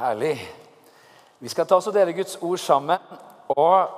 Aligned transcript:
Herlig. 0.00 0.52
Vi 1.40 1.48
skal 1.48 1.66
ta 1.66 1.76
oss 1.76 1.86
og 1.90 1.92
dele 1.92 2.12
Guds 2.16 2.38
ord 2.40 2.58
sammen. 2.58 2.98
Og 3.48 3.88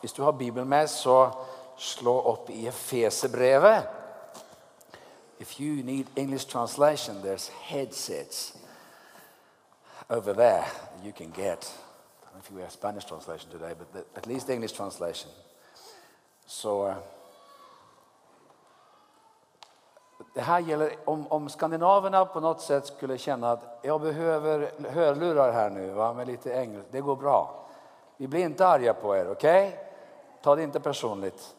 hvis 0.00 0.12
du 0.12 0.22
har 0.22 0.32
Bibelen 0.36 0.68
med, 0.68 0.86
så 0.86 1.30
slå 1.76 2.12
opp 2.20 2.50
i 2.50 2.66
Efeserbrevet. 2.66 3.86
If 5.40 5.60
you 5.60 5.84
need 5.84 6.06
English 6.16 6.50
translation, 6.50 7.22
there's 7.24 7.50
headsets 7.60 8.56
over 10.10 10.32
there 10.32 10.64
you 11.04 11.12
can 11.12 11.30
get. 11.30 11.64
I 12.22 12.24
don't 12.24 12.32
know 12.32 12.40
if 12.40 12.50
you 12.50 12.58
have 12.58 12.72
Spanish 12.72 13.06
translation 13.06 13.50
today, 13.50 13.74
but 13.78 14.04
at 14.16 14.26
least 14.26 14.50
English 14.50 14.74
translation. 14.74 15.30
Så 16.46 16.86
eh, 16.86 16.94
det 20.34 20.40
här 20.40 20.60
gäller 20.60 20.96
om, 21.04 21.26
om 21.26 21.48
skandinaverna 21.48 22.24
på 22.24 22.40
något 22.40 22.60
sätt 22.60 22.86
skulle 22.86 23.18
känna 23.18 23.50
att 23.50 23.78
jag 23.82 24.00
behöver 24.00 24.72
hörlurar 24.90 25.52
här 25.52 25.70
nu 25.70 26.14
med 26.14 26.26
lite 26.26 26.50
engelska. 26.50 26.88
Det 26.90 27.00
går 27.00 27.16
bra. 27.16 27.66
Vi 28.16 28.28
blir 28.28 28.44
inte 28.44 28.66
arga 28.66 28.94
på 28.94 29.16
er, 29.16 29.30
okej? 29.30 29.84
Ta 30.42 30.56
det 30.56 30.62
inte 30.62 30.80
personligt. 30.80 31.54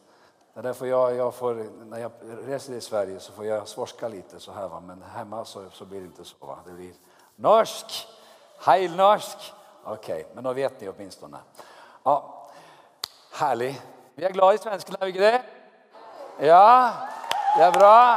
Det 0.53 0.59
är 0.59 0.63
därför 0.63 0.85
jag, 0.85 1.15
jag 1.15 1.33
får, 1.33 1.65
när 1.85 1.97
jag 1.97 2.11
reser 2.21 2.73
i 2.73 2.81
Sverige 2.81 3.19
så 3.19 3.31
får 3.31 3.45
jag 3.45 3.67
svorska 3.67 4.07
lite 4.07 4.39
så 4.39 4.51
här 4.51 4.67
va. 4.67 4.79
Men 4.79 5.01
hemma 5.01 5.45
så, 5.45 5.69
så 5.71 5.85
blir 5.85 5.99
det 5.99 6.05
inte 6.05 6.25
så 6.25 6.35
va. 6.45 6.59
Det 6.65 6.71
blir 6.71 6.93
norsk, 7.35 8.07
heilnorsk. 8.59 9.53
Okej, 9.83 10.27
men 10.33 10.43
då 10.43 10.53
vet 10.53 10.81
ni 10.81 10.89
åtminstone. 10.89 11.37
Ja, 12.03 12.47
härlig. 13.33 13.81
Vi 14.15 14.23
är 14.25 14.29
glada 14.29 14.53
i 14.53 14.57
svenskarna, 14.57 14.97
är 15.01 15.05
vi 15.05 15.11
det? 15.11 15.41
Ja, 16.39 16.93
det 17.57 17.63
är 17.63 17.71
bra. 17.71 18.15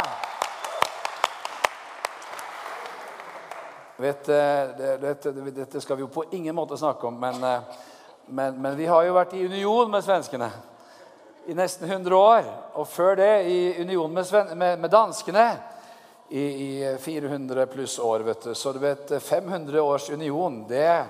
Vet, 4.03 4.29
eh, 4.29 4.69
det, 4.79 5.23
det, 5.23 5.51
dette 5.55 5.81
skal 5.81 5.97
vi 5.97 6.03
jo 6.03 6.09
på 6.11 6.25
ingen 6.35 6.55
måte 6.55 6.75
snakke 6.77 7.07
om, 7.07 7.21
men, 7.21 7.45
eh, 7.45 7.61
men, 8.27 8.57
men, 8.63 8.77
vi 8.77 8.87
har 8.91 9.05
jo 9.07 9.13
vært 9.15 9.35
i 9.39 9.45
union 9.47 9.91
med 9.93 10.03
svenskene 10.03 10.49
i 11.47 11.55
nesten 11.55 11.87
100 11.87 12.17
år. 12.17 12.49
Og 12.81 12.89
før 12.91 13.15
det 13.21 13.29
i 13.47 13.61
union 13.79 14.11
med, 14.11 14.27
sven, 14.27 14.51
med, 14.59 14.81
med 14.83 14.91
danskene 14.91 15.45
i, 16.29 16.43
i, 16.43 16.97
400 16.99 17.67
pluss 17.71 17.95
år. 18.03 18.25
vet 18.27 18.43
du. 18.43 18.55
Så 18.59 18.73
du 18.75 18.81
vet, 18.83 19.13
500 19.23 19.83
års 19.83 20.11
union 20.11 20.65
det, 20.69 21.05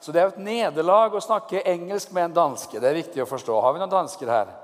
Så 0.00 0.12
det 0.12 0.20
er 0.20 0.28
jo 0.28 0.34
et 0.36 0.44
nederlag 0.46 1.14
å 1.18 1.20
snakke 1.20 1.64
engelsk 1.66 2.12
med 2.14 2.28
en 2.28 2.36
danske. 2.36 2.78
Det 2.78 2.86
er 2.86 3.00
viktig 3.00 3.24
å 3.24 3.26
forstå. 3.26 3.56
Har 3.60 3.74
vi 3.74 3.82
noen 3.82 3.96
dansker 3.96 4.30
her? 4.30 4.54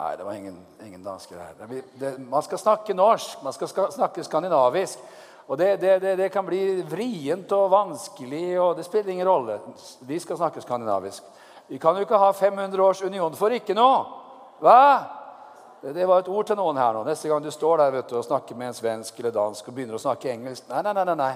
Nei, 0.00 0.14
det 0.16 0.24
var 0.24 0.40
ingen, 0.40 0.56
ingen 0.80 1.04
dansker 1.04 1.44
her. 1.44 1.76
Det, 2.00 2.14
man 2.24 2.42
skal 2.42 2.62
snakke 2.62 2.96
norsk, 2.96 3.44
man 3.44 3.52
skal 3.52 3.68
snakke 3.92 4.24
skandinavisk. 4.24 5.04
Og 5.46 5.58
det, 5.58 5.76
det, 5.76 5.98
det, 6.00 6.14
det, 6.16 6.28
kan 6.32 6.46
bli 6.46 6.82
vrient 6.88 7.50
og 7.52 7.70
vanskelig, 7.72 8.46
og 8.60 8.76
det 8.78 8.86
spiller 8.86 9.12
ingen 9.12 9.28
rolle. 9.28 9.58
Vi 10.08 10.18
skal 10.20 10.40
snakke 10.40 10.62
skandinavisk. 10.64 11.26
Vi 11.68 11.78
kan 11.78 11.96
jo 11.96 12.04
ikke 12.06 12.20
ha 12.20 12.30
500 12.32 12.82
års 12.82 13.02
union 13.04 13.36
for 13.36 13.52
ikke 13.52 13.76
noe. 13.76 14.00
Hva? 14.64 14.80
Det 15.84 16.06
var 16.08 16.22
et 16.22 16.30
ord 16.32 16.48
til 16.48 16.56
noen 16.56 16.80
her 16.80 16.96
nå. 16.96 17.02
Neste 17.04 17.28
gang 17.28 17.44
du 17.44 17.50
står 17.52 17.82
der 17.82 17.92
vet 17.92 18.08
du, 18.08 18.16
og 18.16 18.24
snakker 18.24 18.56
med 18.56 18.72
en 18.72 18.76
svensk 18.78 19.20
eller 19.20 19.34
dansk 19.36 19.68
og 19.68 19.76
begynner 19.76 19.98
å 19.98 20.00
snakke 20.00 20.32
engelsk 20.32 20.70
Nei, 20.72 20.80
nei, 20.86 20.94
nei, 20.96 21.04
nei, 21.10 21.16
nei. 21.20 21.32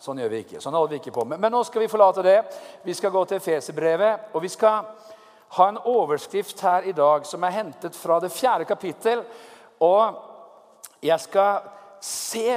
Sånn 0.00 0.22
gjør 0.22 0.32
vi 0.32 0.38
ikke. 0.46 0.60
Sånn 0.64 0.76
holder 0.78 0.94
vi 0.94 1.00
ikke 1.02 1.12
på. 1.12 1.26
Men, 1.28 1.40
men 1.42 1.52
nå 1.52 1.60
skal 1.68 1.84
vi 1.84 1.90
forlate 1.92 2.24
det. 2.24 2.38
Vi 2.86 2.94
skal 2.96 3.12
gå 3.12 3.26
til 3.28 3.42
Feserbrevet, 3.44 4.30
og 4.32 4.40
vi 4.40 4.48
skal 4.48 4.88
ha 5.58 5.66
en 5.68 5.80
overskrift 5.90 6.62
her 6.64 6.88
i 6.88 6.94
dag 6.96 7.26
som 7.28 7.44
er 7.44 7.56
hentet 7.58 7.96
fra 7.98 8.16
det 8.24 8.32
fjerde 8.32 8.64
kapittel. 8.64 9.20
Og 9.84 10.16
jeg 11.04 11.20
skal 11.20 11.68
se 12.00 12.56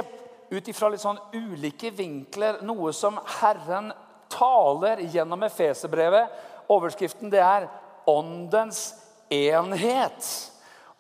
ut 0.54 0.68
ifra 0.70 0.90
litt 0.94 1.02
sånn 1.02 1.20
ulike 1.34 1.92
vinkler 1.94 2.62
noe 2.66 2.94
som 2.94 3.18
Herren 3.40 3.92
taler 4.32 5.02
gjennom 5.14 5.44
Efeserbrevet. 5.44 6.30
Overskriften 6.70 7.30
det 7.30 7.42
er 7.42 7.70
'Åndens 8.08 8.96
enhet'. 9.30 10.52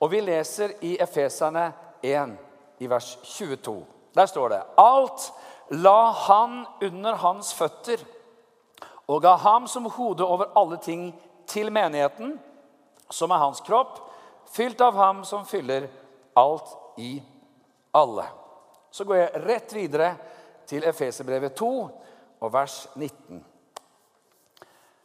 Og 0.01 0.11
vi 0.11 0.21
leser 0.21 0.73
i 0.81 0.97
Efeserne 0.99 1.73
1, 2.03 2.37
i 2.79 2.87
vers 2.87 3.17
22. 3.23 3.85
Der 4.15 4.25
står 4.25 4.49
det 4.49 4.63
Alt 4.77 5.31
la 5.69 6.11
han 6.11 6.65
under 6.81 7.15
hans 7.15 7.53
føtter 7.53 7.97
og 9.07 9.21
ga 9.21 9.35
ham 9.35 9.67
som 9.67 9.85
hode 9.85 10.25
over 10.25 10.51
alle 10.55 10.77
ting 10.77 11.13
til 11.47 11.71
menigheten, 11.71 12.39
som 13.11 13.31
er 13.31 13.37
hans 13.37 13.61
kropp, 13.61 13.99
fylt 14.53 14.81
av 14.81 14.95
ham 14.95 15.23
som 15.27 15.45
fyller 15.45 15.87
alt 16.35 16.69
i 16.97 17.21
alle. 17.93 18.42
Så 18.93 19.07
går 19.09 19.17
jeg 19.17 19.43
rett 19.47 19.73
videre 19.73 20.11
til 20.69 20.85
Efeserbrevet 20.85 21.55
2 21.57 21.71
og 22.43 22.53
vers 22.53 22.83
19. 22.93 23.41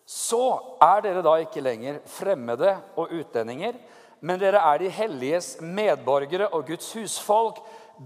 Så 0.09 0.43
er 0.84 1.00
dere 1.04 1.22
da 1.25 1.34
ikke 1.41 1.65
lenger 1.65 2.03
fremmede 2.09 2.75
og 2.97 3.12
utlendinger, 3.16 3.78
men 4.21 4.41
dere 4.41 4.60
er 4.72 4.82
de 4.82 4.91
helliges 4.93 5.56
medborgere 5.60 6.48
og 6.48 6.66
Guds 6.69 6.91
husfolk, 6.97 7.60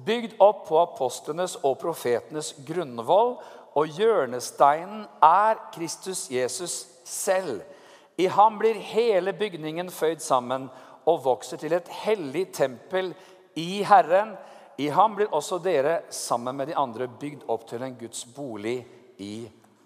bygd 0.06 0.38
opp 0.41 0.66
på 0.69 0.78
apostlenes 0.81 1.59
og 1.62 1.76
profetenes 1.82 2.53
grunnvoll, 2.66 3.37
og 3.72 3.98
hjørnesteinen 3.98 5.06
er 5.25 5.60
Kristus 5.75 6.26
Jesus 6.31 6.82
selv. 7.09 7.62
I 8.21 8.28
ham 8.31 8.59
blir 8.60 8.76
hele 8.76 9.32
bygningen 9.32 9.91
føyd 9.91 10.21
sammen 10.21 10.69
og 11.09 11.25
vokser 11.25 11.59
til 11.59 11.72
et 11.75 11.88
hellig 12.03 12.50
tempel 12.54 13.15
i 13.59 13.82
Herren. 13.88 14.37
I 14.77 14.88
ham 14.88 15.16
blir 15.16 15.34
også 15.34 15.59
dere 15.62 16.03
sammen 16.10 16.56
med 16.56 16.71
de 16.71 16.77
andre 16.78 17.09
bygd 17.09 17.44
opp 17.53 17.66
til 17.69 17.83
en 17.84 17.99
Guds 17.99 18.25
bolig 18.34 18.78
i 19.21 19.34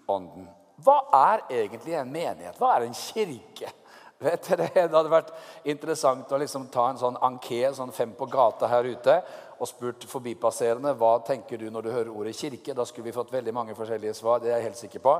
ånden. 0.07 0.47
Hva 0.83 0.97
er 1.17 1.43
egentlig 1.49 1.97
en 1.97 2.11
menighet? 2.11 2.57
Hva 2.59 2.75
er 2.77 2.87
en 2.87 2.95
kirke? 2.95 3.73
Vet 4.19 4.47
dere, 4.49 4.69
Det 4.73 4.95
hadde 4.95 5.11
vært 5.11 5.33
interessant 5.69 6.31
å 6.31 6.39
liksom 6.41 6.69
ta 6.73 6.87
en 6.89 7.01
sånn 7.01 7.19
anké, 7.21 7.61
sånn 7.73 7.93
fem 7.93 8.15
på 8.17 8.25
gata 8.31 8.69
her 8.71 8.87
ute, 8.89 9.19
og 9.57 9.69
spurt 9.69 10.07
forbipasserende 10.09 10.95
hva 10.97 11.17
tenker 11.25 11.61
du 11.61 11.67
når 11.73 11.85
du 11.85 11.91
hører 11.91 12.13
ordet 12.13 12.37
kirke. 12.37 12.73
Da 12.77 12.85
skulle 12.85 13.09
vi 13.09 13.15
fått 13.17 13.33
veldig 13.33 13.53
mange 13.53 13.77
forskjellige 13.77 14.15
svar. 14.17 14.39
det 14.39 14.51
er 14.51 14.57
jeg 14.57 14.69
helt 14.69 14.81
sikker 14.81 15.05
på. 15.05 15.19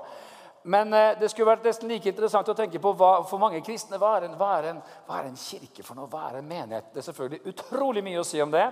Men 0.67 0.93
eh, 0.93 1.13
det 1.19 1.29
skulle 1.31 1.51
vært 1.51 1.65
nesten 1.67 1.89
like 1.89 2.09
interessant 2.09 2.49
å 2.49 2.55
tenke 2.57 2.79
på 2.83 2.91
hva, 2.97 3.21
for 3.29 3.39
mange 3.39 3.61
kristne 3.63 3.99
hva 4.01 4.17
er, 4.17 4.27
en, 4.27 4.33
hva, 4.39 4.49
er 4.57 4.71
en, 4.73 4.81
hva 5.07 5.21
er 5.21 5.29
en 5.29 5.37
kirke 5.39 5.85
for 5.85 5.95
noe? 5.95 6.09
Hva 6.11 6.25
er 6.27 6.39
en 6.41 6.49
menighet? 6.49 6.89
Det 6.91 7.01
er 7.01 7.07
selvfølgelig 7.07 7.53
utrolig 7.53 8.03
mye 8.03 8.19
å 8.19 8.25
si 8.27 8.41
om 8.43 8.51
det. 8.51 8.65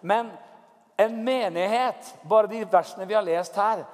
Men 0.00 0.30
en 0.96 1.24
menighet, 1.24 2.14
bare 2.22 2.50
de 2.50 2.64
versene 2.64 3.06
vi 3.06 3.14
har 3.14 3.26
lest 3.26 3.56
her, 3.56 3.84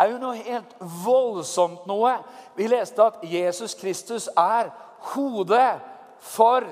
er 0.00 0.10
jo 0.10 0.18
noe 0.18 0.40
helt 0.42 0.74
voldsomt 1.04 1.86
noe. 1.86 2.16
Vi 2.56 2.66
leste 2.70 3.04
at 3.04 3.22
Jesus 3.28 3.76
Kristus 3.78 4.26
er 4.32 4.72
hodet 5.14 5.76
for 6.24 6.66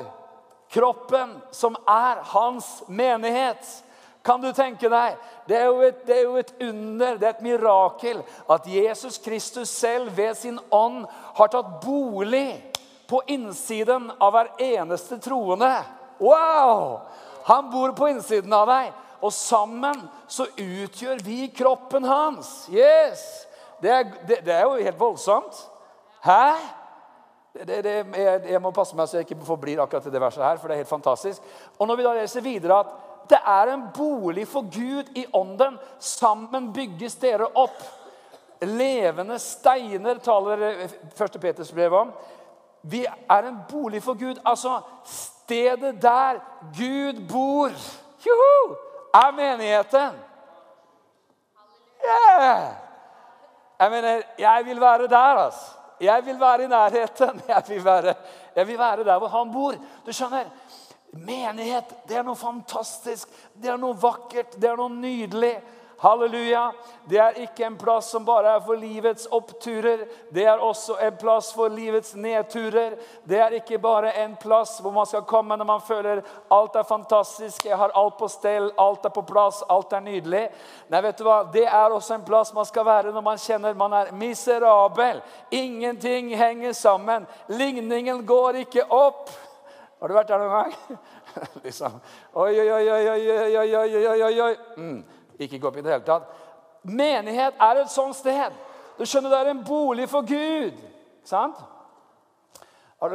kroppen, 0.73 1.37
som 1.51 1.77
er 1.87 2.23
hans 2.33 2.83
menighet. 2.89 3.63
Kan 4.23 4.41
du 4.41 4.53
tenke 4.55 4.89
deg? 4.91 5.17
Det 5.47 5.59
er, 5.59 5.71
et, 5.89 6.03
det 6.07 6.17
er, 6.17 6.23
jo 6.23 6.37
et, 6.39 6.53
under, 6.63 7.17
det 7.19 7.27
er 7.27 7.35
et 7.35 7.45
mirakel, 7.45 8.23
at 8.51 8.69
Jesus 8.71 9.19
Kristus 9.19 9.71
selv 9.71 10.15
ved 10.17 10.37
sin 10.39 10.61
ånd 10.71 11.05
har 11.37 11.51
tatt 11.51 11.81
bolig 11.83 12.63
på 13.11 13.21
innsiden 13.35 14.09
av 14.23 14.33
hver 14.33 14.53
eneste 14.63 15.19
troende. 15.21 15.75
Wow! 16.23 17.03
Han 17.45 17.71
bor 17.71 17.95
på 17.97 18.09
innsiden 18.13 18.53
av 18.53 18.69
deg. 18.71 18.93
Og 19.23 19.31
sammen 19.35 20.07
så 20.31 20.49
utgjør 20.59 21.23
vi 21.23 21.47
kroppen 21.55 22.07
hans. 22.09 22.67
Yes! 22.75 23.23
Det 23.83 23.91
er, 23.91 24.11
det, 24.27 24.41
det 24.47 24.55
er 24.55 24.67
jo 24.67 24.83
helt 24.83 24.99
voldsomt. 24.99 25.59
Hæ? 26.23 26.55
Det, 27.53 27.79
jeg, 27.85 28.43
jeg, 28.49 28.61
må 28.63 28.71
passe 28.75 28.97
meg 28.97 29.09
så 29.11 29.19
jeg 29.19 29.27
ikke 29.29 29.45
forblir 29.45 29.83
akkurat 29.83 30.07
i 30.09 30.13
det 30.15 30.21
verset 30.23 30.45
her, 30.45 30.59
for 30.59 30.71
det 30.71 30.77
er 30.77 30.85
helt 30.85 30.91
fantastisk. 30.91 31.49
Og 31.79 31.89
når 31.89 31.99
vi 31.99 32.07
da 32.07 32.13
leser 32.17 32.45
videre 32.45 32.79
at 32.81 32.93
det 33.31 33.39
er 33.47 33.73
en 33.73 33.83
bolig 33.95 34.47
for 34.49 34.67
Gud 34.73 35.11
i 35.19 35.27
ånden, 35.37 35.77
sammen 36.03 36.71
bygges 36.75 37.19
dere 37.23 37.47
opp. 37.59 37.83
Levende 38.63 39.39
steiner 39.43 40.19
taler 40.23 40.65
1. 40.83 41.39
Peters 41.43 41.73
brev 41.75 41.95
om. 41.99 42.13
Vi 42.83 43.05
er 43.07 43.49
en 43.49 43.61
bolig 43.71 44.03
for 44.03 44.19
Gud. 44.19 44.41
Altså 44.45 44.81
stedet 45.53 46.03
der 46.03 46.41
Gud 46.77 47.29
bor. 47.29 47.71
Juhu! 48.27 48.77
er 49.15 49.31
menigheten. 49.31 50.13
Yeah! 52.05 52.73
Jeg 53.79 53.91
mener, 53.91 54.23
jeg 54.39 54.63
vil 54.65 54.81
være 54.81 55.09
der, 55.09 55.17
altså. 55.17 55.67
Jeg 56.01 56.27
vil 56.27 56.41
være 56.41 56.65
i 56.65 56.67
nærheten. 56.67 57.43
Jeg 57.49 57.63
vil 57.69 57.85
være, 57.85 58.15
jeg 58.57 58.67
vil 58.67 58.79
være 58.79 59.05
der 59.05 59.19
hvor 59.19 59.29
han 59.29 59.53
bor. 59.53 59.75
Du 60.07 60.13
skjønner, 60.13 60.45
Menighet 61.13 61.91
det 62.09 62.17
er 62.17 62.23
noe 62.25 62.37
fantastisk, 62.37 63.29
det 63.63 63.69
er 63.69 63.77
noe 63.77 63.93
vakkert, 64.01 64.55
det 64.57 64.71
er 64.71 64.79
noe 64.81 64.89
nydelig. 64.91 65.53
Halleluja. 66.03 66.73
Det 67.05 67.19
er 67.19 67.37
ikke 67.45 67.63
en 67.67 67.77
plass 67.79 68.09
som 68.11 68.25
bare 68.27 68.57
er 68.57 68.63
for 68.67 68.75
livets 68.75 69.29
oppturer. 69.31 70.01
Det 70.35 70.43
er 70.51 70.59
også 70.59 70.97
en 70.99 71.15
plass 71.17 71.53
for 71.55 71.71
livets 71.71 72.17
nedturer. 72.19 72.97
Det 73.23 73.39
er 73.39 73.55
ikke 73.61 73.79
bare 73.79 74.11
en 74.25 74.35
plass 74.37 74.81
hvor 74.83 74.91
man 74.97 75.07
skal 75.07 75.23
komme 75.31 75.55
når 75.57 75.69
man 75.69 75.85
føler 75.87 76.25
alt 76.51 76.75
er 76.77 76.89
fantastisk, 76.89 77.69
jeg 77.71 77.79
har 77.79 77.95
alt 77.95 78.19
på 78.19 78.27
stell, 78.29 78.73
alt 78.83 79.07
er 79.07 79.15
på 79.15 79.23
plass, 79.31 79.63
alt 79.71 79.95
er 79.95 80.03
nydelig. 80.03 80.43
Nei, 80.91 81.05
vet 81.07 81.23
du 81.23 81.29
hva? 81.29 81.39
Det 81.55 81.69
er 81.69 81.95
også 81.95 82.19
en 82.19 82.27
plass 82.27 82.51
man 82.55 82.67
skal 82.67 82.89
være 82.91 83.15
når 83.15 83.29
man 83.31 83.39
kjenner 83.39 83.79
man 83.79 83.95
er 84.01 84.13
miserabel. 84.13 85.23
Ingenting 85.55 86.35
henger 86.35 86.75
sammen. 86.75 87.31
Ligningen 87.47 88.27
går 88.27 88.65
ikke 88.67 88.91
opp. 88.91 89.31
Har 90.03 90.11
du 90.11 90.19
vært 90.19 90.35
der 90.35 90.43
noen 90.43 90.55
gang? 90.59 91.03
liksom. 91.65 92.01
Oi, 92.35 92.53
oi, 92.59 92.71
oi, 92.75 92.87
oi, 92.91 93.03
oi, 93.07 93.59
oi, 93.63 93.99
oi, 94.03 94.23
oi, 94.27 94.37
oi. 94.51 94.55
Mm. 94.75 95.03
Ikke 95.39 95.59
gå 95.59 95.69
opp 95.69 95.77
i 95.77 95.85
det 95.85 95.93
hele 95.93 96.07
tatt. 96.07 96.29
Menighet 96.83 97.61
er 97.61 97.83
et 97.83 97.91
sånt 97.91 98.17
sted. 98.17 98.53
Du 98.99 99.05
skjønner, 99.07 99.31
Det 99.31 99.39
er 99.39 99.51
en 99.51 99.65
bolig 99.65 100.09
for 100.09 100.27
Gud. 100.27 100.79
Sant? 101.25 101.57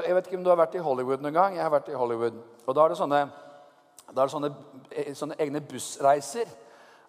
Jeg 0.06 0.16
vet 0.16 0.28
ikke 0.28 0.38
om 0.38 0.44
du 0.44 0.50
har 0.50 0.60
vært 0.60 0.76
i 0.76 0.84
Hollywood 0.84 1.22
noen 1.24 1.34
gang. 1.34 1.56
Jeg 1.56 1.64
har 1.64 1.72
vært 1.72 1.90
i 1.90 1.96
Hollywood. 1.96 2.34
Og 2.66 2.76
Da 2.76 2.84
er 2.84 2.88
det 2.88 2.98
sånne, 2.98 3.22
er 4.10 4.22
det 4.22 4.32
sånne, 4.32 4.56
eh, 4.92 5.14
sånne 5.14 5.36
egne 5.40 5.62
bussreiser 5.62 6.48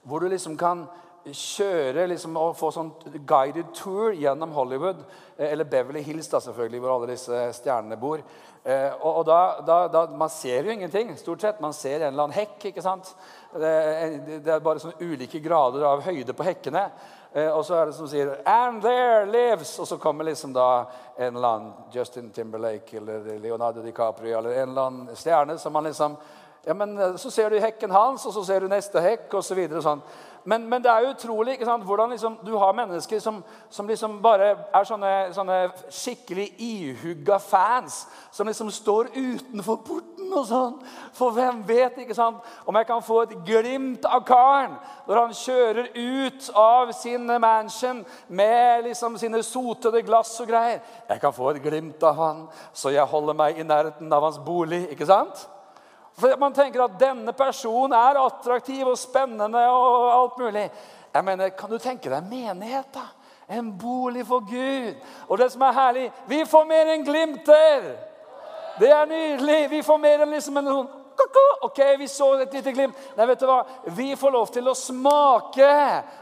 hvor 0.02 0.19
du 0.19 0.28
liksom 0.28 0.56
kan 0.56 0.87
kjøre 1.26 2.06
liksom, 2.11 2.37
og 2.41 2.56
få 2.56 2.70
sånn 2.75 2.93
guided 3.26 3.73
tour 3.76 4.15
gjennom 4.17 4.53
Hollywood. 4.56 5.00
Eh, 5.37 5.53
eller 5.53 5.69
Beverly 5.69 6.03
Hills, 6.06 6.29
da, 6.31 6.41
selvfølgelig, 6.41 6.81
hvor 6.82 6.94
alle 6.94 7.11
disse 7.12 7.43
stjernene 7.59 7.99
bor. 8.00 8.23
Eh, 8.65 8.91
og, 9.00 9.20
og 9.20 9.26
da, 9.29 9.41
da, 9.67 9.76
da, 9.93 10.06
Man 10.19 10.32
ser 10.32 10.67
jo 10.67 10.73
ingenting, 10.73 11.15
stort 11.17 11.44
sett. 11.44 11.61
Man 11.61 11.76
ser 11.76 12.00
en 12.00 12.12
eller 12.12 12.29
annen 12.29 12.38
hekk. 12.38 12.70
ikke 12.70 12.85
sant? 12.85 13.15
Det, 13.53 14.41
det 14.44 14.55
er 14.55 14.65
bare 14.65 14.82
sånne 14.82 15.00
ulike 15.00 15.41
grader 15.44 15.87
av 15.88 16.05
høyde 16.06 16.37
på 16.37 16.49
hekkene. 16.49 16.88
Eh, 17.32 17.50
og 17.53 17.64
så 17.67 17.76
er 17.76 17.87
det 17.87 17.94
som 17.99 18.09
sier 18.09 18.37
'And 18.47 18.82
there 18.82 19.26
lives' 19.26 19.79
Og 19.81 19.87
så 19.87 19.97
kommer 19.97 20.25
liksom 20.25 20.53
da 20.53 20.85
en 21.19 21.37
eller 21.37 21.49
annen 21.49 21.73
Justin 21.93 22.31
Timberlake 22.31 22.97
eller 22.97 23.38
Leonardo 23.38 23.82
DiCaprio 23.82 24.38
eller 24.38 24.50
en 24.50 24.69
eller 24.69 24.82
annen 24.82 25.17
stjerne 25.17 25.59
som 25.59 25.73
man 25.73 25.85
liksom 25.85 26.17
ja, 26.64 26.75
men 26.75 26.99
eh, 26.99 27.17
Så 27.17 27.31
ser 27.31 27.50
du 27.50 27.61
hekken 27.61 27.91
hans, 27.91 28.26
og 28.26 28.32
så 28.32 28.44
ser 28.44 28.61
du 28.61 28.69
neste 28.69 29.00
hekk, 29.00 29.35
osv. 29.35 29.49
Så 29.49 29.55
videre, 29.55 29.82
sånn. 29.82 30.03
Men, 30.49 30.69
men, 30.69 30.83
det 30.83 30.89
er 30.89 31.11
utrolig 31.11 31.59
ikke 31.59 31.67
sant, 31.69 31.85
hvordan 31.85 32.11
liksom, 32.15 32.39
du 32.47 32.55
har 32.56 32.73
mennesker 32.73 33.19
som, 33.21 33.43
som 33.71 33.89
liksom 33.89 34.15
bare 34.25 34.47
er 34.56 34.87
sånne, 34.89 35.11
sånne 35.37 35.56
skikkelig 35.93 36.47
ihugga 36.65 37.37
fans. 37.43 37.99
Som 38.33 38.49
liksom 38.49 38.71
står 38.73 39.11
utenfor 39.12 39.83
porten 39.85 40.33
og 40.33 40.47
sånn. 40.49 40.79
For 41.19 41.37
hvem 41.37 41.61
vet 41.69 42.00
ikke 42.00 42.17
sant, 42.17 42.41
om 42.65 42.81
jeg 42.81 42.89
kan 42.89 43.05
få 43.05 43.19
et 43.27 43.35
glimt 43.45 44.09
av 44.09 44.25
karen 44.29 44.79
når 45.05 45.21
han 45.21 45.37
kjører 45.37 45.93
ut 45.93 46.49
av 46.56 46.95
sin 46.97 47.29
mansion 47.45 48.00
med 48.33 48.89
liksom 48.89 49.21
sine 49.21 49.45
sotede 49.45 50.00
glass 50.09 50.33
og 50.41 50.49
greier. 50.49 50.81
Jeg 51.12 51.21
kan 51.27 51.37
få 51.37 51.53
et 51.53 51.61
glimt 51.69 52.09
av 52.09 52.17
han, 52.25 52.43
så 52.73 52.97
jeg 52.97 53.05
holder 53.12 53.37
meg 53.37 53.61
i 53.61 53.69
nærheten 53.69 54.17
av 54.17 54.31
hans 54.31 54.41
bolig. 54.49 54.87
ikke 54.97 55.12
sant? 55.12 55.45
For 56.19 56.37
Man 56.41 56.55
tenker 56.55 56.82
at 56.82 56.99
denne 57.00 57.32
personen 57.32 57.94
er 57.94 58.19
attraktiv 58.20 58.87
og 58.87 58.99
spennende 58.99 59.62
og 59.70 60.09
alt 60.12 60.38
mulig. 60.38 60.70
Jeg 61.15 61.25
mener, 61.25 61.49
Kan 61.49 61.70
du 61.70 61.79
tenke 61.79 62.11
deg 62.11 62.26
menighet? 62.26 62.93
da? 62.94 63.06
En 63.49 63.79
bolig 63.79 64.26
for 64.26 64.41
Gud. 64.41 64.94
Og 65.29 65.38
det 65.38 65.53
som 65.53 65.62
er 65.62 65.73
herlig 65.73 66.12
Vi 66.29 66.44
får 66.44 66.65
mer 66.65 66.93
enn 66.93 67.05
glimter! 67.05 67.97
Det 68.79 68.91
er 68.91 69.06
nydelig. 69.06 69.70
Vi 69.70 69.82
får 69.82 69.99
mer 69.99 70.23
enn 70.23 70.31
liksom 70.31 70.56
en 70.61 70.73
sånn 70.73 70.94
Ok, 71.62 71.79
vi 71.99 72.06
så 72.09 72.29
et 72.38 72.53
lite 72.55 72.73
glimt. 72.73 72.99
Nei, 73.17 73.26
vet 73.26 73.41
du 73.41 73.47
hva? 73.49 73.64
Vi 73.97 74.12
får 74.17 74.31
lov 74.31 74.53
til 74.55 74.69
å 74.71 74.75
smake 74.79 75.71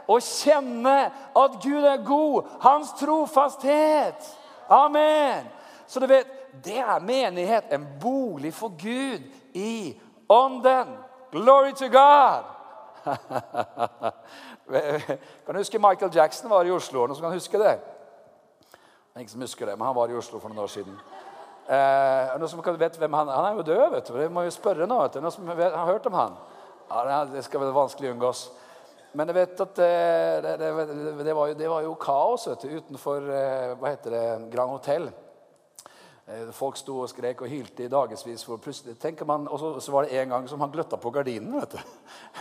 og 0.09 0.23
kjenne 0.25 0.95
at 1.37 1.59
Gud 1.61 1.85
er 1.85 2.01
god. 2.07 2.49
Hans 2.63 2.95
trofasthet. 2.97 4.31
Amen. 4.73 5.45
Så 5.87 6.01
du 6.01 6.07
vet, 6.09 6.33
det 6.65 6.79
er 6.81 7.05
menighet. 7.05 7.69
En 7.77 7.85
bolig 8.01 8.55
for 8.57 8.73
Gud 8.81 9.29
i 9.57 10.01
ånden. 10.29 10.97
Glory 11.33 11.73
to 11.73 11.89
God! 11.89 12.45
kan 15.47 15.55
du 15.55 15.59
huske 15.59 15.79
Michael 15.79 16.15
Jackson 16.15 16.51
var 16.51 16.65
i 16.65 16.75
Oslo? 16.75 17.07
Noen 17.07 17.17
som 17.17 17.27
kan 17.29 17.37
huske 17.37 17.59
det? 17.61 17.77
Det 19.15 19.21
ingen 19.21 19.33
som 19.33 19.41
husker 19.41 19.67
det, 19.67 19.77
men 19.79 19.87
han 19.87 19.97
var 19.97 20.11
i 20.13 20.19
Oslo 20.19 20.41
for 20.43 20.53
noen 20.53 20.65
år 20.67 20.73
siden. 20.73 20.97
Eh, 21.67 22.35
noen 22.37 22.51
som 22.51 22.61
vet 22.63 22.99
hvem 23.01 23.15
han, 23.17 23.31
han 23.33 23.49
er 23.49 23.57
jo 23.57 23.65
død, 23.67 23.87
vet 23.95 24.11
du. 24.11 24.19
Vi 24.19 24.29
må 24.31 24.45
jo 24.47 24.53
spørre 24.55 24.87
nå. 24.87 24.99
Noen 25.17 25.33
som 25.35 25.49
vet, 25.49 25.73
har 25.73 25.89
hørt 25.89 26.07
om 26.11 26.19
han? 26.19 26.37
Ja, 26.91 27.25
Det 27.25 27.45
skal 27.45 27.65
vel 27.65 27.75
vanskelig 27.75 28.13
unngås. 28.13 28.51
Men 29.17 29.33
jeg 29.33 29.39
vet 29.39 29.61
at 29.65 29.79
eh, 29.81 30.43
det, 30.45 30.53
det, 30.61 30.69
det, 31.25 31.35
var, 31.35 31.49
jo, 31.49 31.55
det 31.57 31.71
var, 31.71 31.83
jo, 31.87 31.95
kaos 31.95 32.47
vet 32.51 32.67
du, 32.67 32.77
utenfor 32.77 33.31
eh, 33.33 33.73
hva 33.81 33.95
heter 33.95 34.13
det, 34.13 34.27
Grand 34.53 34.77
Hotel. 34.77 35.09
Eh, 36.27 36.49
folk 36.51 36.75
sto 36.75 36.97
og 37.05 37.11
skrek 37.11 37.45
og 37.45 37.51
hylte 37.51 37.85
i 37.85 37.91
dagevis. 37.91 38.49
Og 38.51 38.65
så, 38.67 39.69
så, 39.79 39.93
var 39.95 40.07
det 40.07 40.19
en 40.19 40.33
gang 40.35 40.49
som 40.51 40.61
han 40.61 40.73
gløtta 40.73 40.99
på 40.99 41.13
gardinen. 41.15 41.55
vet 41.61 41.77
du. 41.77 41.79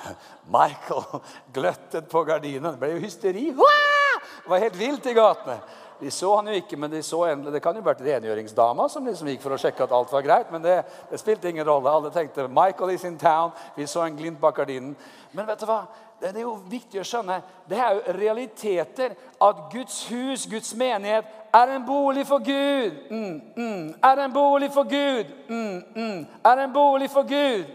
Michael 0.58 1.22
gløttet 1.54 2.10
på 2.10 2.24
gardinen. 2.26 2.72
Det 2.72 2.82
ble 2.82 2.96
jo 2.96 3.04
hysteri. 3.04 3.52
Det 3.54 4.50
var 4.50 4.64
helt 4.64 4.80
vilt 4.80 5.06
i 5.06 5.14
gatene. 5.14 5.60
De 6.00 6.10
så 6.12 6.32
han 6.36 6.50
jo 6.50 6.58
ikke, 6.58 6.78
men 6.82 6.92
de 6.92 7.00
så 7.06 7.22
endelig. 7.30 7.54
det 7.54 7.62
kan 7.64 7.78
jo 7.78 7.84
vært 7.86 8.02
rengjøringsdama 8.04 8.90
som 8.92 9.06
liksom 9.06 9.30
gikk 9.32 9.46
for 9.46 9.56
å 9.56 9.60
sjekke 9.62 9.86
at 9.86 9.94
alt 9.96 10.12
var 10.12 10.26
greit. 10.26 10.50
Men 10.52 10.66
det, 10.66 10.80
det 11.12 11.22
spilte 11.22 11.54
ingen 11.54 11.68
rolle. 11.68 11.94
Alle 11.94 12.12
tenkte 12.12 12.48
'Michael 12.48 12.96
is 12.96 13.06
in 13.06 13.20
town'. 13.22 13.54
Vi 13.78 13.86
så 13.88 14.02
en 14.02 14.18
glimt 14.18 14.42
bak 14.42 14.58
gardinen. 14.58 14.96
Men 15.32 15.46
vet 15.46 15.62
du 15.62 15.70
hva? 15.70 15.86
Det 16.19 16.31
er 16.35 16.45
jo 16.45 16.56
viktig 16.69 17.00
å 17.01 17.06
skjønne. 17.06 17.39
Det 17.69 17.77
er 17.77 17.95
jo 17.97 18.13
realiteter 18.17 19.15
at 19.44 19.63
Guds 19.71 19.97
hus, 20.09 20.45
Guds 20.50 20.71
menighet, 20.77 21.27
er 21.53 21.73
en 21.75 21.85
bolig 21.85 22.25
for 22.27 22.44
Gud. 22.44 23.00
Mm, 23.12 23.41
mm. 23.56 23.95
Er 24.03 24.21
en 24.23 24.33
bolig 24.33 24.71
for 24.73 24.88
Gud. 24.89 25.33
Mm, 25.50 25.81
mm. 25.95 26.25
er 26.44 26.62
en 26.63 26.73
bolig 26.73 27.09
for 27.12 27.27
Gud. 27.27 27.65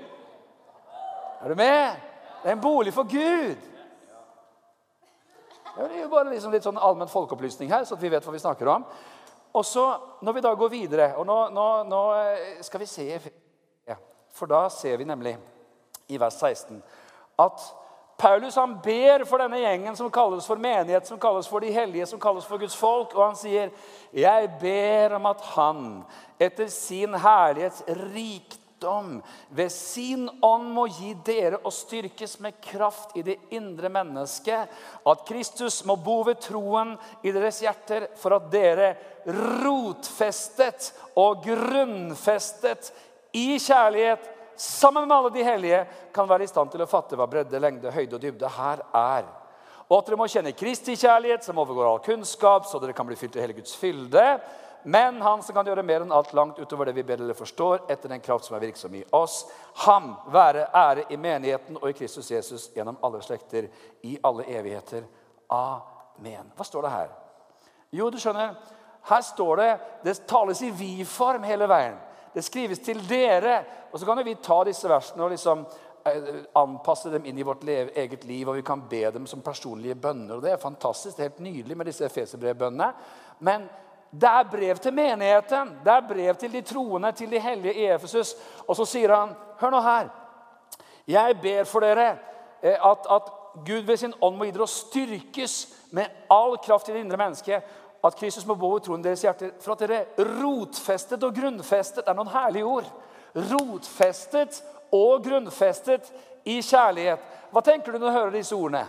Er 1.41 1.49
du 1.49 1.55
med? 1.55 2.01
Det 2.43 2.49
er 2.49 2.57
en 2.57 2.61
bolig 2.61 2.95
for 2.95 3.09
Gud. 3.09 3.57
Ja, 5.77 5.87
det 5.87 5.97
er 5.97 6.03
jo 6.03 6.11
bare 6.13 6.33
liksom 6.33 6.53
litt 6.53 6.67
sånn 6.67 6.81
allmenn 6.81 7.09
folkeopplysning 7.09 7.71
her, 7.73 7.85
så 7.89 7.97
vi 7.97 8.11
vet 8.13 8.25
hva 8.27 8.35
vi 8.35 8.43
snakker 8.43 8.69
om. 8.69 8.85
Og 9.53 9.65
så, 9.67 9.85
Når 10.21 10.33
vi 10.33 10.41
da 10.41 10.55
går 10.55 10.69
videre 10.69 11.15
og 11.17 11.27
Nå, 11.27 11.49
nå, 11.51 11.67
nå 11.83 12.01
skal 12.63 12.81
vi 12.81 12.87
se 12.87 13.07
ja, 13.11 13.97
For 14.31 14.47
da 14.47 14.69
ser 14.71 14.97
vi 14.97 15.05
nemlig 15.05 15.37
i 16.11 16.19
vers 16.19 16.37
16 16.39 16.83
at 17.41 17.63
Paulus 18.21 18.57
han 18.57 18.75
ber 18.85 19.25
for 19.25 19.41
denne 19.41 19.63
gjengen 19.63 19.97
som 19.97 20.11
kalles 20.13 20.45
for 20.45 20.61
menighet, 20.61 21.07
som 21.09 21.19
kalles 21.21 21.47
for 21.49 21.65
de 21.65 21.71
hellige, 21.73 22.07
som 22.07 22.21
kalles 22.21 22.45
for 22.45 22.61
Guds 22.61 22.77
folk. 22.77 23.15
Og 23.17 23.25
han 23.31 23.37
sier, 23.37 23.71
'Jeg 24.13 24.51
ber 24.61 25.17
om 25.17 25.27
at 25.27 25.41
Han 25.41 26.05
etter 26.39 26.67
sin 26.67 27.15
herlighets 27.15 27.83
rikdom 27.89 29.23
ved 29.49 29.71
sin 29.71 30.29
ånd 30.43 30.69
må 30.73 30.87
gi 30.87 31.15
dere 31.25 31.61
å 31.65 31.71
styrkes 31.71 32.41
med 32.41 32.61
kraft 32.61 33.17
i 33.17 33.23
det 33.23 33.39
indre 33.51 33.89
mennesket', 33.89 34.69
at 35.07 35.27
Kristus 35.27 35.85
må 35.85 35.97
bo 35.97 36.23
ved 36.23 36.41
troen 36.41 36.99
i 37.23 37.33
deres 37.33 37.61
hjerter, 37.61 38.09
for 38.17 38.35
at 38.35 38.51
dere 38.51 38.97
rotfestet 39.65 40.93
og 41.17 41.45
grunnfestet 41.45 42.93
i 43.33 43.59
kjærlighet 43.59 44.40
sammen 44.61 45.09
med 45.09 45.17
alle 45.17 45.31
de 45.35 45.45
hellige, 45.45 45.85
kan 46.13 46.29
være 46.29 46.45
i 46.45 46.51
stand 46.51 46.73
til 46.73 46.85
å 46.85 46.89
fatte 46.91 47.17
hva 47.17 47.27
bredde, 47.31 47.61
lengde, 47.63 47.93
høyde 47.95 48.19
og 48.19 48.23
dybde 48.23 48.49
her 48.57 48.83
er. 48.93 49.29
Og 49.91 49.99
at 49.99 50.11
dere 50.11 50.19
må 50.21 50.29
kjenne 50.31 50.53
Kristi 50.55 50.95
kjærlighet, 50.95 51.43
som 51.45 51.59
overgår 51.59 51.89
all 51.89 52.03
kunnskap, 52.05 52.67
så 52.69 52.79
dere 52.79 52.95
kan 52.95 53.09
bli 53.09 53.19
fylt 53.19 53.39
i 53.39 53.43
hele 53.43 53.57
Guds 53.57 53.73
fylde. 53.75 54.25
Men 54.83 55.21
Han 55.23 55.43
som 55.43 55.55
kan 55.55 55.67
gjøre 55.67 55.83
mer 55.85 56.05
enn 56.05 56.13
alt 56.15 56.33
langt 56.37 56.59
utover 56.59 56.89
det 56.89 56.95
vi 56.97 57.05
ber 57.05 57.21
eller 57.21 57.37
forstår, 57.37 57.83
etter 57.91 58.09
den 58.09 58.23
kraft 58.25 58.47
som 58.47 58.57
er 58.57 58.65
virksom 58.65 58.95
i 58.95 59.03
oss. 59.17 59.43
Ham 59.87 60.15
være 60.33 60.69
ære 60.73 61.09
i 61.11 61.19
menigheten 61.21 61.81
og 61.81 61.89
i 61.91 61.97
Kristus 61.97 62.31
Jesus 62.31 62.69
gjennom 62.77 63.01
alle 63.03 63.21
slekter, 63.25 63.67
i 64.07 64.17
alle 64.23 64.47
evigheter. 64.49 65.05
Amen. 65.51 66.53
Hva 66.57 66.65
står 66.65 66.87
det 66.87 66.95
her? 66.95 67.11
Jo, 67.91 68.09
du 68.11 68.21
skjønner, 68.23 68.55
her 69.11 69.23
står 69.25 69.57
det 69.57 69.71
Det 70.05 70.15
tales 70.29 70.63
i 70.63 70.71
vi-form 70.71 71.43
hele 71.45 71.67
veien. 71.69 71.99
Det 72.35 72.43
skrives 72.43 72.79
til 72.85 73.03
dere. 73.09 73.65
Og 73.93 74.01
så 74.01 74.07
kan 74.07 74.25
vi 74.25 74.37
ta 74.43 74.63
disse 74.65 74.89
versene 74.89 75.25
og 75.25 75.33
liksom 75.33 75.65
eh, 76.07 76.29
anpasse 76.59 77.11
dem 77.11 77.27
inn 77.27 77.39
i 77.39 77.47
vårt 77.47 77.65
eget 77.69 78.25
liv, 78.25 78.49
og 78.49 78.61
vi 78.61 78.67
kan 78.67 78.87
be 78.89 79.03
dem 79.11 79.27
som 79.27 79.43
personlige 79.43 79.95
bønner. 79.95 80.37
og 80.37 80.43
Det 80.43 80.53
er 80.53 80.63
fantastisk, 80.63 81.17
det 81.17 81.25
er 81.25 81.31
helt 81.31 81.45
nydelig 81.47 81.77
med 81.77 81.91
disse 81.91 82.05
Efeserbrevbønnene. 82.07 82.93
Men 83.41 83.69
det 84.11 84.29
er 84.29 84.49
brev 84.51 84.79
til 84.83 84.95
menigheten, 84.95 85.77
det 85.85 85.93
er 85.93 86.09
brev 86.09 86.35
til 86.35 86.53
de 86.53 86.63
troende, 86.67 87.13
til 87.13 87.31
de 87.31 87.41
hellige 87.41 87.75
i 87.75 87.91
Efesus. 87.95 88.35
Og 88.67 88.77
så 88.77 88.87
sier 88.87 89.15
han, 89.15 89.37
hør 89.61 89.71
nå 89.71 89.81
her 89.81 90.09
Jeg 91.07 91.39
ber 91.43 91.65
for 91.65 91.81
dere 91.81 92.11
eh, 92.63 92.77
at, 92.79 93.07
at 93.11 93.31
Gud 93.67 93.83
ved 93.87 93.97
sin 93.97 94.15
ånd 94.23 94.37
må 94.39 94.47
gi 94.47 94.55
dere 94.55 94.67
å 94.67 94.71
styrkes 94.71 95.55
med 95.91 96.27
all 96.31 96.57
kraft 96.63 96.89
i 96.89 96.95
det 96.95 97.03
indre 97.03 97.19
mennesket, 97.19 97.65
at 98.03 98.17
Kristus 98.17 98.47
må 98.49 98.57
bo 98.57 98.73
i 98.77 98.83
troen 98.85 99.03
deres 99.05 99.23
hjerter, 99.25 99.53
for 99.61 99.75
at 99.75 99.83
dere 99.85 100.31
rotfestet 100.41 101.23
og 101.27 101.35
grunnfestet 101.37 102.05
Det 102.05 102.13
er 102.13 102.17
noen 102.17 102.33
herlige 102.33 102.69
ord. 102.69 102.89
Rotfestet 103.35 104.63
og 104.97 105.25
grunnfestet 105.25 106.09
i 106.49 106.61
kjærlighet. 106.65 107.21
Hva 107.53 107.63
tenker 107.65 107.93
du 107.93 107.99
når 107.99 108.07
du 108.07 108.17
hører 108.17 108.35
disse 108.39 108.57
ordene? 108.57 108.87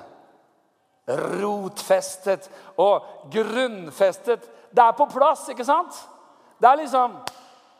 Rotfestet 1.41 2.47
og 2.79 3.27
grunnfestet. 3.33 4.47
Det 4.71 4.83
er 4.83 4.95
på 4.95 5.09
plass, 5.11 5.49
ikke 5.51 5.67
sant? 5.67 5.97
Det 6.61 6.69
er 6.69 6.83
liksom 6.83 7.19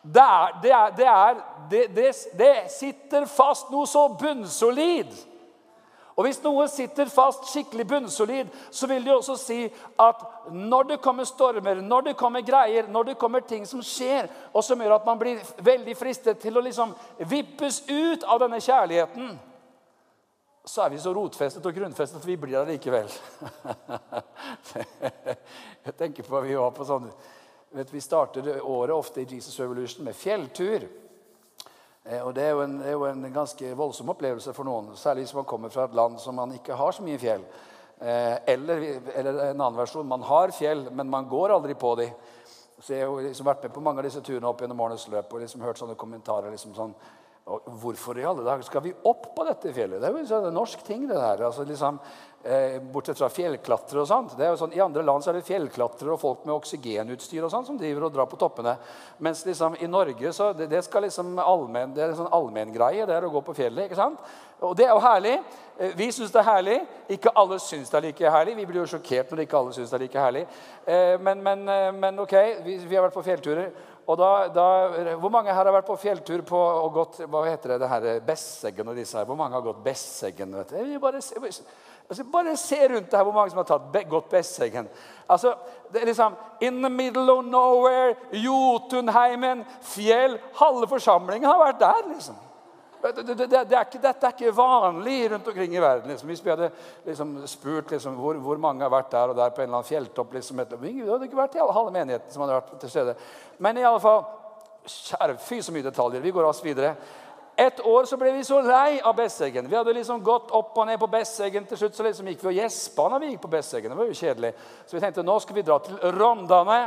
Det, 0.01 0.21
er, 0.21 0.61
det, 0.61 0.71
er, 0.71 0.93
det, 0.97 1.07
er, 1.07 2.13
det, 2.37 2.55
sitter 2.73 3.25
fast 3.29 3.69
noe 3.69 3.85
så 3.85 4.07
bunnsolid. 4.17 5.11
Og 6.15 6.25
Hvis 6.25 6.41
noe 6.43 6.67
sitter 6.67 7.09
fast 7.09 7.47
skikkelig 7.49 7.85
bunnsolid, 7.87 8.49
så 8.71 8.87
vil 8.87 9.05
det 9.05 9.13
også 9.15 9.37
si 9.39 9.59
at 9.99 10.25
når 10.51 10.89
det 10.89 11.01
kommer 11.03 11.27
stormer, 11.27 11.81
når 11.81 12.09
det 12.09 12.17
kommer 12.19 12.43
greier, 12.45 12.89
når 12.91 13.11
det 13.11 13.19
kommer 13.21 13.45
ting 13.47 13.65
som 13.67 13.83
skjer, 13.85 14.27
og 14.53 14.63
som 14.63 14.81
gjør 14.81 14.97
at 14.97 15.07
man 15.07 15.19
blir 15.19 15.39
veldig 15.63 15.95
fristet 15.97 16.41
til 16.43 16.57
å 16.57 16.65
liksom 16.65 16.93
vippes 17.31 17.83
ut 17.87 18.27
av 18.27 18.43
denne 18.43 18.59
kjærligheten, 18.61 19.39
så 20.65 20.83
er 20.85 20.91
vi 20.93 20.99
så 21.01 21.13
rotfestet 21.13 21.65
og 21.65 21.73
grunnfestet 21.73 22.19
at 22.19 22.27
vi 22.27 22.37
blir 22.37 22.59
der 22.59 22.69
likevel. 22.69 23.09
Jeg 25.85 25.95
tenker 25.97 26.27
på 26.27 26.41
Vi 26.45 26.57
var 26.59 26.73
på 26.75 26.85
sånn, 26.85 27.07
vet, 27.73 27.93
vi 27.93 28.01
starter 28.03 28.59
året 28.61 28.93
ofte 28.93 29.23
i 29.23 29.25
Jesus 29.25 29.57
Revolution 29.59 30.05
med 30.05 30.15
fjelltur. 30.15 30.85
Eh, 32.05 32.21
og 32.21 32.33
det 32.35 32.47
er, 32.47 32.63
en, 32.63 32.79
det 32.81 32.89
er, 32.89 32.97
jo 32.97 33.05
en, 33.05 33.27
ganske 33.33 33.73
voldsom 33.77 34.09
opplevelse 34.13 34.53
for 34.57 34.65
noen, 34.65 34.91
særlig 34.97 35.27
hvis 35.27 35.35
man 35.37 35.45
kommer 35.49 35.69
fra 35.69 35.85
et 35.85 35.97
land 35.97 36.17
som 36.19 36.35
man 36.35 36.55
ikke 36.57 36.77
har 36.77 36.95
så 36.97 37.05
mye 37.05 37.21
fjell. 37.21 37.45
Eh, 38.01 38.37
eller, 38.55 38.85
eller 39.13 39.41
en 39.51 39.61
annen 39.61 39.77
versjon 39.77 40.07
man 40.09 40.25
har 40.25 40.53
fjell, 40.57 40.87
men 40.89 41.09
man 41.09 41.29
går 41.29 41.53
aldri 41.53 41.77
på 41.77 41.93
dem. 41.99 42.15
Så 42.81 42.95
jeg 42.95 43.05
har 43.05 43.21
liksom 43.21 43.45
vært 43.45 43.67
med 43.67 43.73
på 43.75 43.83
mange 43.85 44.01
av 44.01 44.07
disse 44.07 44.23
turene 44.25 44.49
opp 44.49 44.63
gjennom 44.63 44.79
årenes 44.81 45.05
løp 45.13 45.33
og 45.35 45.43
liksom 45.43 45.61
hørt 45.61 45.77
sånne 45.77 45.93
kommentarer. 45.99 46.49
liksom 46.49 46.73
sånn, 46.73 46.95
Hvorfor 47.43 48.19
i 48.21 48.25
alle 48.25 48.43
dager 48.45 48.61
skal 48.63 48.83
vi 48.85 48.91
opp 49.09 49.31
på 49.35 49.43
dette 49.47 49.71
fjellet? 49.73 49.97
Det 49.99 50.07
er 50.07 50.17
jo 50.29 50.41
en 50.45 50.53
norsk 50.53 50.83
ting. 50.85 51.07
det 51.07 51.15
der. 51.15 51.41
Altså, 51.47 51.63
liksom, 51.65 51.97
eh, 52.43 52.79
bortsett 52.79 53.17
fra 53.17 53.29
fjellklatre 53.29 53.99
og 54.01 54.07
sånt. 54.07 54.35
Det 54.37 54.45
er 54.45 54.51
jo 54.51 54.59
sånn, 54.61 54.75
I 54.77 54.83
andre 54.85 55.01
land 55.01 55.23
så 55.23 55.31
er 55.31 55.39
det 55.39 55.47
fjellklatrere 55.47 56.13
og 56.13 56.21
folk 56.21 56.45
med 56.45 56.53
oksygenutstyr 56.55 57.43
og 57.43 57.51
sånt 57.51 57.67
som 57.67 57.79
driver 57.79 58.05
og 58.05 58.13
drar 58.13 58.29
på 58.29 58.37
toppene. 58.37 58.75
Mens 59.17 59.43
liksom, 59.45 59.75
i 59.81 59.89
Norge 59.89 60.33
så 60.33 60.53
det, 60.53 60.69
det 60.69 60.83
skal 60.85 61.01
liksom 61.07 61.39
allmen, 61.39 61.95
det 61.95 62.03
er 62.03 62.13
en 62.13 62.21
sånn 62.21 62.31
allmenngreie 62.31 63.09
å 63.09 63.33
gå 63.33 63.41
på 63.41 63.57
fjellet. 63.57 63.85
ikke 63.85 63.99
sant? 63.99 64.21
Og 64.61 64.77
det 64.77 64.85
er 64.85 64.93
jo 64.93 65.01
herlig. 65.01 65.39
Eh, 65.79 65.95
vi 65.97 66.11
syns 66.13 66.31
det 66.31 66.39
er 66.43 66.45
herlig. 66.45 66.79
Ikke 67.09 67.33
alle 67.35 67.57
syns 67.59 67.89
det 67.89 67.97
er 67.97 68.05
like 68.05 68.33
herlig. 68.35 68.55
Vi 68.59 68.65
blir 68.69 68.83
jo 68.83 68.89
sjokkert 68.93 69.31
når 69.31 69.47
ikke 69.47 69.57
alle 69.57 69.73
syns 69.73 69.89
det 69.89 69.97
er 69.97 70.03
like 70.05 70.25
herlig. 70.25 70.43
Eh, 70.85 71.15
men, 71.17 71.41
men, 71.41 71.63
eh, 71.67 71.89
men 71.97 72.21
ok, 72.21 72.35
vi, 72.65 72.77
vi 72.85 72.95
har 72.95 73.07
vært 73.07 73.17
på 73.17 73.25
fjellturer. 73.25 73.71
Og 74.09 74.17
da, 74.17 74.31
da, 74.49 74.65
hvor 75.21 75.31
mange 75.33 75.53
her 75.53 75.61
har 75.65 75.75
vært 75.75 75.87
på 75.87 75.99
fjelltur 76.01 76.41
på, 76.47 76.57
og 76.57 76.93
gått 76.95 77.21
hva 77.29 77.45
heter 77.45 77.75
det, 77.75 77.79
det 77.83 77.89
her, 77.91 78.07
Besseggen 78.25 78.89
og 78.91 78.97
disse 78.97 79.19
her? 79.19 79.27
Hvor 79.29 79.37
mange 79.39 79.55
har 79.57 79.65
gått 79.65 79.83
Besseggen? 79.85 80.55
vet 80.57 80.73
du? 80.73 80.99
Bare, 80.99 81.21
altså, 82.09 82.25
bare 82.33 82.55
se 82.59 82.79
rundt 82.89 83.13
her 83.13 83.25
hvor 83.27 83.35
mange 83.35 83.53
som 83.53 83.61
har 83.61 83.69
tatt, 83.69 83.99
gått 84.09 84.29
Besseggen. 84.33 84.89
Altså, 85.29 85.53
det 85.93 86.01
er 86.01 86.11
liksom 86.11 86.37
In 86.61 86.81
the 86.81 86.89
middle 86.89 87.29
of 87.31 87.45
nowhere, 87.45 88.15
Jotunheimen, 88.33 89.65
fjell 89.81 90.39
Halve 90.59 90.89
forsamlingen 90.91 91.49
har 91.49 91.61
vært 91.61 91.83
der, 91.83 92.07
liksom. 92.13 92.39
Det, 93.01 93.23
det, 93.27 93.47
det, 93.49 93.77
er 93.77 93.85
ikke, 93.87 94.01
dette 94.01 94.27
er 94.27 94.35
ikke 94.35 94.51
vanlig 94.55 95.31
rundt 95.31 95.47
omkring 95.47 95.73
i 95.75 95.81
verden. 95.81 96.11
Liksom. 96.11 96.29
Hvis 96.29 96.43
vi 96.45 96.51
hadde 96.53 96.69
liksom, 97.05 97.33
spurt 97.49 97.91
liksom, 97.91 98.19
hvor, 98.19 98.37
hvor, 98.43 98.61
mange 98.61 98.85
har 98.85 98.93
vært 98.93 99.11
der 99.11 99.33
og 99.33 99.39
der 99.39 99.49
på 99.49 99.63
en 99.63 99.69
eller 99.69 99.79
annen 99.79 99.89
fjelltopp 99.89 100.33
liksom, 100.37 100.61
Det 100.69 100.77
hadde 100.77 101.25
ikke 101.25 101.39
vært 101.39 101.57
i 101.57 101.63
halve 101.63 101.95
menigheten 101.95 102.33
som 102.33 102.45
hadde 102.45 102.59
vært 102.59 102.77
til 102.83 102.93
stede. 102.93 103.15
Men 103.57 103.77
i 103.77 103.87
alle 103.87 104.03
fall, 104.03 104.23
kjære, 104.85 105.37
fy 105.41 105.61
så 105.61 105.73
mye 105.73 105.89
detaljer. 105.89 106.21
Vi 106.21 106.31
går 106.35 106.49
oss 106.49 106.63
videre. 106.63 106.95
Et 107.57 107.81
år 107.85 108.07
så 108.09 108.17
ble 108.17 108.31
vi 108.33 108.45
så 108.47 108.61
lei 108.63 109.01
av 109.03 109.15
Besseggen. 109.17 109.67
Vi 109.69 109.75
hadde 109.75 109.93
liksom 109.93 110.23
gått 110.23 110.53
opp 110.55 110.77
og 110.77 110.87
ned 110.87 110.97
på 111.01 111.09
Besseggen. 111.11 111.65
Til 111.69 111.77
slutt 111.77 111.97
så 111.97 112.05
liksom 112.05 112.29
gikk 112.31 112.45
vi 112.45 112.53
og 112.53 112.59
gjespa 112.61 113.09
når 113.11 113.21
vi 113.21 113.31
gikk 113.33 113.43
på 113.43 113.51
Besseggen. 113.51 113.91
Det 113.91 113.99
var 113.99 114.09
jo 114.09 114.17
kjedelig. 114.17 114.53
Så 114.85 114.97
vi 114.97 115.01
tenkte 115.03 115.25
nå 115.25 115.35
skal 115.43 115.57
vi 115.57 115.65
dra 115.67 115.77
til 115.83 115.99
Rondane. 116.15 116.79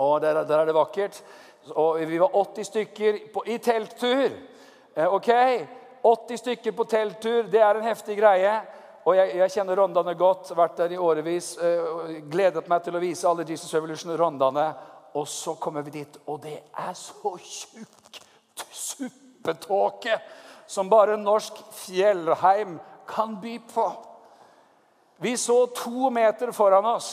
Og 0.00 0.20
der, 0.22 0.44
der 0.48 0.62
er 0.62 0.70
det 0.70 0.76
vakkert. 0.76 1.20
Og 1.74 2.00
vi 2.08 2.20
var 2.20 2.36
80 2.36 2.70
stykker 2.70 3.18
på, 3.34 3.44
i 3.46 3.58
telttur. 3.60 4.38
Eh, 5.00 5.14
ok, 5.14 5.30
80 6.02 6.38
stykker 6.38 6.72
på 6.72 6.84
telttur, 6.84 7.42
det 7.42 7.60
er 7.62 7.78
en 7.78 7.86
heftig 7.88 8.18
greie. 8.18 8.52
Og 9.08 9.16
jeg, 9.16 9.32
jeg 9.38 9.52
kjenner 9.54 9.78
Rondane 9.80 10.12
godt. 10.18 10.50
Vært 10.56 10.76
der 10.76 10.92
i 10.92 10.98
årevis. 11.00 11.54
Uh, 11.56 12.18
gledet 12.28 12.68
meg 12.68 12.82
til 12.84 12.98
å 12.98 13.00
vise 13.00 13.28
alle 13.28 13.46
Jesus 13.48 13.72
Revolution 13.72 14.12
Rondane. 14.18 14.66
Og 15.16 15.24
så 15.28 15.54
kommer 15.56 15.86
vi 15.86 15.94
dit, 15.94 16.18
og 16.28 16.42
det 16.44 16.58
er 16.60 16.92
så 16.94 17.32
tjukk 17.40 18.20
suppetåke 18.60 20.20
som 20.70 20.90
bare 20.92 21.16
norsk 21.16 21.56
fjellheim 21.74 22.76
kan 23.08 23.34
by 23.40 23.56
på. 23.72 23.88
Vi 25.24 25.32
så 25.40 25.64
to 25.80 26.12
meter 26.12 26.52
foran 26.52 26.86
oss. 26.92 27.10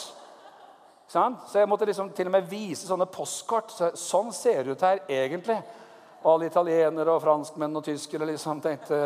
Så 1.07 1.23
jeg 1.55 1.71
måtte 1.71 1.87
liksom 1.87 2.11
til 2.11 2.27
og 2.27 2.35
med 2.35 2.51
vise 2.51 2.85
sånne 2.85 3.07
postkort. 3.09 3.71
Sånn 3.95 4.29
ser 4.35 4.67
det 4.67 4.75
ut 4.75 4.85
her 4.85 5.01
egentlig. 5.07 5.61
Og 6.23 6.31
alle 6.33 6.49
italienere 6.49 7.13
og 7.13 7.21
franskmenn 7.23 7.77
og 7.77 7.85
tyskere 7.85 8.27
liksom 8.29 8.63
tenkte 8.63 9.01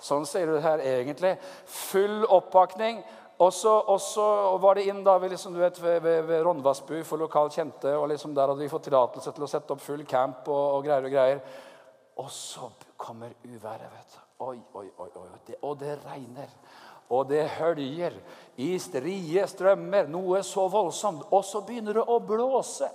Sånn 0.00 0.24
ser 0.24 0.48
det 0.48 0.54
ut 0.56 0.64
her 0.64 0.80
egentlig. 0.80 1.34
Full 1.68 2.22
oppakning. 2.24 3.02
Og 3.40 3.52
så, 3.52 3.74
var 4.60 4.76
det 4.76 4.86
inn 4.88 5.02
da 5.04 5.18
vi 5.20 5.30
liksom, 5.32 5.54
du 5.56 5.60
vet, 5.62 5.78
ved, 5.80 6.02
ved, 6.04 6.42
Rondvassbu 6.44 6.98
for 7.08 7.20
lokalt 7.20 7.56
kjente. 7.56 7.92
og 7.96 8.08
liksom 8.08 8.34
Der 8.36 8.48
hadde 8.48 8.60
vi 8.60 8.68
fått 8.68 8.88
tillatelse 8.88 9.32
til 9.36 9.46
å 9.46 9.48
sette 9.48 9.72
opp 9.72 9.80
full 9.84 10.04
camp 10.08 10.48
og, 10.48 10.64
og 10.76 10.84
greier 10.84 11.08
og 11.08 11.14
greier. 11.14 11.40
Og 12.20 12.28
så 12.32 12.68
kommer 13.00 13.32
uværet. 13.44 13.88
vet 13.92 14.16
du. 14.16 14.18
Oi, 14.44 14.58
oi, 14.74 14.86
oi. 14.96 15.08
oi. 15.22 15.28
Det, 15.46 15.56
og 15.64 15.78
det 15.80 15.98
regner. 16.04 16.52
Og 17.10 17.26
det 17.28 17.46
høljer 17.56 18.14
i 18.62 18.74
strie 18.78 19.46
strømmer, 19.48 20.08
noe 20.12 20.44
så 20.46 20.68
voldsomt. 20.70 21.24
Og 21.32 21.44
så 21.44 21.64
begynner 21.66 21.96
det 21.96 22.04
å 22.04 22.20
blåse. 22.20 22.90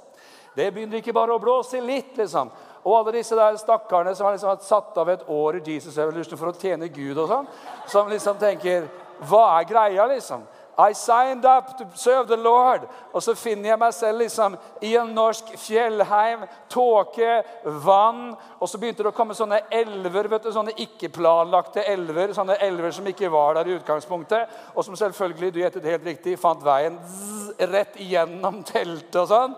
Det 0.55 0.69
begynner 0.71 1.01
ikke 1.01 1.15
bare 1.15 1.35
å 1.35 1.41
blåse 1.41 1.81
litt, 1.83 2.13
liksom. 2.17 2.53
Og 2.85 2.99
alle 2.99 3.17
disse 3.17 3.37
der 3.37 3.57
stakkarene 3.57 4.13
som 4.15 4.27
har 4.27 4.35
liksom 4.35 4.61
satt 4.61 4.97
av 5.01 5.09
et 5.09 5.25
år 5.31 5.57
i 5.57 5.63
Jesus 5.73 5.97
Evolution 5.97 6.37
for 6.37 6.51
å 6.51 6.57
tjene 6.59 6.91
Gud, 6.93 7.17
og 7.17 7.31
sånn, 7.31 7.49
som 7.89 8.11
liksom 8.11 8.37
tenker 8.41 8.85
Hva 9.25 9.45
er 9.57 9.67
greia, 9.69 10.05
liksom? 10.11 10.43
I 10.77 10.91
signed 10.91 11.45
up 11.45 11.77
to 11.77 11.85
serve 11.95 12.27
the 12.27 12.37
Lord. 12.37 12.81
Og 13.13 13.23
så 13.23 13.35
finner 13.35 13.69
jeg 13.69 13.79
meg 13.79 13.93
selv 13.95 14.19
liksom 14.19 14.57
i 14.83 14.91
en 14.99 15.13
norsk 15.15 15.53
fjellheim. 15.59 16.43
Tåke, 16.71 17.37
vann. 17.85 18.33
Og 18.59 18.67
så 18.67 18.79
begynte 18.81 19.05
det 19.05 19.13
å 19.13 19.15
komme 19.15 19.37
sånne 19.37 19.61
elver, 19.71 20.27
vet 20.33 20.43
du, 20.43 20.51
sånne 20.51 20.75
ikke-planlagte 20.83 21.85
elver. 21.93 22.35
Sånne 22.35 22.59
elver 22.65 22.91
som 22.95 23.07
ikke 23.07 23.31
var 23.31 23.55
der 23.55 23.71
i 23.71 23.77
utgangspunktet. 23.79 24.51
Og 24.75 24.83
som 24.83 24.99
selvfølgelig, 24.99 25.53
du 25.55 25.61
gjettet 25.63 25.89
helt 25.93 26.11
riktig, 26.11 26.35
fant 26.41 26.63
veien 26.65 26.99
zzz, 27.07 27.55
rett 27.71 27.95
igjennom 28.03 28.59
teltet 28.67 29.21
og 29.23 29.31
sånn. 29.31 29.55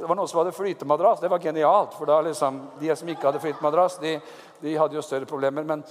Det 0.00 0.08
var 0.08 0.16
noen 0.16 0.28
som 0.28 0.38
hadde 0.40 0.52
flytemadrass. 0.56 1.20
Det 1.20 1.28
var 1.28 1.38
genialt. 1.38 1.92
For 1.92 2.08
da 2.08 2.22
liksom, 2.24 2.60
de 2.80 2.96
som 2.96 3.08
ikke 3.12 3.26
hadde 3.28 3.40
flytemadrass, 3.42 3.98
de, 4.00 4.14
de 4.62 4.76
hadde 4.80 4.96
jo 4.96 5.02
større 5.04 5.28
problemer. 5.28 5.60
Men, 5.68 5.84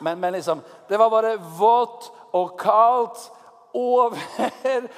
men, 0.00 0.20
men, 0.20 0.32
liksom, 0.32 0.62
det 0.88 0.96
var 0.96 1.10
bare 1.12 1.36
vått 1.58 2.08
og 2.32 2.54
kaldt 2.56 3.20
overalt. 3.76 4.88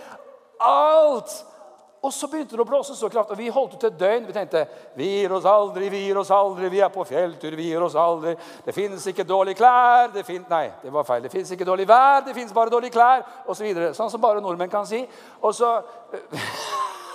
Og 2.07 2.15
så 2.15 2.29
begynte 2.31 2.55
det 2.55 2.63
å 2.63 2.69
blåse 2.71 2.95
så 2.95 3.11
kraftig. 3.11 3.35
Og 3.35 3.41
vi 3.43 3.51
holdt 3.51 3.75
ut 3.75 3.89
et 3.89 3.99
døgn. 3.99 4.29
Vi 4.29 4.37
tenkte 4.37 4.63
vi 4.95 5.11
gir 5.11 5.35
oss 5.35 5.51
aldri, 5.51 5.91
vi 5.91 6.05
gir 6.05 6.23
oss 6.23 6.31
aldri. 6.31 6.71
Vi 6.71 6.85
er 6.87 6.95
på 6.95 7.03
fjelltur, 7.09 7.51
vi 7.59 7.67
gir 7.73 7.83
oss 7.83 7.99
aldri. 7.99 8.39
Det 8.63 8.79
finnes 8.79 9.11
ikke 9.11 9.27
dårlige 9.27 9.59
klær. 9.59 10.15
Det 10.15 10.23
fin 10.29 10.47
Nei, 10.47 10.71
det 10.85 10.95
var 10.95 11.03
feil. 11.09 11.27
Det 11.27 11.35
fins 11.35 11.51
ikke 11.51 11.67
dårlig 11.67 11.91
vær, 11.91 12.23
det 12.23 12.39
fins 12.39 12.55
bare 12.55 12.71
dårlige 12.71 12.95
klær. 12.95 13.27
Og 13.49 13.59
så 13.59 13.67
videre. 13.67 13.91
Sånn 13.99 14.13
som 14.15 14.23
bare 14.23 14.39
nordmenn 14.45 14.71
kan 14.71 14.87
si. 14.87 15.03
Og 15.43 15.51
så 15.59 15.83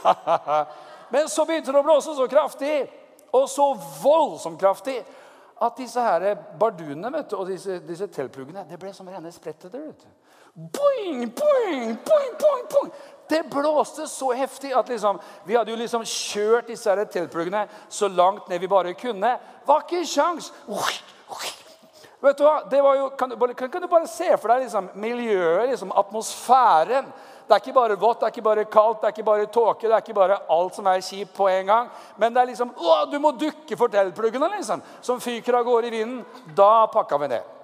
Men 1.11 1.29
så 1.29 1.45
begynte 1.45 1.73
det 1.73 1.81
å 1.81 1.85
blåse 1.85 2.15
så 2.15 2.27
kraftig, 2.31 2.85
og 3.31 3.49
så 3.49 3.71
voldsomt 4.01 4.59
kraftig, 4.59 5.01
at 5.61 5.77
disse 5.77 6.01
her 6.01 6.33
bardunene 6.59 7.11
vet 7.13 7.29
du, 7.29 7.37
og 7.37 7.49
disse, 7.51 7.77
disse 7.85 8.07
teltpluggene 8.09 8.65
det 8.69 8.79
ble 8.81 8.93
som 8.95 9.09
rene 9.09 9.29
spretteter. 9.33 9.91
Boing, 10.51 11.29
boing, 11.37 11.93
boing, 12.01 12.31
boing, 12.39 12.65
boing. 12.71 12.89
Det 13.29 13.43
blåste 13.51 14.07
så 14.09 14.31
heftig 14.35 14.73
at 14.75 14.89
liksom, 14.89 15.19
vi 15.45 15.55
hadde 15.55 15.71
jo 15.71 15.77
liksom 15.79 16.03
kjørt 16.03 16.67
disse 16.67 16.89
her 16.89 17.05
teltpluggene 17.05 17.67
så 17.89 18.09
langt 18.11 18.49
ned 18.49 18.59
vi 18.59 18.71
bare 18.71 18.95
kunne. 18.97 19.35
Var 19.67 19.85
ikke 19.85 20.01
sjans. 20.09 20.49
Vet 22.21 22.37
du 22.37 22.43
hva? 22.43 22.57
Det 22.69 22.81
var 22.83 22.97
jo, 22.97 23.05
kan, 23.17 23.31
du, 23.31 23.37
kan, 23.53 23.69
kan 23.71 23.85
du 23.85 23.87
bare 23.91 24.09
se 24.09 24.27
for 24.35 24.51
deg 24.51 24.65
liksom, 24.65 24.89
miljøet, 24.99 25.69
liksom, 25.71 25.93
atmosfæren 25.95 27.07
det 27.47 27.55
er 27.55 27.61
ikke 27.61 27.73
bare 27.75 27.97
vått, 27.99 28.19
det 28.19 28.27
er 28.27 28.33
ikke 28.35 28.45
bare 28.45 28.65
kaldt, 28.65 29.01
det 29.01 29.07
er 29.07 29.15
ikke 29.15 29.27
bare 29.27 29.47
tåke, 29.51 29.87
det 29.87 29.95
er 29.95 30.03
ikke 30.03 30.13
bare 30.17 30.37
alt 30.49 30.75
som 30.75 30.87
er 30.87 31.01
kjipt 31.03 31.33
på 31.35 31.47
en 31.51 31.65
gang. 31.67 31.89
Men 32.17 32.33
det 32.33 32.41
er 32.41 32.51
liksom 32.51 32.71
å, 32.77 32.99
Du 33.11 33.17
må 33.19 33.31
dukke 33.31 33.77
for 33.77 33.91
teltpluggene, 33.91 34.49
liksom, 34.57 34.83
som 35.01 35.19
fyker 35.19 35.59
av 35.59 35.65
gårde 35.67 35.89
i 35.89 35.95
vinden. 35.97 36.21
Da 36.55 36.87
pakka 36.93 37.19
vi 37.21 37.31
ned. 37.33 37.57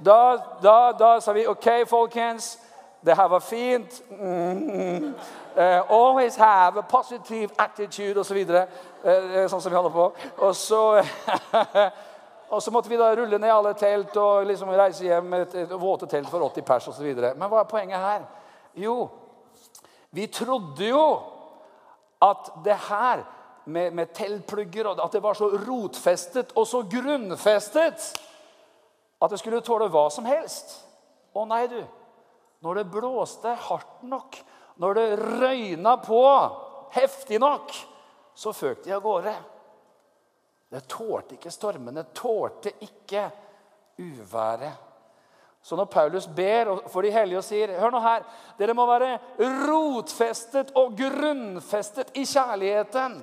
Da, 0.00 0.36
da, 0.62 0.92
da 0.92 1.20
sa 1.20 1.32
vi 1.36 1.46
OK, 1.46 1.68
folkens. 1.86 2.58
Det 3.04 3.16
her 3.16 3.28
var 3.28 3.40
fint. 3.40 4.02
Mm, 4.10 5.14
uh, 5.56 5.80
always 5.90 6.36
have 6.36 6.78
a 6.78 6.82
positive 6.82 7.50
attitude 7.58 8.20
osv. 8.20 8.36
Uh, 8.36 8.64
eh, 9.04 9.46
sånn 9.48 9.60
som 9.60 9.70
vi 9.72 9.76
holder 9.76 9.94
på. 9.94 10.06
Og 10.44 10.56
så 10.56 10.82
Og 12.50 12.62
så 12.62 12.72
måtte 12.74 12.90
vi 12.90 12.98
da 12.98 13.12
rulle 13.14 13.38
ned 13.38 13.52
alle 13.52 13.74
telt 13.78 14.16
og 14.18 14.46
liksom 14.48 14.72
reise 14.74 15.06
hjem 15.06 15.28
med 15.30 15.54
et, 15.54 15.74
våte 15.78 16.08
telt 16.10 16.30
for 16.30 16.42
80 16.48 16.66
pers 16.66 16.88
osv. 16.90 17.10
Men 17.14 17.46
hva 17.46 17.62
er 17.62 17.68
poenget 17.70 18.02
her? 18.02 18.24
Jo, 18.74 18.96
vi 20.10 20.26
trodde 20.34 20.88
jo 20.88 21.04
at 22.20 22.50
det 22.64 22.76
her 22.88 23.22
med, 23.70 23.94
med 23.94 24.10
teltplugger 24.14 24.90
at 24.96 25.12
det 25.12 25.22
var 25.22 25.38
så 25.38 25.50
rotfestet 25.62 26.52
og 26.58 26.66
så 26.66 26.82
grunnfestet 26.90 28.10
at 29.20 29.30
det 29.30 29.38
skulle 29.38 29.62
tåle 29.64 29.90
hva 29.92 30.08
som 30.10 30.26
helst. 30.26 30.80
Å 31.36 31.44
nei, 31.46 31.66
du. 31.70 31.80
Når 32.64 32.80
det 32.80 32.90
blåste 32.92 33.54
hardt 33.68 34.02
nok, 34.02 34.40
når 34.80 34.96
det 34.96 35.06
røyna 35.40 35.94
på 36.02 36.20
heftig 36.96 37.38
nok, 37.40 37.72
så 38.34 38.52
føk 38.56 38.82
de 38.84 38.94
av 38.96 39.04
gårde. 39.04 39.34
Det 40.70 40.84
tålte 40.88 41.34
ikke 41.34 41.50
stormene, 41.50 42.04
tålte 42.14 42.72
ikke 42.86 43.24
uværet. 43.98 44.86
Så 45.62 45.76
når 45.76 45.90
Paulus 45.92 46.26
ber 46.26 46.70
for 46.88 47.04
de 47.04 47.10
hellige 47.12 47.40
og 47.40 47.44
sier 47.44 47.74
Hør 47.76 47.92
nå 47.92 48.00
her. 48.00 48.22
Dere 48.56 48.74
må 48.76 48.86
være 48.88 49.18
rotfestet 49.68 50.70
og 50.78 50.94
grunnfestet 50.96 52.14
i 52.16 52.24
kjærligheten 52.24 53.18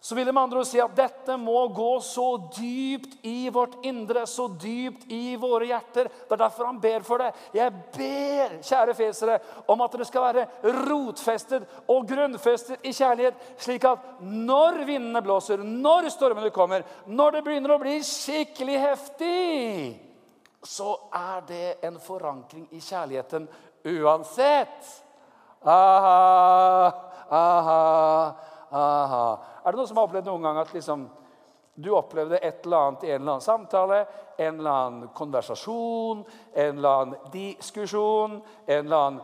så 0.00 0.14
vil 0.14 0.26
det 0.26 0.32
med 0.32 0.42
andre 0.42 0.60
ord 0.60 0.66
si 0.68 0.78
at 0.78 0.94
dette 0.94 1.34
må 1.40 1.64
gå 1.74 1.90
så 2.04 2.26
dypt 2.54 3.16
i 3.26 3.50
vårt 3.50 3.74
indre, 3.86 4.22
så 4.30 4.46
dypt 4.48 5.08
i 5.10 5.34
våre 5.40 5.66
hjerter. 5.66 6.06
Det 6.06 6.36
er 6.36 6.42
derfor 6.44 6.68
han 6.68 6.78
ber 6.80 7.06
for 7.06 7.18
det. 7.22 7.32
Jeg 7.56 7.72
ber, 7.96 8.54
kjære 8.62 8.94
fesere, 8.94 9.38
om 9.66 9.82
at 9.82 9.96
det 9.98 10.06
skal 10.06 10.28
være 10.28 10.44
rotfestet 10.86 11.66
og 11.90 12.06
grunnfestet 12.08 12.86
i 12.86 12.94
kjærlighet, 12.94 13.40
slik 13.58 13.88
at 13.90 14.22
når 14.22 14.84
vindene 14.86 15.22
blåser, 15.24 15.64
når 15.66 16.12
stormene 16.14 16.52
kommer, 16.54 16.86
når 17.10 17.38
det 17.38 17.46
begynner 17.48 17.74
å 17.74 17.80
bli 17.82 17.96
skikkelig 18.06 18.78
heftig, 18.84 19.96
så 20.62 20.94
er 21.14 21.42
det 21.48 21.66
en 21.86 21.98
forankring 22.02 22.68
i 22.74 22.82
kjærligheten 22.82 23.48
uansett. 23.98 24.94
Aha, 25.66 26.92
aha 27.34 27.82
aha. 28.70 29.24
Er 29.64 29.72
det 29.72 29.80
noen 29.80 29.88
som 29.90 30.00
har 30.00 30.08
opplevd 30.08 30.28
noen 30.30 30.46
gang 30.48 30.60
at 30.62 30.74
liksom, 30.74 31.08
du 31.78 31.92
opplevde 31.94 32.40
et 32.42 32.64
eller 32.66 32.76
annet 32.76 33.04
i 33.06 33.10
en 33.12 33.20
eller 33.20 33.32
annen 33.36 33.44
samtale, 33.44 33.98
en 34.38 34.58
eller 34.58 34.70
annen 34.70 35.10
konversasjon, 35.14 36.24
en 36.54 36.78
eller 36.78 36.88
annen 36.88 37.32
diskusjon, 37.32 38.40
en 38.66 38.86
eller 38.86 38.96
annen 38.96 39.20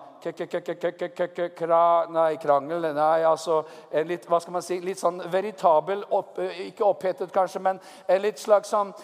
nei, 2.14 2.36
krangel 2.40 2.86
Nei, 2.94 3.24
altså 3.28 3.58
en 3.92 4.06
litt, 4.08 4.24
hva 4.30 4.40
skal 4.40 4.56
man 4.56 4.64
si, 4.64 4.78
litt 4.80 4.98
sånn 5.02 5.20
veritabel, 5.30 6.04
opp, 6.16 6.38
ikke 6.38 6.86
opphetet 6.86 7.34
kanskje, 7.34 7.60
men 7.60 7.80
en 8.08 8.22
litt 8.22 8.40
slags 8.40 8.72
sånn, 8.72 8.94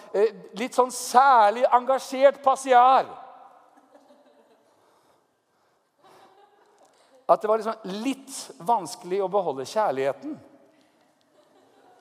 litt 0.56 0.74
sånn 0.78 0.94
særlig 0.94 1.66
engasjert 1.74 2.40
passiar. 2.44 3.04
At 7.30 7.42
det 7.42 7.48
var 7.48 7.60
liksom 7.60 8.00
litt 8.02 8.36
vanskelig 8.66 9.20
å 9.22 9.28
beholde 9.30 9.66
kjærligheten. 9.68 10.32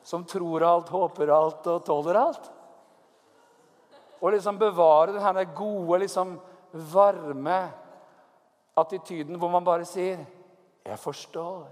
Som 0.03 0.23
tror 0.25 0.63
alt, 0.65 0.89
håper 0.89 1.29
alt 1.29 1.67
og 1.69 1.83
tåler 1.85 2.17
alt. 2.17 2.47
Og 4.19 4.33
liksom 4.33 4.57
bevare 4.57 5.13
denne 5.13 5.45
gode, 5.53 5.99
liksom 6.01 6.33
varme 6.89 7.59
attityden 8.79 9.37
hvor 9.37 9.53
man 9.53 9.63
bare 9.63 9.85
sier 9.85 10.25
'Jeg 10.85 10.97
forstår'. 10.97 11.67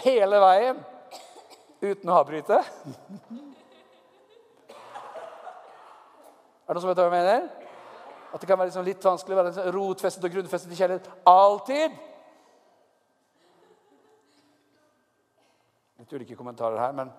Hele 0.00 0.40
veien 0.40 0.84
uten 1.82 2.10
å 2.10 2.18
avbryte. 2.22 2.64
Er 6.68 6.74
det 6.74 6.74
noen 6.74 6.80
som 6.80 6.88
vet 6.88 6.98
hva 6.98 7.04
jeg 7.04 7.18
mener? 7.18 7.67
At 8.32 8.40
det 8.40 8.48
kan 8.48 8.58
være 8.58 8.68
liksom 8.68 8.84
litt 8.84 9.04
vanskelig 9.04 9.34
å 9.34 9.38
være 9.38 9.50
liksom 9.50 9.72
rotfestet 9.72 10.26
og 10.28 10.34
grunnfestet 10.34 10.72
i 10.72 10.78
kjærlighet 10.78 11.10
alltid. 11.30 11.96
Litt 15.98 16.12
ulike 16.12 16.36
kommentarer 16.36 16.80
her, 16.82 16.96
men 16.96 17.12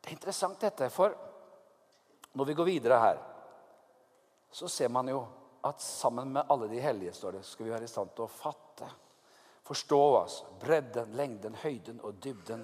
det 0.00 0.10
er 0.10 0.14
interessant, 0.14 0.60
dette. 0.60 0.90
For 0.92 1.16
når 2.38 2.50
vi 2.50 2.56
går 2.58 2.68
videre 2.68 3.00
her, 3.02 3.18
så 4.54 4.70
ser 4.70 4.92
man 4.94 5.10
jo 5.10 5.24
at 5.66 5.80
sammen 5.82 6.30
med 6.32 6.50
alle 6.52 6.68
de 6.70 6.82
hellige 6.84 7.14
står 7.16 7.38
det, 7.38 7.42
skal 7.48 7.66
vi 7.66 7.72
være 7.72 7.88
i 7.88 7.90
stand 7.90 8.12
til 8.14 8.26
å 8.26 8.30
fatte, 8.30 8.86
forstå 9.64 10.00
oss, 10.18 10.38
bredden, 10.60 11.14
lengden, 11.16 11.56
høyden 11.62 12.02
og 12.04 12.20
dybden 12.22 12.62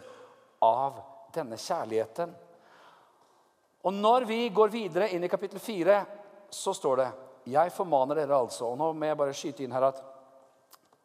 av 0.63 1.01
denne 1.35 1.57
kjærligheten. 1.59 2.35
Og 3.89 3.97
når 3.97 4.27
vi 4.29 4.41
går 4.53 4.75
videre 4.75 5.09
inn 5.17 5.25
i 5.25 5.31
kapittel 5.33 5.63
4, 5.63 5.97
så 6.51 6.75
står 6.75 6.97
det 6.97 7.11
Jeg 7.55 7.73
formaner 7.73 8.21
dere 8.21 8.37
altså 8.37 8.73
Og 8.73 8.79
nå 8.79 8.93
må 8.93 9.09
jeg 9.09 9.19
bare 9.19 9.35
skyte 9.37 9.65
inn 9.65 9.75
her 9.75 9.89
at 9.91 10.01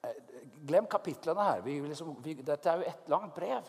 eh, 0.03 0.21
Glem 0.65 0.87
kapitlene 0.89 1.43
her. 1.45 1.59
Vi, 1.61 1.79
liksom, 1.85 2.15
vi, 2.25 2.33
dette 2.41 2.71
er 2.71 2.81
jo 2.81 2.87
ett 2.89 3.09
langt 3.13 3.35
brev. 3.35 3.67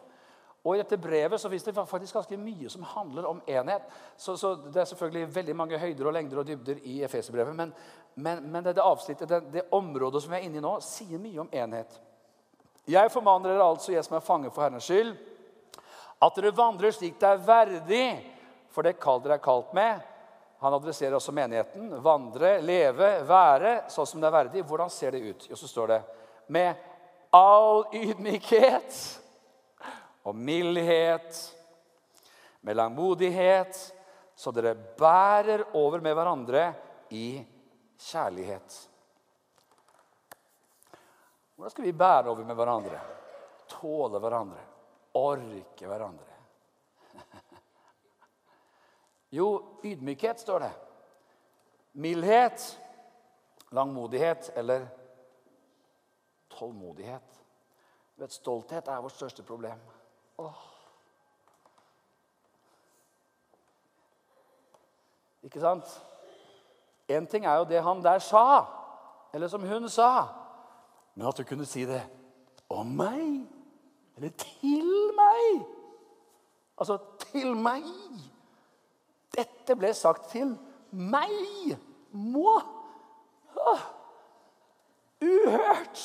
Og 0.66 0.74
I 0.74 0.80
dette 0.80 0.96
brevet 0.98 1.38
så 1.38 1.50
finnes 1.50 1.66
det 1.66 1.74
faktisk 1.76 2.16
ganske 2.16 2.38
mye 2.40 2.70
som 2.72 2.86
handler 2.90 3.28
om 3.28 3.42
enhet. 3.46 3.84
Så, 4.16 4.34
så 4.40 4.54
Det 4.54 4.80
er 4.80 4.88
selvfølgelig 4.88 5.34
veldig 5.34 5.56
mange 5.56 5.78
høyder 5.78 6.08
og 6.08 6.16
lengder 6.16 6.40
og 6.40 6.46
dybder 6.48 6.80
i 6.82 6.96
Efeserbrevet. 7.06 7.54
Men, 7.54 7.74
men, 8.14 8.42
men 8.50 8.64
det, 8.64 8.78
avsnittet, 8.82 9.28
det, 9.28 9.42
det, 9.52 9.68
området 9.70 10.22
som 10.22 10.32
vi 10.32 10.40
er 10.40 10.48
inne 10.48 10.58
i 10.58 10.64
nå, 10.64 10.72
sier 10.82 11.22
mye 11.22 11.44
om 11.44 11.52
enhet. 11.52 12.00
Jeg 12.88 13.12
formaner 13.14 13.52
dere 13.52 13.68
altså, 13.68 13.92
jeg 13.92 14.08
som 14.08 14.16
er 14.16 14.26
fange 14.26 14.50
for 14.50 14.64
Herrens 14.64 14.88
skyld, 14.88 15.14
at 16.22 16.40
dere 16.40 16.56
vandrer 16.56 16.96
slik 16.96 17.20
det 17.20 17.28
er 17.28 17.46
verdig 17.46 18.06
for 18.72 18.86
det 18.86 18.96
kall 19.00 19.20
dere 19.22 19.38
er 19.38 19.44
kalt 19.44 19.72
med 19.76 20.02
han 20.58 20.74
adresserer 20.74 21.16
også 21.18 21.34
menigheten. 21.36 21.90
Vandre, 22.02 22.56
leve, 22.64 23.10
være 23.28 23.74
sånn 23.92 24.08
som 24.08 24.22
det 24.22 24.30
er 24.30 24.36
verdig. 24.38 24.64
Hvordan 24.66 24.92
ser 24.92 25.12
det 25.12 25.24
ut? 25.26 25.48
Jo, 25.50 25.58
så 25.58 25.68
står 25.68 25.92
det 25.92 26.00
med 26.54 26.80
all 27.34 27.84
ydmykhet 27.92 28.96
og 30.26 30.34
mildhet, 30.34 31.42
med 32.66 32.76
langmodighet, 32.76 33.78
så 34.36 34.52
dere 34.52 34.74
bærer 34.74 35.62
over 35.78 36.02
med 36.02 36.16
hverandre 36.16 36.64
i 37.14 37.38
kjærlighet. 38.08 38.80
Hvordan 41.56 41.72
skal 41.72 41.86
vi 41.86 41.92
bære 41.96 42.32
over 42.32 42.44
med 42.44 42.58
hverandre? 42.58 42.98
Tåle 43.70 44.20
hverandre? 44.20 44.64
Orke 45.16 45.88
hverandre? 45.88 46.35
Jo, 49.36 49.48
ydmykhet, 49.84 50.40
står 50.40 50.58
det. 50.58 50.72
Mildhet, 51.92 52.80
langmodighet 53.70 54.50
eller 54.56 54.86
tålmodighet. 56.50 57.42
Vet, 58.16 58.32
stolthet 58.32 58.88
er 58.88 59.00
vårt 59.04 59.12
største 59.12 59.42
problem. 59.42 59.80
Åh. 60.38 60.62
Ikke 65.44 65.60
sant? 65.60 65.90
Én 67.12 67.26
ting 67.30 67.44
er 67.46 67.58
jo 67.60 67.68
det 67.68 67.82
han 67.82 68.02
der 68.02 68.18
sa, 68.18 68.64
eller 69.34 69.48
som 69.48 69.68
hun 69.68 69.88
sa. 69.88 70.26
Men 71.14 71.28
at 71.28 71.38
du 71.38 71.44
kunne 71.44 71.66
si 71.66 71.84
det 71.86 72.02
om 72.68 72.86
meg, 72.86 73.44
eller 74.16 74.32
til 74.40 75.12
meg. 75.14 75.66
Altså 76.78 76.98
til 77.28 77.54
meg. 77.56 77.84
Dette 79.66 79.80
ble 79.80 79.88
sagt 79.98 80.28
til 80.30 80.52
meg. 80.94 81.72
Må. 82.14 82.52
Åh. 83.58 83.80
Uhørt. 85.26 86.02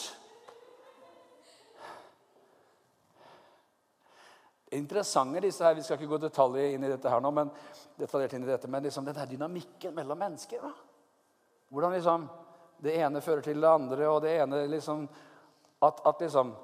Interessante 4.73 5.43
disse 5.45 5.61
her, 5.61 5.75
Vi 5.75 5.83
skal 5.85 5.99
ikke 5.99 6.09
gå 6.09 6.17
detaljer 6.23 6.73
inn 6.73 6.87
i 6.87 6.89
dette 6.89 7.11
her 7.11 7.21
nå, 7.21 7.29
men, 7.29 7.51
detaljert 8.01 8.33
inn 8.33 8.47
i 8.47 8.49
dette, 8.49 8.69
men 8.71 8.81
liksom 8.81 9.05
denne 9.05 9.27
dynamikken 9.29 9.93
mellom 9.93 10.17
mennesker. 10.17 10.63
Da. 10.63 10.71
Hvordan 11.69 11.93
liksom 11.93 12.25
det 12.81 12.95
ene 12.97 13.21
fører 13.21 13.45
til 13.45 13.61
det 13.61 13.69
andre, 13.69 14.07
og 14.09 14.23
det 14.25 14.39
ene 14.39 14.63
liksom 14.71 15.05
At, 15.81 16.01
at 16.05 16.19
liksom 16.21 16.55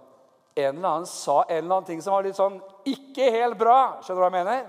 en 0.55 0.77
eller 0.77 0.89
annen 0.89 1.05
sa 1.05 1.43
en 1.43 1.57
eller 1.57 1.75
annen 1.75 1.85
ting 1.85 2.01
som 2.01 2.13
var 2.13 2.25
litt 2.25 2.37
sånn 2.37 2.59
ikke 2.85 3.29
helt 3.33 3.57
bra. 3.57 3.99
Skjønner 4.01 4.17
du 4.17 4.23
hva 4.23 4.29
jeg 4.29 4.45
mener? 4.45 4.67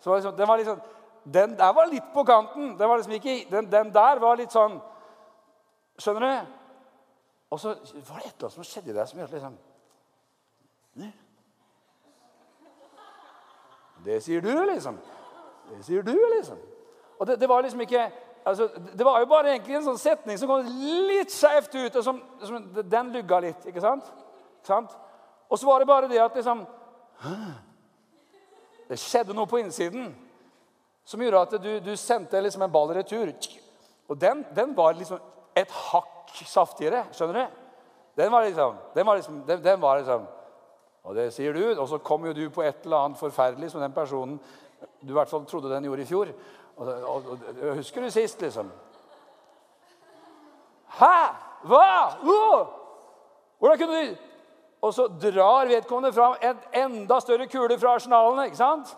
Så 0.00 0.10
var 0.10 0.20
liksom, 0.20 0.36
det 0.36 0.48
var 0.48 0.60
liksom 0.60 0.80
den 1.24 1.58
der 1.58 1.72
var 1.72 1.86
litt 1.86 2.12
på 2.14 2.24
kanten. 2.24 2.76
Liksom 2.78 3.12
ikke, 3.12 3.46
den, 3.50 3.72
den, 3.72 3.92
der 3.94 4.20
var 4.22 4.36
litt 4.40 4.52
sånn 4.52 4.80
Skjønner 6.00 6.22
du? 6.24 6.52
Og 7.52 7.60
så 7.60 7.74
var 8.08 8.22
det 8.22 8.30
et 8.30 8.36
eller 8.38 8.46
annet 8.46 8.54
som 8.54 8.64
skjedde 8.64 8.94
der 8.96 9.08
som 9.10 9.18
gjorde 9.20 9.36
liksom 9.36 9.56
ne? 11.00 11.10
Det 14.04 14.16
sier 14.24 14.40
du, 14.40 14.48
liksom. 14.70 14.96
Det 15.68 15.82
sier 15.84 16.06
du, 16.06 16.14
liksom. 16.36 16.56
Og 17.18 17.26
det, 17.28 17.36
det 17.40 17.48
var 17.48 17.60
liksom 17.60 17.80
ikke 17.84 18.06
altså, 18.44 18.70
Det 18.98 19.04
var 19.04 19.20
jo 19.20 19.26
bare 19.28 19.52
egentlig 19.52 19.76
en 19.76 19.84
sånn 19.90 20.00
setning 20.00 20.38
som 20.40 20.48
kom 20.48 20.64
litt 21.10 21.34
skjevt 21.34 21.74
ut. 21.74 21.96
og 21.96 22.04
som, 22.04 22.22
som, 22.40 22.72
Den 22.80 23.12
lugga 23.12 23.42
litt, 23.44 23.66
ikke 23.68 23.84
sant? 23.84 24.08
sant? 24.64 24.96
Og 25.50 25.58
så 25.58 25.68
var 25.68 25.82
det 25.82 25.90
bare 25.90 26.08
det 26.08 26.22
at 26.22 26.34
liksom 26.34 26.64
Det 28.88 28.98
skjedde 28.98 29.36
noe 29.36 29.50
på 29.50 29.60
innsiden 29.60 30.14
som 31.10 31.22
gjorde 31.22 31.40
at 31.42 31.54
du, 31.62 31.70
du 31.82 31.96
sendte 31.98 32.38
liksom 32.38 32.62
en 32.62 32.70
ball 32.70 32.92
i 32.92 33.00
retur. 33.00 33.32
Og 34.10 34.18
den, 34.20 34.44
den, 34.54 34.76
var 34.76 34.94
liksom 34.94 35.18
et 35.58 35.72
hakk 35.90 36.30
saftigere. 36.46 37.02
Skjønner 37.16 37.40
du? 37.40 37.56
Den 38.20 38.30
var 38.30 38.46
liksom, 38.46 38.76
den 38.94 39.06
var 39.06 39.18
liksom, 39.18 39.40
den, 39.48 39.64
den 39.64 39.82
var 39.82 39.98
liksom 39.98 40.28
Og 41.02 41.14
det 41.16 41.30
sier 41.32 41.54
du, 41.56 41.62
og 41.80 41.88
så 41.88 41.98
kom 42.04 42.26
jo 42.28 42.34
du 42.36 42.44
på 42.52 42.62
et 42.62 42.84
eller 42.84 43.06
annet 43.06 43.18
forferdelig 43.18 43.70
som 43.72 43.80
den 43.80 43.94
personen 43.96 44.36
du 45.00 45.10
i 45.10 45.16
hvert 45.16 45.30
fall 45.30 45.46
trodde 45.48 45.72
den 45.72 45.84
gjorde 45.88 46.02
i 46.02 46.08
fjor. 46.08 46.32
Og, 46.76 46.88
og, 46.88 47.28
og 47.32 47.76
Husker 47.80 48.04
du 48.04 48.10
sist, 48.12 48.40
liksom? 48.44 48.70
Hæ? 51.00 51.14
Hva? 51.64 51.88
Uh! 52.22 52.66
Hvordan 53.58 53.78
kunne 53.78 54.02
du 54.02 54.16
Og 54.80 54.94
så 54.94 55.08
drar 55.08 55.68
vedkommende 55.68 56.12
fram 56.12 56.36
en 56.42 56.60
enda 56.84 57.20
større 57.20 57.46
kule 57.46 57.78
fra 57.78 57.94
arsenalene. 57.98 58.44
ikke 58.44 58.56
sant? 58.56 58.96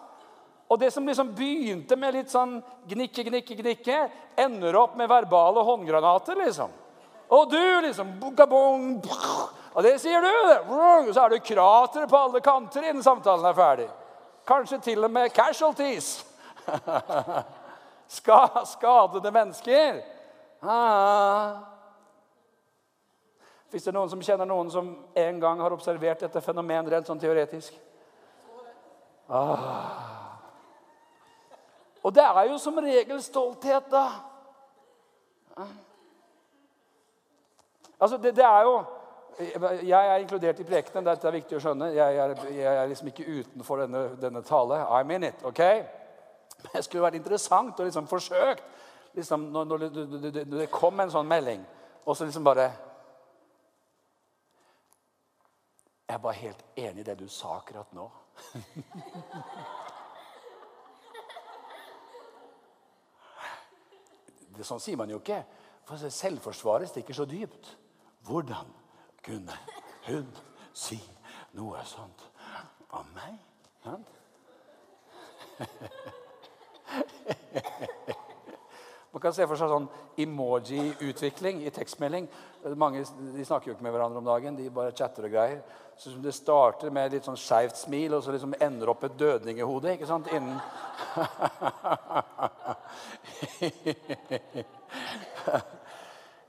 Og 0.72 0.78
det 0.80 0.88
som 0.90 1.04
liksom 1.04 1.34
begynte 1.36 1.96
med 2.00 2.14
litt 2.16 2.30
sånn 2.32 2.54
gnikke, 2.88 3.26
gnikke, 3.26 3.56
gnikke, 3.58 3.96
ender 4.40 4.76
opp 4.80 4.94
med 4.96 5.10
verbale 5.10 5.60
håndgranater, 5.68 6.38
liksom. 6.46 6.70
Og 7.32 7.50
du, 7.50 7.80
liksom 7.84 8.14
bong, 8.20 9.02
Og 9.74 9.82
det 9.84 9.98
sier 10.00 10.24
du! 10.24 10.30
det. 10.48 11.12
så 11.12 11.26
er 11.26 11.34
det 11.34 11.42
krater 11.44 12.06
på 12.08 12.16
alle 12.16 12.40
kanter 12.40 12.88
innen 12.88 13.04
samtalen 13.04 13.44
er 13.50 13.56
ferdig. 13.56 13.88
Kanskje 14.48 14.80
til 14.88 15.04
og 15.04 15.12
med 15.12 15.32
casualties. 15.32 16.24
Skadede 18.08 19.30
mennesker. 19.32 20.00
Ah. 20.62 21.60
Hvis 23.68 23.84
det 23.84 23.92
noen 23.92 24.08
som 24.08 24.24
kjenner 24.24 24.48
noen 24.48 24.72
som 24.72 24.90
en 25.16 25.40
gang 25.40 25.60
har 25.60 25.76
observert 25.76 26.24
dette 26.24 26.44
fenomenet 26.44 26.92
rent 26.92 27.12
sånn 27.12 27.20
teoretisk? 27.20 27.76
Ah. 29.28 30.21
Og 32.02 32.14
det 32.14 32.24
er 32.24 32.48
jo 32.50 32.58
som 32.58 32.78
regel 32.82 33.22
stolthet, 33.22 33.90
da. 33.90 34.06
Altså, 38.00 38.16
det, 38.16 38.36
det 38.36 38.44
er 38.44 38.66
jo 38.66 38.82
jeg 39.82 40.08
er 40.08 40.16
inkludert 40.16 40.60
i 40.60 40.64
prekenen. 40.64 41.06
Dette 41.06 41.28
er 41.28 41.34
viktig 41.38 41.56
å 41.56 41.60
skjønne. 41.62 41.88
Jeg 41.96 42.16
er, 42.20 42.34
jeg 42.52 42.76
er 42.76 42.88
liksom 42.90 43.08
ikke 43.08 43.24
utenfor 43.24 43.84
denne, 43.84 44.02
denne 44.20 44.42
tale. 44.44 44.82
I 45.00 45.06
mean 45.08 45.24
it. 45.24 45.44
ok? 45.44 45.62
Det 46.62 46.84
skulle 46.84 47.02
vært 47.06 47.18
interessant 47.18 47.80
og 47.80 47.88
liksom 47.88 48.06
forsøkt 48.10 48.62
liksom, 49.14 49.48
når, 49.54 49.64
når, 49.64 49.78
det, 49.78 50.04
når, 50.46 50.58
det, 50.58 50.70
kom 50.70 51.00
en 51.00 51.10
sånn 51.10 51.28
melding, 51.28 51.64
og 52.04 52.16
så 52.16 52.28
liksom 52.28 52.44
bare 52.46 52.70
Jeg 56.02 56.18
er 56.18 56.20
bare 56.20 56.40
helt 56.42 56.64
enig 56.76 57.00
i 57.00 57.04
det 57.06 57.14
du 57.22 57.28
sa 57.32 57.54
akkurat 57.56 57.94
nå. 57.96 58.04
det, 64.56 64.66
sånn 64.66 64.80
sier 64.82 64.98
man 65.00 65.10
jo 65.10 65.20
ikke. 65.22 65.42
For 65.88 65.96
selvforsvaret 65.98 66.88
stikker 66.90 67.16
så 67.16 67.26
dypt. 67.28 67.74
Hvordan 68.26 68.68
kunne 69.24 69.56
hun 70.06 70.28
si 70.72 71.00
noe 71.58 71.82
sånt 71.88 72.22
om 72.94 73.06
meg? 73.16 73.34
Man 79.12 79.20
kan 79.20 79.34
se 79.36 79.44
for 79.44 79.60
seg 79.60 79.68
sånn 79.68 79.88
emoji-utvikling 80.24 81.60
i 81.66 81.72
tekstmelding. 81.74 82.28
Mange 82.80 83.02
de 83.34 83.44
snakker 83.44 83.68
jo 83.68 83.74
ikke 83.76 83.84
med 83.84 83.92
hverandre 83.92 84.22
om 84.22 84.28
dagen. 84.30 84.56
De 84.56 84.70
bare 84.72 84.94
chatter 84.96 85.26
og 85.28 85.34
greier. 85.34 85.60
Så 86.00 86.14
Det 86.22 86.32
starter 86.34 86.90
med 86.90 87.12
litt 87.12 87.26
sånn 87.28 87.36
skeivt 87.36 87.76
smil, 87.76 88.14
og 88.16 88.22
så 88.24 88.32
liksom 88.32 88.56
ender 88.58 88.88
opp 88.88 89.04
et 89.04 89.18
dødningehode 89.20 89.92
ikke 89.98 90.08
sant? 90.08 90.30
innen 90.32 90.58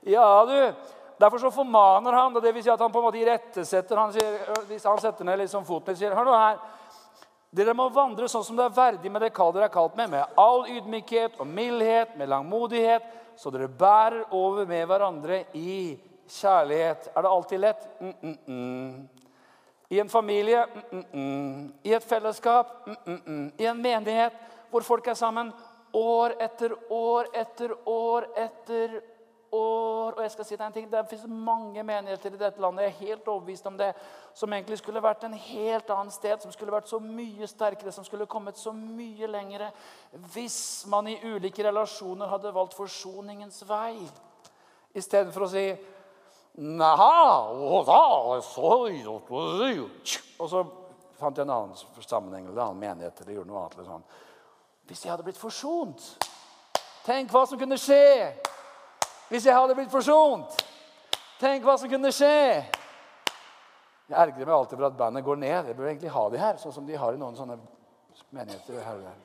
Ja, 0.06 0.44
du. 0.44 0.72
Derfor 1.16 1.38
så 1.38 1.50
formaner 1.50 2.12
han, 2.12 2.34
det 2.34 2.52
vil 2.52 2.62
si 2.62 2.70
at 2.70 2.80
han 2.80 2.92
på 2.92 3.00
en 3.00 3.04
måte 3.06 3.18
irettesetter 3.18 3.96
han, 3.96 4.12
han 4.84 4.98
setter 5.00 5.24
ned 5.24 5.38
liksom 5.40 5.64
foten 5.64 5.94
og 5.94 6.00
sier 6.00 6.12
Hør 6.12 6.26
nå 6.28 6.34
her. 6.36 6.58
Dere 7.54 7.74
må 7.78 7.86
vandre 7.94 8.26
sånn 8.28 8.44
som 8.44 8.56
det 8.58 8.66
er 8.66 8.74
verdig 8.74 9.12
med 9.14 9.22
det 9.22 9.30
kall 9.32 9.52
dere 9.54 9.68
er 9.68 9.72
kalt 9.72 9.94
med, 9.96 10.10
med 10.10 10.24
all 10.42 10.66
ydmykhet 10.68 11.38
og 11.38 11.46
mildhet, 11.46 12.16
med 12.18 12.28
langmodighet, 12.32 13.02
så 13.38 13.50
dere 13.54 13.68
bærer 13.70 14.24
over 14.34 14.66
med 14.66 14.88
hverandre 14.90 15.44
i 15.54 15.94
kjærlighet. 16.28 17.12
Er 17.14 17.22
det 17.22 17.30
alltid 17.30 17.60
lett? 17.62 17.86
Mm, 18.00 18.14
mm, 18.20 18.38
mm. 18.46 19.08
I 19.94 20.00
en 20.02 20.10
familie? 20.10 20.66
Mm, 20.66 20.82
mm, 20.90 21.04
mm. 21.12 21.72
I 21.84 21.94
et 21.94 22.10
fellesskap? 22.10 22.88
I 23.06 23.70
en 23.70 23.82
menighet 23.82 24.34
hvor 24.70 24.82
folk 24.82 25.06
er 25.06 25.14
sammen 25.14 25.52
år 25.94 26.36
etter 26.42 26.74
år 26.90 27.28
etter 27.32 27.74
år 27.88 28.26
etter 28.36 29.00
år. 29.54 30.16
Og 30.16 30.22
jeg 30.22 30.32
skal 30.34 30.48
si 30.48 30.56
deg 30.56 30.66
en 30.66 30.74
ting, 30.74 30.90
Det 30.90 31.06
finnes 31.08 31.26
mange 31.30 31.82
menigheter 31.82 32.34
i 32.34 32.40
dette 32.40 32.60
landet 32.60 32.84
jeg 32.84 32.92
er 32.92 33.06
helt 33.06 33.28
overbevist 33.28 33.66
om 33.66 33.76
det, 33.78 33.92
som 34.34 34.52
egentlig 34.52 34.78
skulle 34.78 35.02
vært 35.02 35.24
en 35.24 35.32
helt 35.32 35.90
annen 35.90 36.10
sted, 36.10 36.42
som 36.42 36.52
skulle 36.52 36.74
vært 36.74 36.90
så 36.90 36.98
mye 36.98 37.46
sterkere, 37.46 37.92
som 37.92 38.04
skulle 38.04 38.26
kommet 38.26 38.58
så 38.58 38.72
mye 38.72 39.26
lengre 39.30 39.70
hvis 40.34 40.86
man 40.90 41.06
i 41.08 41.20
ulike 41.22 41.64
relasjoner 41.64 42.26
hadde 42.26 42.54
valgt 42.54 42.74
forsoningens 42.74 43.62
vei 43.68 43.98
istedenfor 44.94 45.46
å 45.46 45.50
si 45.50 45.66
Naha, 46.54 47.50
og 50.38 50.50
så 50.50 50.60
fant 51.18 51.34
jeg 51.34 51.42
en 51.42 51.50
annen 51.50 52.04
sammenheng 52.06 52.46
en 52.46 52.60
annen 52.60 52.78
menighet 52.78 53.24
eller 53.24 53.40
gjorde 53.40 53.50
noe 53.50 53.64
annet. 53.64 53.80
Liksom. 53.80 54.04
Hvis 54.86 55.04
jeg 55.04 55.12
hadde 55.12 55.24
blitt 55.26 55.40
forsont 55.40 56.02
Tenk 57.04 57.32
hva 57.32 57.44
som 57.48 57.60
kunne 57.60 57.78
skje 57.80 58.34
hvis 59.28 59.46
jeg 59.46 59.56
hadde 59.56 59.74
blitt 59.74 59.90
forsont. 59.90 60.64
Tenk 61.40 61.64
hva 61.64 61.74
som 61.80 61.90
kunne 61.90 62.12
skje. 62.14 62.64
Jeg 64.04 64.16
ergrer 64.20 64.44
meg 64.44 64.54
alltid 64.54 64.76
for 64.78 64.86
at 64.86 64.98
bandet 64.98 65.24
går 65.24 65.38
ned. 65.40 65.70
Jeg 65.70 65.76
bør 65.76 65.88
egentlig 65.88 66.12
ha 66.12 66.24
de 66.30 66.40
her, 66.40 66.58
sånn 66.60 66.74
som 66.76 66.86
de 66.86 66.98
har 67.00 67.16
i 67.16 67.20
noen 67.20 67.36
sånne 67.36 67.56
menigheter. 68.30 68.82
her 68.84 69.00
og 69.00 69.06
der. 69.08 69.22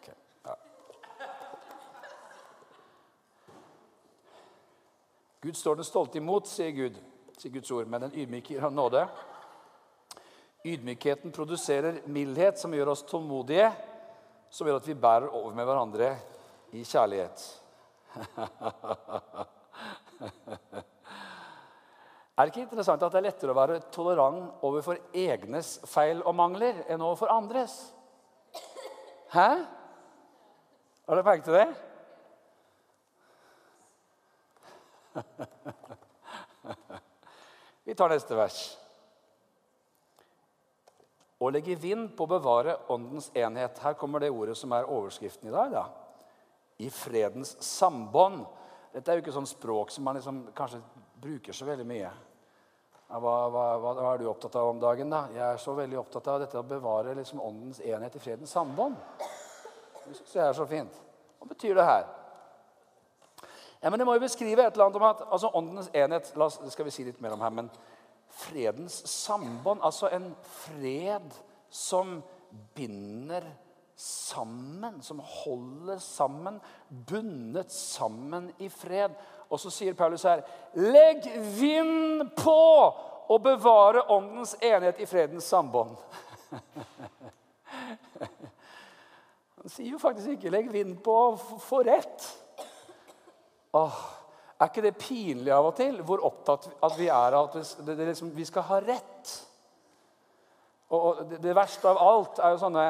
Okay, 0.00 0.16
ja. 0.44 0.56
Gud 5.46 5.54
står 5.56 5.78
den 5.78 5.88
stolte 5.88 6.18
imot, 6.18 6.50
sier 6.50 6.74
Gud, 6.74 6.98
sier 7.38 7.54
Guds 7.54 7.70
ord, 7.70 7.86
men 7.86 8.08
den 8.08 8.18
ydmyke 8.18 8.56
gir 8.56 8.66
ham 8.66 8.74
nåde. 8.74 9.06
Ydmykheten 10.64 11.32
produserer 11.32 11.98
mildhet, 12.08 12.56
som 12.56 12.72
gjør 12.72 12.94
oss 12.94 13.02
tålmodige, 13.04 13.68
som 14.48 14.68
gjør 14.68 14.80
at 14.80 14.86
vi 14.88 14.96
bærer 14.96 15.28
over 15.28 15.52
med 15.56 15.68
hverandre 15.68 16.14
i 16.72 16.84
kjærlighet. 16.88 17.44
Er 22.34 22.42
det 22.42 22.50
ikke 22.50 22.64
interessant 22.64 22.98
at 23.06 23.12
det 23.14 23.18
er 23.20 23.28
lettere 23.28 23.52
å 23.52 23.54
være 23.54 23.76
tolerant 23.94 24.58
overfor 24.66 24.98
egnes 25.14 25.78
feil 25.86 26.18
og 26.26 26.34
mangler 26.34 26.74
enn 26.90 26.98
overfor 27.04 27.30
andres? 27.30 27.94
Hæ? 29.30 29.62
Har 31.04 31.14
dere 31.14 31.28
merket 31.28 31.54
det? 31.54 31.68
Vi 37.86 37.94
tar 37.94 38.10
neste 38.10 38.34
vers. 38.34 38.83
Å 41.44 41.52
legge 41.52 41.76
vind 41.76 42.14
på 42.16 42.24
å 42.24 42.30
bevare 42.30 42.78
åndens 42.92 43.28
enhet. 43.36 43.82
Her 43.84 43.98
kommer 44.00 44.22
det 44.22 44.32
ordet 44.32 44.56
som 44.56 44.72
er 44.72 44.88
overskriften 44.88 45.50
i 45.50 45.54
dag. 45.54 45.76
da 45.76 45.84
i 46.76 46.90
fredens 46.90 47.56
sambånd. 47.62 48.44
Dette 48.92 49.10
er 49.10 49.18
jo 49.18 49.24
ikke 49.24 49.34
sånn 49.34 49.48
språk 49.48 49.92
som 49.94 50.06
man 50.06 50.18
liksom 50.18 50.44
kanskje 50.56 50.80
bruker 51.22 51.56
så 51.56 51.66
veldig 51.68 51.86
mye. 51.86 52.10
Hva, 53.14 53.34
hva, 53.52 53.64
hva, 53.78 53.94
er 54.10 54.22
du 54.22 54.28
opptatt 54.30 54.56
av 54.58 54.72
om 54.72 54.80
dagen? 54.82 55.10
da? 55.12 55.26
Jeg 55.34 55.44
er 55.44 55.62
så 55.62 55.74
veldig 55.76 55.98
opptatt 56.00 56.28
av 56.32 56.40
dette 56.42 56.58
å 56.58 56.66
bevare 56.66 57.14
liksom 57.18 57.42
åndens 57.42 57.80
enhet 57.84 58.16
i 58.16 58.22
fredens 58.22 58.54
sambånd. 58.54 58.96
Det 60.04 60.16
syns 60.18 60.36
jeg 60.36 60.44
er 60.44 60.56
så 60.56 60.66
fint. 60.68 61.00
Hva 61.38 61.50
betyr 61.50 61.78
det 61.78 61.86
her? 61.86 62.06
Ja, 63.80 63.90
men 63.90 63.98
Det 64.00 64.06
må 64.08 64.14
jo 64.16 64.24
beskrive 64.24 64.64
et 64.64 64.74
eller 64.74 64.86
annet 64.86 64.98
om 64.98 65.06
at 65.10 65.22
altså 65.28 65.50
åndens 65.54 65.90
enhet 65.92 66.32
la 66.36 66.48
oss, 66.48 66.58
Det 66.58 66.72
skal 66.72 66.88
vi 66.88 66.94
si 66.94 67.04
litt 67.04 67.20
mer 67.20 67.36
om 67.36 67.44
her. 67.44 67.50
Men 67.50 67.70
fredens 68.34 69.00
sambånd, 69.08 69.82
altså 69.84 70.10
en 70.12 70.32
fred 70.66 71.34
som 71.70 72.18
binder 72.74 73.46
sammen, 73.96 75.02
som 75.02 75.20
holder 75.22 75.98
sammen, 76.02 76.60
bundet 76.88 77.72
sammen 77.72 78.50
i 78.58 78.68
fred. 78.68 79.14
Og 79.48 79.60
så 79.62 79.70
sier 79.70 79.94
Paulus 79.94 80.26
her 80.26 80.42
Legg 80.74 81.26
vind 81.58 82.24
på 82.38 82.60
å 83.30 83.38
bevare 83.42 84.04
åndens 84.12 84.56
enhet 84.60 85.00
i 85.00 85.06
fredens 85.08 85.46
sambånd. 85.48 85.96
Han 89.64 89.72
sier 89.72 89.94
jo 89.94 89.98
faktisk 90.02 90.34
ikke 90.34 90.50
'legg 90.52 90.68
vind 90.72 90.98
på 91.02 91.12
å 91.12 91.36
få 91.38 91.82
rett'. 91.86 92.26
Åh, 93.72 94.02
er 94.60 94.70
ikke 94.70 94.84
det 94.84 94.94
pinlig 94.98 95.50
av 95.52 95.66
og 95.70 95.74
til 95.78 95.98
hvor 96.06 96.22
opptatt 96.24 96.68
at 96.84 96.94
vi 96.98 97.08
er 97.10 97.36
av 97.36 97.48
at 97.48 97.56
vi, 97.86 97.96
liksom, 98.04 98.30
vi 98.34 98.46
skal 98.46 98.66
ha 98.68 98.78
rett? 98.84 99.32
Og 100.94 101.24
det, 101.30 101.40
det 101.42 101.56
verste 101.56 101.90
av 101.90 101.98
alt 101.98 102.38
er 102.38 102.54
jo 102.54 102.62
sånne 102.62 102.86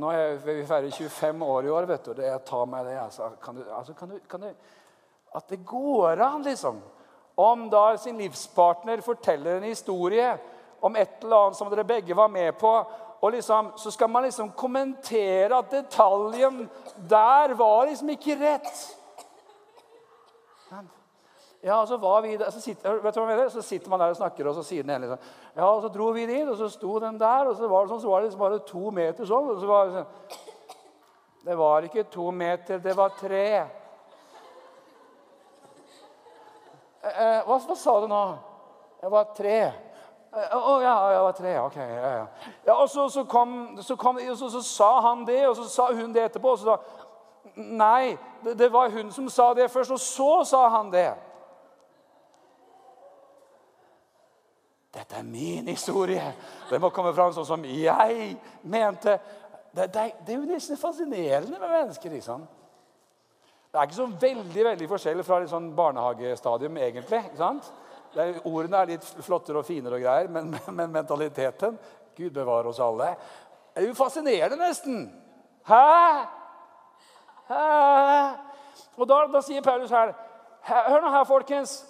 Nå 0.00 0.08
er 0.14 0.38
vi 0.40 0.62
ferdig 0.64 0.94
25 0.94 1.42
år 1.44 1.66
i 1.66 1.70
år, 1.74 1.84
vet 1.90 2.06
du. 2.06 2.12
Det 2.16 2.24
jeg 2.24 2.40
tar 2.48 2.68
meg 2.70 2.86
det. 2.86 2.94
Altså, 2.96 3.26
kan 3.42 3.58
du, 3.58 3.64
altså, 3.68 3.92
kan 3.98 4.14
du, 4.14 4.20
kan 4.30 4.40
du, 4.40 4.46
at 5.36 5.50
det 5.50 5.58
går 5.66 6.22
an, 6.24 6.44
liksom. 6.46 6.78
Om 7.36 7.66
da 7.68 7.82
sin 8.00 8.16
livspartner 8.22 9.02
forteller 9.04 9.58
en 9.58 9.66
historie 9.68 10.30
om 10.80 10.96
et 10.96 11.18
eller 11.20 11.36
annet 11.36 11.58
som 11.58 11.68
dere 11.68 11.84
begge 11.84 12.16
var 12.16 12.30
med 12.32 12.54
på, 12.56 12.70
og 13.24 13.32
liksom, 13.34 13.74
så 13.76 13.90
skal 13.92 14.10
man 14.14 14.24
liksom 14.24 14.54
kommentere 14.56 15.58
at 15.58 15.70
detaljen 15.72 16.64
der 17.10 17.54
var 17.58 17.86
liksom 17.90 18.14
ikke 18.14 18.38
rett. 18.40 18.82
Ja, 21.64 21.80
og 21.80 21.88
så 21.88 21.96
var 21.96 22.20
vi 22.20 22.36
der, 22.36 22.50
så 22.50 22.60
sitter, 22.60 22.98
vet 23.00 23.14
du 23.14 23.20
hva 23.22 23.28
mener? 23.30 23.48
så 23.48 23.62
sitter 23.64 23.88
man 23.88 24.00
der 24.02 24.12
og 24.12 24.16
snakker, 24.18 24.48
og 24.48 24.54
så 24.54 24.62
sier 24.66 24.84
den 24.84 24.90
ene 24.92 25.06
liksom, 25.06 25.30
ja, 25.56 25.64
og 25.64 25.80
så 25.80 25.88
dro 25.88 26.10
vi 26.12 26.26
dit, 26.28 26.48
og 26.48 26.58
så 26.60 26.68
sto 26.68 26.98
den 27.00 27.16
der, 27.20 27.48
og 27.48 27.56
så 27.56 27.70
var 27.70 27.86
det 27.86 27.94
sånn, 27.94 28.02
så 28.02 28.10
var 28.10 28.20
det 28.20 28.26
liksom 28.26 28.42
bare 28.42 28.58
to 28.68 28.90
meter 28.92 29.30
sånn. 29.30 29.48
og 29.48 29.62
så 29.62 29.70
var 29.70 29.86
Det 29.86 29.94
sånn, 29.94 30.42
Det 31.44 31.56
var 31.56 31.82
ikke 31.88 32.04
to 32.12 32.30
meter, 32.30 32.78
det 32.78 32.96
var 32.96 33.16
tre. 33.20 33.48
Eh, 37.04 37.16
eh 37.24 37.40
hva, 37.48 37.58
hva, 37.58 37.76
sa 37.76 38.00
du 38.00 38.06
nå? 38.12 38.22
Det 39.00 39.10
var 39.12 39.32
tre. 39.36 39.58
Eh, 40.34 40.54
å 40.56 40.80
ja, 40.82 40.94
det 41.12 41.18
var 41.22 41.32
tre. 41.32 41.58
Ok. 41.60 41.76
Ja, 41.76 42.12
ja. 42.18 42.26
ja 42.66 42.76
og 42.76 42.88
så, 42.88 43.08
så, 43.08 43.24
kom, 43.24 43.76
så, 43.82 43.96
kom, 43.96 44.20
så, 44.36 44.48
så, 44.50 44.62
sa 44.62 45.00
han 45.08 45.24
det, 45.28 45.46
og 45.48 45.56
så 45.56 45.68
sa 45.68 45.92
hun 45.92 46.12
det 46.12 46.28
etterpå. 46.28 46.56
Og 46.56 46.58
så 46.58 46.72
sa 46.72 46.78
Nei, 47.54 48.16
det, 48.42 48.56
det 48.58 48.72
var 48.72 48.90
hun 48.90 49.12
som 49.14 49.28
sa 49.30 49.52
det 49.54 49.70
først, 49.70 49.94
og 49.94 50.00
så 50.00 50.30
sa 50.48 50.64
han 50.74 50.90
det. 50.92 51.12
Dette 54.94 55.16
er 55.18 55.26
min 55.26 55.68
historie. 55.68 56.34
Den 56.70 56.82
må 56.82 56.90
komme 56.94 57.14
fram 57.14 57.32
sånn 57.34 57.46
som 57.46 57.64
jeg 57.66 58.34
mente. 58.62 59.16
Det, 59.74 59.88
det, 59.90 60.04
det 60.26 60.34
er 60.34 60.38
jo 60.38 60.50
nesten 60.50 60.78
fascinerende 60.78 61.58
med 61.58 61.70
mennesker. 61.70 62.14
liksom. 62.14 62.44
Det 63.70 63.80
er 63.80 63.88
ikke 63.88 63.98
så 63.98 64.06
veldig 64.20 64.64
veldig 64.68 64.86
forskjell 64.90 65.24
fra 65.26 65.40
litt 65.42 65.50
sånn 65.50 65.72
barnehagestadium, 65.74 66.76
egentlig. 66.78 67.24
ikke 67.26 67.40
sant? 67.40 67.72
Er, 68.14 68.36
ordene 68.46 68.84
er 68.84 68.92
litt 68.92 69.08
flottere 69.26 69.58
og 69.58 69.66
finere, 69.66 69.98
og 69.98 70.04
greier, 70.04 70.30
men, 70.30 70.54
men 70.78 70.94
mentaliteten 70.94 71.78
Gud 72.14 72.30
bevare 72.36 72.70
oss 72.70 72.78
alle. 72.78 73.16
Det 73.74 73.82
er 73.82 73.88
jo 73.88 73.98
fascinerende, 73.98 74.60
nesten. 74.62 75.08
Hæ? 75.66 75.82
Og 77.48 79.08
da, 79.08 79.24
da 79.32 79.42
sier 79.44 79.64
Paulus 79.64 79.92
her 79.92 80.14
Hør 80.64 81.02
nå 81.04 81.10
her, 81.12 81.26
folkens. 81.28 81.82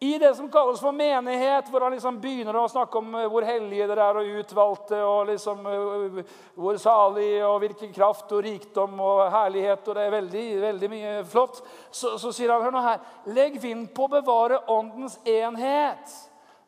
I 0.00 0.18
det 0.18 0.34
som 0.36 0.46
kalles 0.48 0.80
for 0.80 0.96
menighet, 0.96 1.66
hvor 1.68 1.84
han 1.84 1.92
liksom 1.92 2.18
begynner 2.22 2.56
å 2.56 2.68
snakke 2.72 3.00
om 3.02 3.14
eh, 3.20 3.26
hvor 3.28 3.44
hellige 3.44 3.84
dere 3.88 4.06
er 4.08 4.18
og 4.20 4.30
utvalgte, 4.40 5.00
og 5.04 5.26
liksom 5.28 5.66
eh, 5.68 6.30
hvor 6.56 6.78
salig 6.80 7.42
og 7.44 7.58
hvilken 7.60 7.92
kraft 7.92 8.32
og 8.32 8.40
rikdom 8.46 8.96
og 9.04 9.26
herlighet 9.32 9.88
og 9.88 9.98
Det 9.98 10.06
er 10.06 10.14
veldig, 10.14 10.44
veldig 10.62 10.90
mye 10.92 11.12
flott. 11.28 11.60
Så, 11.92 12.14
så 12.20 12.32
sier 12.32 12.52
han 12.52 12.64
hør 12.64 12.72
nå 12.76 12.84
her, 12.86 13.04
legg 13.36 13.60
vind 13.60 13.90
på 13.92 14.08
å 14.08 14.12
bevare 14.14 14.62
åndens 14.72 15.18
enhet. 15.28 16.16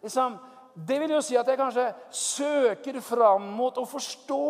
Liksom, 0.05 0.37
det 0.75 1.01
vil 1.01 1.11
jo 1.13 1.21
si 1.21 1.37
at 1.37 1.49
jeg 1.49 1.59
kanskje 1.61 1.85
søker 2.17 2.97
fram 3.05 3.45
mot 3.59 3.77
å 3.77 3.85
forstå. 3.85 4.45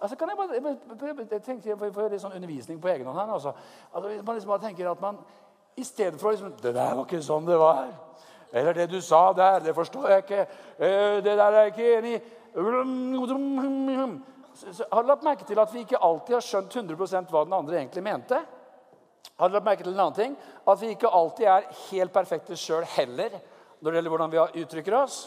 Altså, 0.00 0.16
kan 0.16 0.28
Jeg 0.28 0.38
bare, 0.38 0.54
jeg, 0.56 1.42
tenker 1.44 1.70
jeg 1.70 1.78
får 1.78 2.08
litt 2.10 2.22
sånn 2.22 2.36
undervisning 2.38 2.80
på 2.80 2.88
egen 2.88 3.06
hånd 3.06 3.18
her. 3.20 3.32
Altså. 3.34 3.52
Altså, 3.92 4.22
man 4.24 4.34
liksom 4.38 4.52
bare 4.54 4.64
tenker 4.64 4.88
at 4.88 5.00
man 5.00 5.18
i 5.76 5.84
stedet 5.84 6.20
for 6.20 6.30
å 6.30 6.32
liksom, 6.32 6.54
Det 6.62 6.72
der 6.74 6.94
var 6.96 7.04
ikke 7.04 7.20
sånn 7.22 7.46
det 7.46 7.58
var. 7.60 7.90
Eller 8.52 8.74
det 8.74 8.88
du 8.90 9.00
sa 9.04 9.32
der, 9.36 9.60
det 9.60 9.74
forstår 9.76 10.08
jeg 10.10 10.24
ikke. 10.24 10.46
Eh, 10.78 11.20
det 11.22 11.36
der 11.36 11.52
er 11.52 11.68
jeg 11.68 11.74
ikke 11.74 11.98
enig 11.98 12.14
i. 12.16 12.22
Har 14.90 15.02
du 15.02 15.08
lagt 15.08 15.22
merke 15.22 15.44
til 15.46 15.60
at 15.60 15.74
vi 15.74 15.84
ikke 15.84 16.00
alltid 16.02 16.34
har 16.34 16.42
skjønt 16.44 16.74
100% 16.74 17.30
hva 17.30 17.44
den 17.44 17.58
andre 17.58 17.78
egentlig 17.78 18.02
mente? 18.02 18.40
Har 19.38 19.48
du 19.48 19.54
lagt 19.54 19.68
merke 19.68 19.84
til 19.84 19.92
en 19.92 20.00
annen 20.06 20.16
ting? 20.16 20.38
At 20.66 20.80
vi 20.80 20.94
ikke 20.96 21.12
alltid 21.20 21.46
er 21.46 21.68
helt 21.90 22.12
perfekte 22.12 22.56
sjøl 22.56 22.84
heller 22.96 23.38
når 23.80 23.90
det 23.90 23.96
gjelder 24.00 24.12
hvordan 24.12 24.32
vi 24.32 24.64
uttrykker 24.64 24.96
oss? 24.98 25.20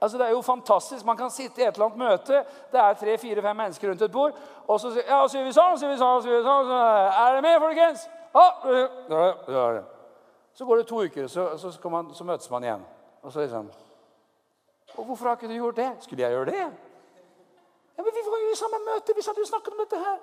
Altså, 0.00 0.18
Det 0.18 0.26
er 0.26 0.30
jo 0.30 0.40
fantastisk. 0.40 1.04
Man 1.04 1.16
kan 1.16 1.30
sitte 1.30 1.60
i 1.60 1.64
et 1.64 1.74
eller 1.74 1.86
annet 1.86 1.98
møte. 1.98 2.44
Det 2.72 2.80
er 2.80 2.94
tre-fire-fem 2.94 3.56
mennesker 3.56 3.90
rundt 3.90 4.02
et 4.02 4.12
bord. 4.12 4.32
Og 4.66 4.80
så 4.80 4.92
ja, 5.08 5.20
sier 5.28 5.44
vi 5.44 5.52
sånn, 5.52 5.78
sier 5.78 5.90
vi 5.90 5.98
sånn, 5.98 6.22
sier 6.22 6.36
vi 6.36 6.42
sånn. 6.46 6.70
Er 6.70 7.34
det 7.34 7.42
med, 7.42 7.60
folkens? 7.60 8.08
Ja, 8.34 9.82
så 10.58 10.66
går 10.66 10.76
det 10.76 10.86
to 10.86 11.02
uker, 11.04 11.26
så, 11.26 11.48
så, 11.58 11.88
man, 11.90 12.14
så 12.14 12.24
møtes 12.24 12.50
man 12.50 12.64
igjen. 12.64 12.84
Og 13.22 13.32
så 13.32 13.40
liksom 13.40 13.70
Og 14.96 15.04
hvorfor 15.04 15.28
har 15.28 15.36
ikke 15.36 15.48
du 15.48 15.54
gjort 15.54 15.76
det? 15.76 15.90
Skulle 16.00 16.22
jeg 16.22 16.32
gjøre 16.32 16.50
det? 16.50 16.66
Ja, 17.98 18.02
men 18.02 18.14
Vi 18.14 18.22
var 18.30 18.42
jo 18.42 18.52
i 18.52 18.56
samme 18.58 18.78
møte. 18.86 19.14
Vi 19.16 19.22
satt 19.22 19.38
jo 19.38 19.46
snakket 19.46 19.72
om 19.72 19.82
dette 19.82 19.98
her. 19.98 20.18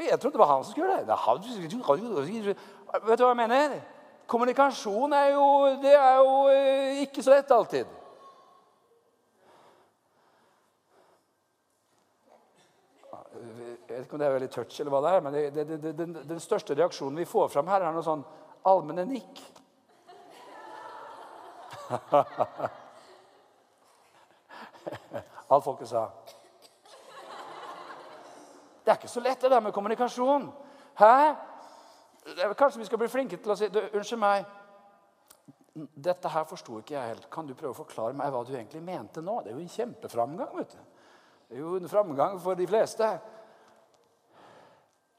Jeg 0.00 0.20
trodde 0.20 0.32
det 0.32 0.38
var 0.38 0.46
han 0.46 0.64
som 0.64 0.72
skulle 0.72 0.86
gjøre 0.86 1.06
det. 1.06 2.56
Vet 3.06 3.18
du 3.18 3.24
hva 3.24 3.30
jeg 3.30 3.36
mener? 3.36 3.80
Kommunikasjon 4.30 5.12
er 5.12 5.32
jo, 5.34 5.46
det 5.82 5.94
er 5.94 6.16
jo 6.22 6.34
eh, 6.50 7.02
ikke 7.02 7.22
så 7.22 7.34
lett 7.34 7.50
alltid. 7.50 7.86
Jeg 13.90 13.98
vet 13.98 14.04
ikke 14.06 14.14
om 14.14 14.20
det 14.22 14.26
er 14.28 14.36
veldig 14.36 14.52
touch, 14.54 14.76
eller 14.80 14.92
hva 14.94 15.00
det 15.02 15.10
er, 15.10 15.22
men 15.24 15.32
det, 15.34 15.40
det, 15.50 15.64
det, 15.82 15.90
den, 15.98 16.12
den, 16.14 16.40
største 16.40 16.74
reaksjonen 16.78 17.18
vi 17.18 17.24
får 17.26 17.48
fram 17.50 17.66
her, 17.66 17.82
er 17.82 17.90
noe 17.90 18.06
sånn 18.06 18.22
allmenne 18.70 19.02
nikk. 19.08 19.40
Alt 25.50 25.64
folket 25.64 25.88
sa. 25.90 26.06
Det 28.84 28.90
er 28.92 28.98
ikke 29.00 29.10
så 29.10 29.20
lett, 29.24 29.40
det 29.42 29.50
der 29.50 29.64
med 29.64 29.74
kommunikasjon. 29.74 30.46
Hæ? 31.02 31.34
Kanskje 32.54 32.78
vi 32.84 32.86
skal 32.86 33.02
bli 33.02 33.10
flinke 33.10 33.42
til 33.42 33.50
å 33.50 33.58
si 33.58 33.66
Unnskyld 33.66 34.22
meg. 34.22 34.46
Dette 35.74 36.30
her 36.30 36.46
forsto 36.46 36.78
ikke 36.78 36.94
jeg 36.94 37.10
helt. 37.16 37.26
Kan 37.34 37.50
du 37.50 37.58
prøve 37.58 37.74
å 37.74 37.82
forklare 37.82 38.14
meg 38.14 38.30
hva 38.30 38.46
du 38.46 38.54
egentlig 38.54 38.86
mente 38.86 39.18
nå? 39.18 39.42
Det 39.42 39.50
er 39.50 39.58
jo 39.58 39.66
en 39.66 39.74
kjempeframgang. 39.74 40.54
vet 40.62 40.78
du. 40.78 40.82
Det 41.50 41.58
er 41.58 41.62
jo 41.64 41.74
en 41.74 41.90
framgang 41.90 42.38
for 42.38 42.54
de 42.54 42.70
fleste. 42.70 43.18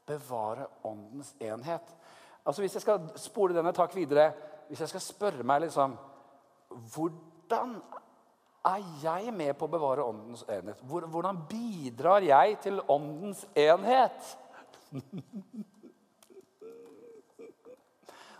Bevare 0.06 0.66
åndens 0.84 1.34
enhet. 1.40 1.96
Altså 2.44 2.62
Hvis 2.62 2.74
jeg 2.74 2.82
skal 2.82 3.00
spole 3.16 3.54
denne 3.54 3.72
takk 3.72 3.96
videre, 3.96 4.32
hvis 4.68 4.80
jeg 4.80 4.88
skal 4.88 5.00
spørre 5.00 5.42
meg 5.46 5.60
liksom 5.66 5.98
Hvordan 6.94 7.82
er 8.64 8.82
jeg 9.02 9.34
med 9.34 9.54
på 9.58 9.64
å 9.66 9.70
bevare 9.70 10.04
åndens 10.06 10.44
enhet? 10.48 10.80
Hvordan 10.86 11.46
bidrar 11.50 12.22
jeg 12.24 12.58
til 12.62 12.80
åndens 12.88 13.46
enhet? 13.58 14.38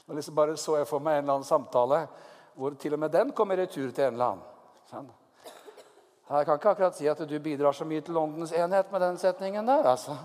Nå 0.07 0.15
liksom 0.15 0.35
bare 0.35 0.57
så 0.57 0.77
jeg 0.81 0.87
for 0.89 0.99
meg 1.05 1.19
en 1.19 1.25
eller 1.25 1.35
annen 1.39 1.47
samtale 1.49 2.07
hvor 2.55 2.75
til 2.77 2.93
og 2.95 3.01
med 3.01 3.13
den 3.13 3.33
kom 3.33 3.53
i 3.53 3.57
retur 3.57 3.91
til 3.91 4.05
en 4.05 4.13
eller 4.13 4.27
annen. 4.35 5.13
Jeg 6.33 6.47
kan 6.47 6.55
ikke 6.57 6.71
akkurat 6.71 6.97
si 6.97 7.07
at 7.09 7.21
du 7.29 7.39
bidrar 7.41 7.73
så 7.73 7.85
mye 7.89 8.01
til 8.05 8.17
åndens 8.17 8.53
enhet 8.53 8.93
med 8.93 9.01
den 9.01 9.19
setningen 9.19 9.67
der. 9.67 9.87
altså. 9.89 10.17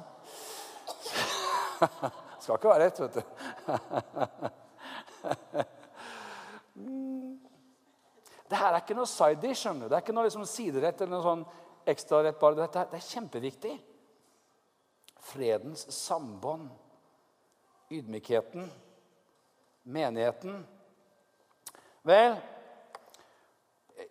Skal 2.42 2.56
ikke 2.58 2.70
være 2.70 2.86
rett, 2.86 3.00
vet 3.02 3.16
du. 3.18 3.22
Det 8.48 8.56
her 8.56 8.72
er 8.72 8.82
ikke 8.82 8.96
noe 8.98 9.10
side 9.10 9.42
dish. 9.44 9.62
skjønner 9.64 9.86
du. 9.86 9.92
Det 9.92 9.98
er 9.98 10.06
ikke 10.06 10.16
noe 10.16 10.28
liksom 10.28 10.46
siderett 10.48 11.02
eller 11.04 11.18
noe 11.18 11.26
sånn 11.26 11.46
ekstra 11.92 12.24
rett. 12.24 12.40
bare. 12.40 12.68
Det 12.68 13.00
er 13.00 13.08
kjempeviktig. 13.10 13.74
Fredens 15.28 15.88
sambånd, 15.92 16.70
ydmykheten, 17.92 18.70
menigheten. 19.92 20.62
Vel, 22.08 22.38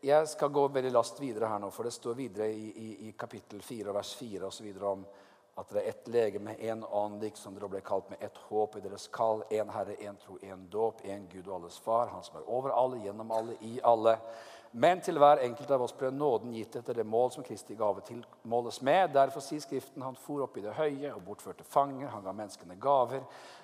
jeg 0.04 0.28
skal 0.28 0.52
gå 0.52 0.66
veldig 0.68 0.92
last 0.92 1.20
videre 1.20 1.48
her 1.48 1.62
nå, 1.62 1.70
for 1.72 1.88
det 1.88 1.94
står 1.96 2.18
videre 2.18 2.50
i, 2.52 2.66
i, 2.68 2.88
i 3.08 3.12
kapittel 3.16 3.62
4 3.64 3.94
vers 3.96 4.12
4 4.18 4.44
og 4.44 4.52
så 4.52 4.66
videre 4.66 4.90
om 4.90 5.06
at 5.56 5.70
det 5.72 5.80
er 5.80 5.88
ett 5.88 6.08
legeme, 6.12 6.54
én 6.60 6.82
ånd, 6.84 7.22
liksom 7.24 7.54
dere 7.56 7.70
ble 7.72 7.80
kalt 7.80 8.10
med 8.12 8.20
ett 8.20 8.36
håp 8.50 8.76
i 8.76 8.82
deres 8.84 9.06
kall. 9.08 9.40
Én 9.50 9.70
Herre, 9.72 9.96
én 10.04 10.18
tro, 10.20 10.36
én 10.44 10.66
dåp, 10.70 11.00
én 11.04 11.24
Gud 11.32 11.48
og 11.48 11.54
alles 11.60 11.78
Far, 11.80 12.12
Han 12.12 12.24
som 12.24 12.36
er 12.36 12.50
over 12.50 12.74
alle, 12.76 13.00
gjennom 13.04 13.32
alle, 13.32 13.56
i 13.60 13.80
alle. 13.82 14.18
Men 14.76 15.00
til 15.00 15.16
hver 15.16 15.40
enkelt 15.40 15.70
av 15.72 15.82
oss 15.86 15.94
ble 15.96 16.10
nåden 16.12 16.52
gitt 16.52 16.74
etter 16.76 16.98
det 16.98 17.06
mål 17.08 17.30
som 17.32 17.44
Kristi 17.44 17.74
gave 17.78 18.02
tilmåles 18.04 18.82
med. 18.84 19.14
Derfor 19.14 19.40
sier 19.40 19.62
Skriften 19.64 20.04
han 20.04 20.18
for 20.20 20.44
opp 20.44 20.58
i 20.58 20.64
det 20.66 20.74
høye 20.76 21.14
og 21.14 21.22
bortførte 21.24 21.64
fanger. 21.64 22.10
Han 22.12 22.26
ga 22.26 22.34
menneskene 22.36 22.76
gaver. 22.76 23.22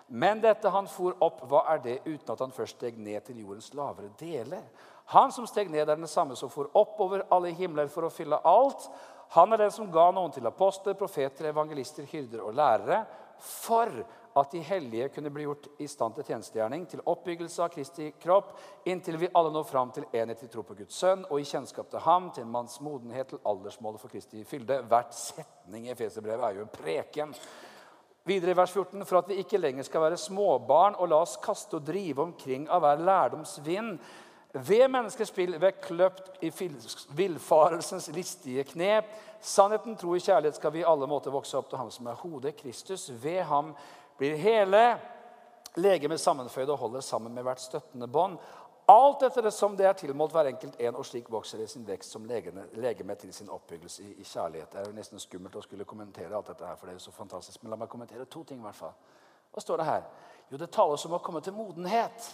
Men 0.08 0.40
dette 0.40 0.72
han 0.72 0.88
for 0.88 1.18
opp, 1.20 1.42
hva 1.50 1.66
er 1.74 1.82
det 1.84 1.98
uten 2.06 2.32
at 2.32 2.40
han 2.40 2.56
først 2.56 2.78
steg 2.78 2.96
ned 2.96 3.20
til 3.26 3.42
jordens 3.44 3.68
lavere 3.76 4.08
deler? 4.20 4.64
Han 5.12 5.32
som 5.34 5.44
steg 5.46 5.68
ned, 5.68 5.84
er 5.84 6.00
den 6.00 6.08
samme 6.08 6.36
som 6.38 6.48
for 6.48 6.72
oppover 6.78 7.26
alle 7.28 7.52
himler 7.58 7.92
for 7.92 8.08
å 8.08 8.12
fylle 8.12 8.40
alt. 8.48 8.88
Han 9.32 9.52
er 9.52 9.64
den 9.64 9.72
som 9.72 9.90
ga 9.92 10.10
noen 10.12 10.32
til 10.34 10.46
apostler, 10.48 10.96
profeter, 10.98 11.48
evangelister, 11.48 12.04
hyrder 12.10 12.42
og 12.44 12.56
lærere 12.56 13.04
for 13.42 13.88
at 14.36 14.52
de 14.52 14.60
hellige 14.64 15.08
kunne 15.12 15.30
bli 15.32 15.44
gjort 15.44 15.66
i 15.82 15.86
stand 15.90 16.14
til 16.16 16.24
tjenestegjerning, 16.24 16.84
til 16.88 17.02
oppbyggelse 17.08 17.64
av 17.64 17.72
Kristi 17.72 18.10
kropp, 18.22 18.54
inntil 18.88 19.18
vi 19.20 19.30
alle 19.36 19.52
når 19.52 19.66
fram 19.68 19.92
til 19.92 20.06
enhet 20.12 20.44
i 20.44 20.48
tro 20.52 20.64
på 20.64 20.76
Guds 20.78 20.96
sønn 21.00 21.26
og 21.28 21.40
i 21.40 21.48
kjennskap 21.48 21.90
til 21.92 22.04
ham, 22.04 22.30
til 22.32 22.46
en 22.46 22.54
manns 22.54 22.78
modenhet, 22.84 23.32
til 23.32 23.42
aldersmålet 23.48 24.00
for 24.00 24.12
Kristi 24.12 24.44
fylde. 24.48 24.80
Hvert 24.88 25.12
setning 25.16 25.88
i 25.88 25.92
Efeserbrevet 25.92 26.48
er 26.48 26.58
jo 26.58 26.66
en 26.66 26.72
preken. 26.72 27.34
Videre 28.28 28.54
i 28.54 28.56
vers 28.56 28.72
14.: 28.72 29.04
For 29.04 29.18
at 29.18 29.28
vi 29.28 29.40
ikke 29.42 29.58
lenger 29.60 29.84
skal 29.88 30.04
være 30.04 30.20
småbarn 30.20 30.96
og 30.96 31.08
la 31.10 31.22
oss 31.24 31.38
kaste 31.42 31.80
og 31.80 31.86
drive 31.86 32.22
omkring 32.22 32.68
av 32.70 32.84
hver 32.84 33.02
lærdomsvind, 33.02 33.96
ved 34.52 34.88
menneskers 34.88 35.28
spill, 35.28 35.60
ved 35.60 35.80
kløpt 35.80 36.44
i 36.44 36.52
villfarelsens 37.16 38.08
listige 38.12 38.64
knep. 38.64 39.04
Sannheten, 39.40 39.96
tro 39.96 40.14
i 40.14 40.20
kjærlighet 40.20 40.56
skal 40.56 40.72
vi 40.72 40.84
alle 40.86 41.08
måter 41.08 41.32
vokse 41.32 41.56
opp 41.58 41.70
til 41.70 41.80
ham 41.80 41.90
som 41.90 42.06
er 42.06 42.20
hodet, 42.20 42.56
Kristus. 42.56 43.08
Ved 43.22 43.42
ham 43.48 43.72
blir 44.18 44.36
hele 44.36 44.82
legemet 45.76 46.20
sammenføyd 46.20 46.68
og 46.68 46.78
holder 46.78 47.00
sammen 47.00 47.34
med 47.34 47.42
hvert 47.42 47.60
støttende 47.60 48.08
bånd. 48.08 48.36
Alt 48.92 49.22
etter 49.22 49.46
det 49.46 49.54
som 49.54 49.76
det 49.76 49.86
er 49.86 49.96
tilmålt 49.96 50.34
hver 50.34 50.50
enkelt 50.50 50.76
en, 50.82 50.96
og 50.98 51.06
slik 51.06 51.30
vokser 51.30 51.62
det 51.62 51.70
sin 51.70 51.86
vekst 51.86 52.12
som 52.12 52.26
legeme 52.26 53.14
til 53.14 53.32
sin 53.32 53.48
oppbyggelse 53.50 54.02
i, 54.02 54.12
i, 54.20 54.24
kjærlighet. 54.26 54.72
Det 54.72 54.80
er 54.80 54.88
jo 54.88 54.96
nesten 54.96 55.22
skummelt 55.22 55.56
å 55.56 55.62
skulle 55.64 55.86
kommentere 55.88 56.34
alt 56.36 56.50
dette 56.50 56.66
her, 56.66 56.76
for 56.76 56.90
det 56.90 56.98
er 56.98 57.04
så 57.04 57.14
fantastisk. 57.14 57.62
Men 57.62 57.72
la 57.72 57.78
meg 57.80 57.88
kommentere 57.88 58.26
to 58.26 58.44
ting. 58.44 58.58
i 58.58 58.66
hvert 58.66 58.76
fall. 58.76 58.92
Hva 59.54 59.62
står 59.62 59.80
det 59.80 59.86
her? 59.86 60.08
Jo, 60.50 60.58
det 60.58 60.70
tales 60.74 61.06
om 61.06 61.14
å 61.16 61.22
komme 61.24 61.40
til 61.40 61.54
modenhet. 61.56 62.32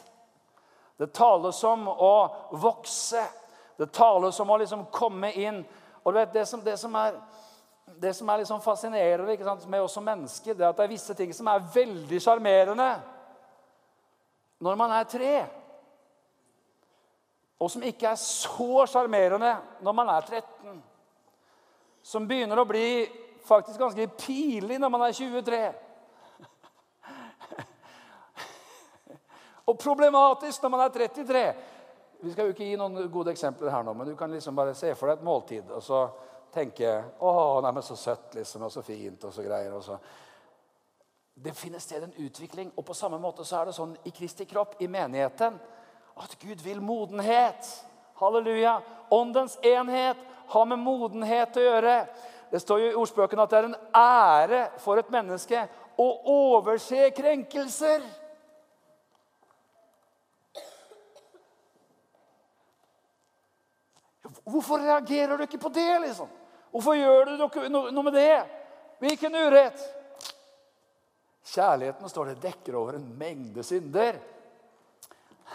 Det 0.98 1.12
tales 1.14 1.60
om 1.64 1.88
å 1.88 2.14
vokse. 2.58 3.22
Det 3.78 3.92
tales 3.94 4.40
om 4.40 4.50
å 4.50 4.56
liksom 4.58 4.88
komme 4.92 5.30
inn. 5.38 5.60
Og 6.02 6.12
du 6.12 6.18
vet, 6.18 6.32
det 6.34 6.46
som, 6.50 6.64
det 6.64 6.76
som 6.80 6.96
er 6.98 7.20
det 7.96 8.14
som 8.14 8.28
er 8.28 8.38
liksom 8.38 8.60
fascinerende 8.60 9.66
med 9.66 9.82
oss 9.82 9.92
som 9.92 10.04
mennesker, 10.04 10.54
det 10.54 10.64
er 10.64 10.68
at 10.68 10.76
det 10.76 10.84
er 10.84 10.92
visse 10.92 11.14
ting 11.14 11.32
som 11.34 11.48
er 11.48 11.64
veldig 11.74 12.20
sjarmerende 12.22 12.88
når 14.60 14.76
man 14.76 14.92
er 14.92 15.08
tre. 15.08 15.34
Og 17.58 17.70
som 17.70 17.82
ikke 17.82 18.10
er 18.10 18.20
så 18.20 18.84
sjarmerende 18.86 19.56
når 19.82 19.96
man 19.96 20.12
er 20.14 20.26
13. 20.26 20.82
Som 22.02 22.28
begynner 22.28 22.60
å 22.60 22.68
bli 22.68 23.06
faktisk 23.48 23.80
ganske 23.80 24.08
pinlig 24.20 24.78
når 24.78 24.92
man 24.94 25.06
er 25.08 25.16
23. 25.16 25.62
Og 29.68 29.78
problematisk 29.78 30.62
når 30.64 30.72
man 30.72 30.84
er 30.84 30.94
33. 30.94 31.42
Vi 32.22 32.32
skal 32.32 32.48
jo 32.48 32.54
ikke 32.54 32.66
gi 32.66 32.78
noen 32.80 33.10
gode 33.12 33.30
eksempler 33.34 33.70
her 33.70 33.84
nå, 33.86 33.92
men 33.94 34.08
du 34.08 34.16
kan 34.18 34.32
liksom 34.32 34.56
bare 34.56 34.74
se 34.74 34.94
for 34.96 35.10
deg 35.10 35.20
et 35.20 35.26
måltid. 35.28 35.70
og 35.70 35.82
så 35.82 36.08
tenke 36.52 37.04
'Å, 37.20 37.60
nei, 37.62 37.72
men 37.72 37.82
så 37.82 37.96
søtt, 37.96 38.34
liksom, 38.34 38.62
og 38.62 38.72
så 38.72 38.82
fint', 38.82 39.24
og 39.24 39.32
så 39.32 39.42
greier. 39.42 39.74
og 39.74 39.82
så. 39.82 39.98
Det 41.34 41.56
finner 41.56 41.78
sted 41.78 42.02
en 42.02 42.14
utvikling. 42.18 42.72
Og 42.76 42.84
på 42.84 42.94
samme 42.94 43.18
måte 43.18 43.44
så 43.44 43.60
er 43.60 43.64
det 43.64 43.74
sånn 43.74 43.96
i 44.04 44.10
Kristi 44.10 44.44
kropp, 44.44 44.74
i 44.80 44.86
menigheten, 44.86 45.60
at 46.16 46.38
Gud 46.40 46.62
vil 46.64 46.80
modenhet. 46.80 47.84
Halleluja. 48.14 48.80
Åndens 49.10 49.58
enhet 49.62 50.16
har 50.48 50.64
med 50.64 50.78
modenhet 50.78 51.56
å 51.56 51.60
gjøre. 51.60 52.08
Det 52.50 52.60
står 52.60 52.80
jo 52.80 52.90
i 52.90 52.94
ordspøken 52.94 53.38
at 53.38 53.50
det 53.50 53.58
er 53.58 53.68
en 53.68 53.76
ære 53.94 54.70
for 54.78 54.98
et 54.98 55.10
menneske 55.10 55.68
å 55.98 56.08
overse 56.24 57.10
krenkelser. 57.10 58.02
Hvorfor 64.48 64.80
reagerer 64.80 65.36
du 65.36 65.44
ikke 65.44 65.60
på 65.60 65.72
det? 65.74 66.00
liksom? 66.06 66.28
Hvorfor 66.72 66.96
gjør 66.96 67.24
du 67.28 67.68
noe 67.72 68.04
med 68.04 68.16
det? 68.16 68.38
Hvilken 69.00 69.36
urett? 69.36 69.82
Kjærligheten 71.48 72.08
står 72.08 72.32
det 72.32 72.42
dekker 72.42 72.76
over 72.76 72.98
en 72.98 73.06
mengde 73.18 73.62
synder. 73.64 74.18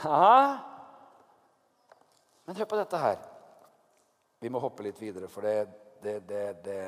Hæ? 0.01 0.57
Men 2.45 2.55
hør 2.55 2.69
på 2.69 2.79
dette 2.79 3.01
her. 3.01 3.19
Vi 4.39 4.49
må 4.51 4.59
hoppe 4.59 4.83
litt 4.83 4.99
videre, 4.99 5.29
for 5.31 5.45
det, 5.45 5.67
det, 6.03 6.15
det, 6.27 6.45
det, 6.65 6.79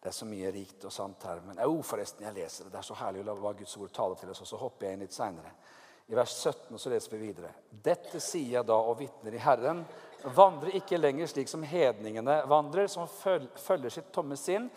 det 0.00 0.10
er 0.10 0.14
så 0.14 0.28
mye 0.28 0.52
rikt 0.54 0.84
og 0.86 0.92
sant 0.94 1.24
her. 1.26 1.40
Men 1.46 1.58
jo, 1.64 1.80
forresten, 1.86 2.26
jeg 2.28 2.36
leser 2.36 2.68
det. 2.68 2.74
Det 2.74 2.82
er 2.82 2.86
så 2.86 2.98
herlig 3.00 3.24
å 3.24 3.30
la 3.30 3.38
hva 3.40 3.54
Guds 3.58 3.76
ord 3.80 3.90
tale 3.96 4.20
til 4.20 4.30
oss. 4.30 4.44
Og 4.44 4.52
så 4.52 4.60
hopper 4.60 4.86
jeg 4.86 4.98
inn 4.98 5.06
litt 5.06 5.16
seinere. 5.16 5.54
I 6.10 6.18
vers 6.18 6.36
17 6.36 6.78
så 6.78 6.92
leser 6.92 7.16
vi 7.16 7.24
videre. 7.24 7.50
Dette 7.70 8.20
sier 8.22 8.58
jeg 8.58 8.68
da 8.68 8.78
og 8.78 8.96
vitner 9.00 9.34
i 9.34 9.42
Herren 9.42 9.82
vandrer 10.24 10.76
ikke 10.78 10.98
lenger 10.98 11.30
slik 11.30 11.48
som 11.50 11.62
hedningene 11.66 12.42
vandrer, 12.50 12.88
som 12.90 13.08
følger 13.08 13.92
sitt 13.92 14.10
tomme 14.14 14.36
sinn. 14.38 14.68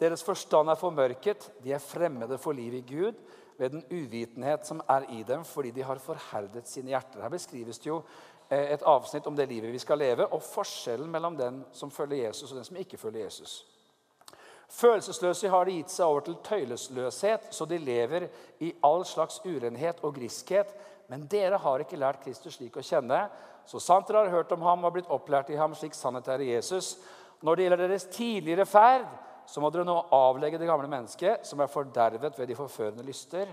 Deres 0.00 0.24
forstand 0.26 0.70
er 0.70 0.80
formørket, 0.80 1.50
de 1.62 1.72
er 1.72 1.82
fremmede 1.82 2.38
for 2.38 2.56
livet 2.56 2.82
i 2.82 2.94
Gud 2.94 3.18
ved 3.58 3.70
den 3.70 3.84
uvitenhet 3.90 4.66
som 4.66 4.80
er 4.90 5.06
i 5.12 5.22
dem 5.22 5.44
fordi 5.46 5.70
de 5.70 5.84
har 5.86 6.00
forherdet 6.02 6.68
sine 6.68 6.94
hjerter. 6.94 7.22
Her 7.22 7.30
beskrives 7.30 7.78
det 7.78 7.90
jo 7.90 8.00
eh, 8.48 8.72
et 8.74 8.82
avsnitt 8.82 9.26
om 9.26 9.36
det 9.36 9.46
livet 9.50 9.72
vi 9.72 9.82
skal 9.82 10.00
leve, 10.02 10.26
og 10.26 10.42
forskjellen 10.42 11.10
mellom 11.10 11.36
den 11.38 11.62
som 11.72 11.90
følger 11.90 12.26
Jesus, 12.26 12.50
og 12.50 12.58
den 12.58 12.66
som 12.66 12.80
ikke 12.80 12.98
følger 12.98 13.28
Jesus. 13.28 13.60
Følelsesløse 14.72 15.50
har 15.52 15.68
de 15.68 15.76
gitt 15.76 15.92
seg 15.92 16.08
over 16.08 16.24
til 16.24 16.38
tøylesløshet, 16.46 17.50
så 17.52 17.66
de 17.68 17.78
lever 17.78 18.30
i 18.64 18.72
all 18.82 19.04
slags 19.04 19.42
urenhet 19.44 20.00
og 20.02 20.14
griskhet. 20.16 20.72
Men 21.10 21.26
dere 21.30 21.58
har 21.60 21.82
ikke 21.82 21.98
lært 22.00 22.22
Kristus 22.24 22.58
slik 22.58 22.76
å 22.78 22.84
kjenne, 22.84 23.24
så 23.66 23.80
sant 23.82 24.08
dere 24.08 24.26
har 24.26 24.38
hørt 24.38 24.52
om 24.54 24.62
ham 24.66 24.86
og 24.86 24.94
blitt 24.96 25.10
opplært 25.12 25.50
i 25.52 25.58
ham 25.58 25.74
slik 25.78 25.94
sannhet 25.96 26.30
er 26.32 26.44
i 26.44 26.52
Jesus. 26.52 26.96
Når 27.42 27.56
det 27.56 27.66
gjelder 27.66 27.84
deres 27.86 28.08
tidligere 28.14 28.66
ferd, 28.66 29.10
så 29.46 29.60
må 29.60 29.70
dere 29.74 29.86
nå 29.86 29.98
avlegge 30.14 30.60
det 30.60 30.68
gamle 30.70 30.90
mennesket, 30.90 31.46
som 31.46 31.60
er 31.60 31.70
fordervet 31.70 32.38
ved 32.38 32.48
de 32.48 32.56
forførende 32.56 33.04
lyster. 33.06 33.50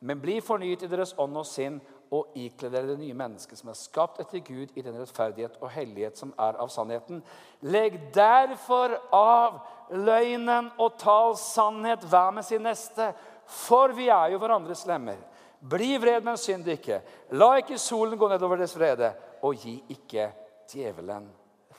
Men 0.00 0.20
bli 0.22 0.38
fornyet 0.44 0.84
i 0.86 0.90
deres 0.90 1.14
ånd 1.18 1.36
og 1.36 1.46
sinn, 1.46 1.80
og 2.14 2.36
ikle 2.40 2.70
dere 2.72 2.88
det 2.88 3.02
nye 3.02 3.16
mennesket 3.16 3.60
som 3.60 3.68
er 3.68 3.76
skapt 3.76 4.20
etter 4.22 4.40
Gud 4.40 4.70
i 4.72 4.84
den 4.84 4.96
rettferdighet 4.96 5.58
og 5.60 5.68
hellighet 5.74 6.16
som 6.16 6.30
er 6.40 6.56
av 6.56 6.70
sannheten. 6.72 7.20
Legg 7.68 7.98
derfor 8.14 8.94
av 9.12 9.58
løgnen 9.92 10.70
og 10.80 10.96
tal 11.00 11.36
sannhet 11.36 12.06
hver 12.08 12.32
med 12.38 12.46
sin 12.48 12.64
neste, 12.64 13.10
for 13.44 13.92
vi 13.96 14.08
er 14.12 14.32
jo 14.32 14.40
hverandres 14.40 14.86
lemmer. 14.88 15.20
Bli 15.60 15.96
vred, 15.98 16.22
men 16.24 16.38
synd 16.38 16.68
ikke. 16.70 17.00
La 17.34 17.56
ikke 17.58 17.78
solen 17.78 18.18
gå 18.18 18.28
nedover 18.30 18.60
deres 18.60 18.76
vrede 18.78 19.10
og 19.42 19.58
gi 19.58 19.74
ikke 19.90 20.30
djevelen 20.70 21.26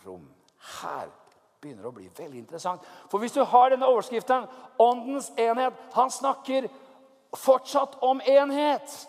rom. 0.04 0.26
Her 0.82 1.08
begynner 1.62 1.84
det 1.84 1.92
å 1.92 1.96
bli 1.96 2.10
veldig 2.18 2.42
interessant. 2.42 2.84
For 3.12 3.20
hvis 3.20 3.36
du 3.36 3.44
har 3.44 3.70
denne 3.72 3.88
overskriften 3.88 4.48
'Åndens 4.80 5.32
enhet' 5.38 5.94
Han 5.94 6.12
snakker 6.12 6.70
fortsatt 7.36 7.98
om 8.02 8.22
enhet. 8.22 9.08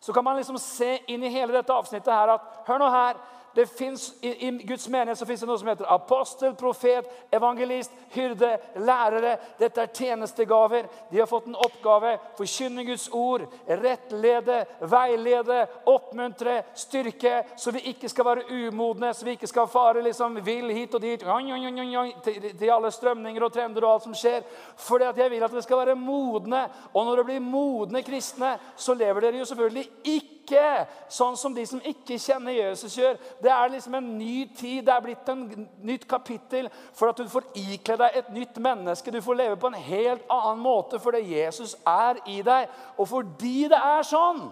Så 0.00 0.12
kan 0.12 0.24
man 0.24 0.36
liksom 0.36 0.58
se 0.58 0.98
inn 1.06 1.22
i 1.24 1.28
hele 1.28 1.52
dette 1.52 1.72
avsnittet 1.72 2.12
her 2.12 2.28
at 2.28 2.40
Hør 2.66 2.78
nå 2.78 2.90
her 2.90 3.16
det 3.54 3.66
finnes, 3.66 4.14
i, 4.20 4.46
I 4.46 4.50
Guds 4.50 4.88
menighet 4.88 5.18
så 5.18 5.26
finnes 5.26 5.40
det 5.40 5.48
noe 5.48 5.60
som 5.60 5.68
heter 5.68 5.88
apostel, 5.92 6.54
profet, 6.56 7.08
evangelist, 7.30 7.92
hyrde, 8.14 8.50
lærere. 8.80 9.34
Dette 9.60 9.84
er 9.84 9.92
tjenestegaver. 9.92 10.88
De 11.10 11.20
har 11.20 11.28
fått 11.28 11.50
en 11.50 11.58
oppgave. 11.60 12.14
Forkynne 12.38 12.84
Guds 12.88 13.08
ord, 13.12 13.44
rettlede, 13.68 14.62
veilede, 14.88 15.66
oppmuntre, 15.92 16.62
styrke. 16.74 17.42
Så 17.56 17.74
vi 17.76 17.84
ikke 17.92 18.08
skal 18.08 18.28
være 18.30 18.46
umodne, 18.48 19.12
så 19.14 19.28
vi 19.28 19.36
ikke 19.36 19.50
skal 19.50 19.70
fare 19.70 20.04
liksom 20.04 20.40
vill 20.44 20.72
hit 20.72 20.96
og 20.96 21.04
dit. 21.04 21.20
Til 21.22 22.72
alle 22.72 22.92
strømninger 22.92 23.44
og 23.44 23.52
trender 23.52 23.84
og 23.84 23.98
alt 23.98 24.08
som 24.08 24.16
skjer. 24.16 24.48
For 24.80 25.04
jeg 25.04 25.30
vil 25.30 25.44
at 25.44 25.52
dere 25.52 25.64
skal 25.64 25.84
være 25.84 25.98
modne. 25.98 26.64
Og 26.92 27.04
når 27.04 27.20
dere 27.20 27.28
blir 27.34 27.44
modne 27.44 28.04
kristne, 28.06 28.56
så 28.76 28.96
lever 28.96 29.28
dere 29.28 29.42
jo 29.42 29.48
selvfølgelig 29.52 29.88
ikke 30.16 30.41
ikke 30.52 30.86
sånn 31.12 31.36
som 31.40 31.54
de 31.56 31.64
som 31.66 31.80
ikke 31.84 32.18
kjenner 32.20 32.52
Jesus, 32.52 32.96
gjør. 32.98 33.18
Det 33.42 33.50
er 33.52 33.72
liksom 33.72 33.94
en 33.98 34.10
ny 34.18 34.46
tid. 34.56 34.84
Det 34.86 34.94
er 34.94 35.04
blitt 35.04 35.28
en 35.32 35.44
nytt 35.82 36.06
kapittel 36.08 36.68
for 36.92 37.12
at 37.12 37.20
du 37.20 37.28
får 37.30 37.48
ikle 37.58 37.96
deg 38.00 38.18
et 38.18 38.32
nytt 38.34 38.58
menneske. 38.62 39.12
Du 39.12 39.22
får 39.24 39.40
leve 39.40 39.60
på 39.60 39.70
en 39.72 39.78
helt 39.78 40.26
annen 40.30 40.62
måte 40.62 41.00
fordi 41.02 41.24
Jesus 41.32 41.76
er 41.88 42.20
i 42.28 42.42
deg. 42.44 42.68
Og 42.98 43.08
fordi 43.08 43.70
det 43.72 43.80
er 43.80 44.04
sånn 44.06 44.50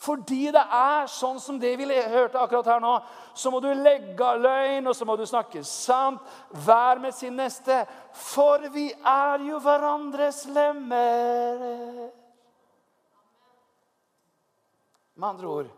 fordi 0.00 0.46
det 0.48 0.62
er 0.72 1.10
sånn 1.12 1.36
som 1.44 1.58
det 1.60 1.74
vi 1.76 1.84
hørte 1.84 2.40
akkurat 2.40 2.70
her 2.72 2.78
nå, 2.80 2.94
så 3.36 3.50
må 3.52 3.58
du 3.60 3.68
legge 3.68 4.24
av 4.24 4.40
løgn, 4.40 4.86
og 4.88 4.96
så 4.96 5.04
må 5.04 5.12
du 5.20 5.26
snakke 5.28 5.60
sant. 5.60 6.24
Vær 6.64 7.02
med 7.02 7.12
sin 7.12 7.36
neste. 7.36 7.82
For 8.16 8.64
vi 8.72 8.86
er 8.96 9.44
jo 9.44 9.60
hverandres 9.60 10.46
lemmer. 10.56 12.08
Med 15.20 15.28
andre 15.28 15.48
ord 15.48 15.68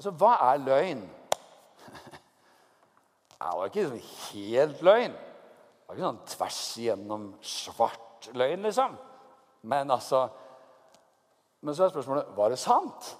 Så 0.00 0.10
hva 0.18 0.32
er 0.48 0.62
løgn? 0.64 1.04
Det 3.44 3.50
var 3.58 3.68
ikke 3.68 3.82
liksom 3.84 4.04
helt 4.30 4.82
løgn. 4.86 5.12
Det 5.12 5.86
var 5.86 5.98
ikke 5.98 6.06
sånn 6.06 6.28
tvers 6.32 6.60
igjennom 6.80 7.26
svart 7.44 8.28
løgn, 8.32 8.64
liksom. 8.64 8.94
Men 9.68 9.92
altså 9.92 10.22
Men 11.60 11.76
så 11.76 11.84
er 11.84 11.92
spørsmålet 11.92 12.32
var 12.36 12.52
det 12.52 12.60
sant. 12.60 13.10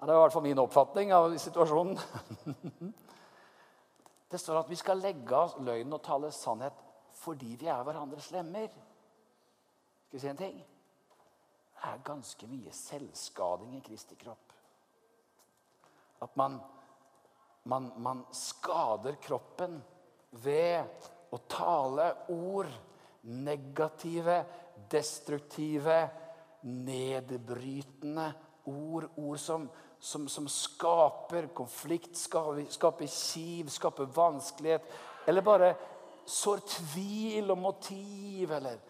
Det 0.00 0.10
var 0.10 0.18
i 0.18 0.22
hvert 0.24 0.34
fall 0.34 0.44
min 0.44 0.60
oppfatning 0.60 1.14
av 1.14 1.36
situasjonen. 1.38 1.98
Det 4.30 4.40
står 4.42 4.64
at 4.64 4.70
vi 4.70 4.78
skal 4.78 4.98
legge 4.98 5.38
av 5.38 5.54
løgnen 5.62 5.94
og 5.94 6.02
tale 6.02 6.32
sannhet 6.34 6.82
fordi 7.22 7.54
vi 7.60 7.70
er 7.70 7.86
hverandres 7.86 8.32
lemmer. 8.34 8.68
Skal 10.08 10.18
vi 10.18 10.22
si 10.22 10.28
en 10.28 10.40
ting? 10.40 10.56
Er 11.84 12.00
ganske 12.04 12.46
mye 12.48 12.72
selvskading 12.72 13.74
i 13.76 13.82
Kristi 13.84 14.16
kropp. 14.16 14.52
At 16.24 16.36
man, 16.40 16.56
man, 17.68 17.90
man 18.00 18.22
skader 18.32 19.18
kroppen 19.20 19.76
ved 20.44 21.08
å 21.34 21.40
tale 21.50 22.10
ord. 22.32 22.70
Negative, 23.24 24.42
destruktive, 24.92 25.98
nedbrytende 26.64 28.30
ord. 28.68 29.10
Ord 29.16 29.40
som, 29.40 29.68
som, 30.00 30.28
som 30.28 30.48
skaper 30.48 31.50
konflikt, 31.56 32.16
skaper, 32.20 32.64
skaper 32.72 33.08
kiv, 33.12 33.72
skaper 33.72 34.08
vanskelighet. 34.16 34.88
Eller 35.28 35.44
bare 35.44 35.74
sår 36.24 36.64
tvil 36.78 37.52
om 37.52 37.64
motiv, 37.64 38.52
eller 38.52 38.80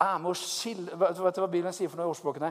er 0.00 0.18
med 0.18 0.32
å 0.32 0.38
skille 0.38 0.96
Vet 0.98 1.16
du 1.16 1.42
hva 1.42 1.48
Bibelen 1.50 1.74
sier 1.74 1.90
for 1.90 2.00
noe 2.00 2.08
i 2.08 2.12
ordspråkene? 2.14 2.50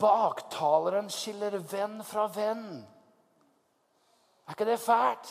Baktaleren 0.00 1.10
skiller 1.12 1.58
venn 1.58 1.98
fra 2.06 2.26
venn. 2.32 2.66
Er 4.44 4.56
ikke 4.56 4.68
det 4.68 4.80
fælt? 4.80 5.30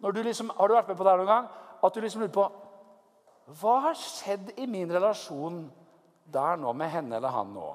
Du 0.00 0.22
liksom, 0.22 0.52
har 0.56 0.68
du 0.68 0.74
vært 0.74 0.88
med 0.88 0.98
på 0.98 1.04
det 1.04 1.12
her 1.12 1.20
noen 1.20 1.30
gang? 1.30 1.48
At 1.82 1.94
du 1.94 2.00
liksom 2.00 2.22
lurer 2.22 2.34
på 2.34 2.46
Hva 3.60 3.76
har 3.88 3.98
skjedd 3.98 4.52
i 4.62 4.66
min 4.70 4.90
relasjon 4.92 5.64
der 6.30 6.60
nå 6.60 6.72
med 6.72 6.92
henne 6.92 7.18
eller 7.18 7.34
han 7.34 7.50
nå? 7.54 7.70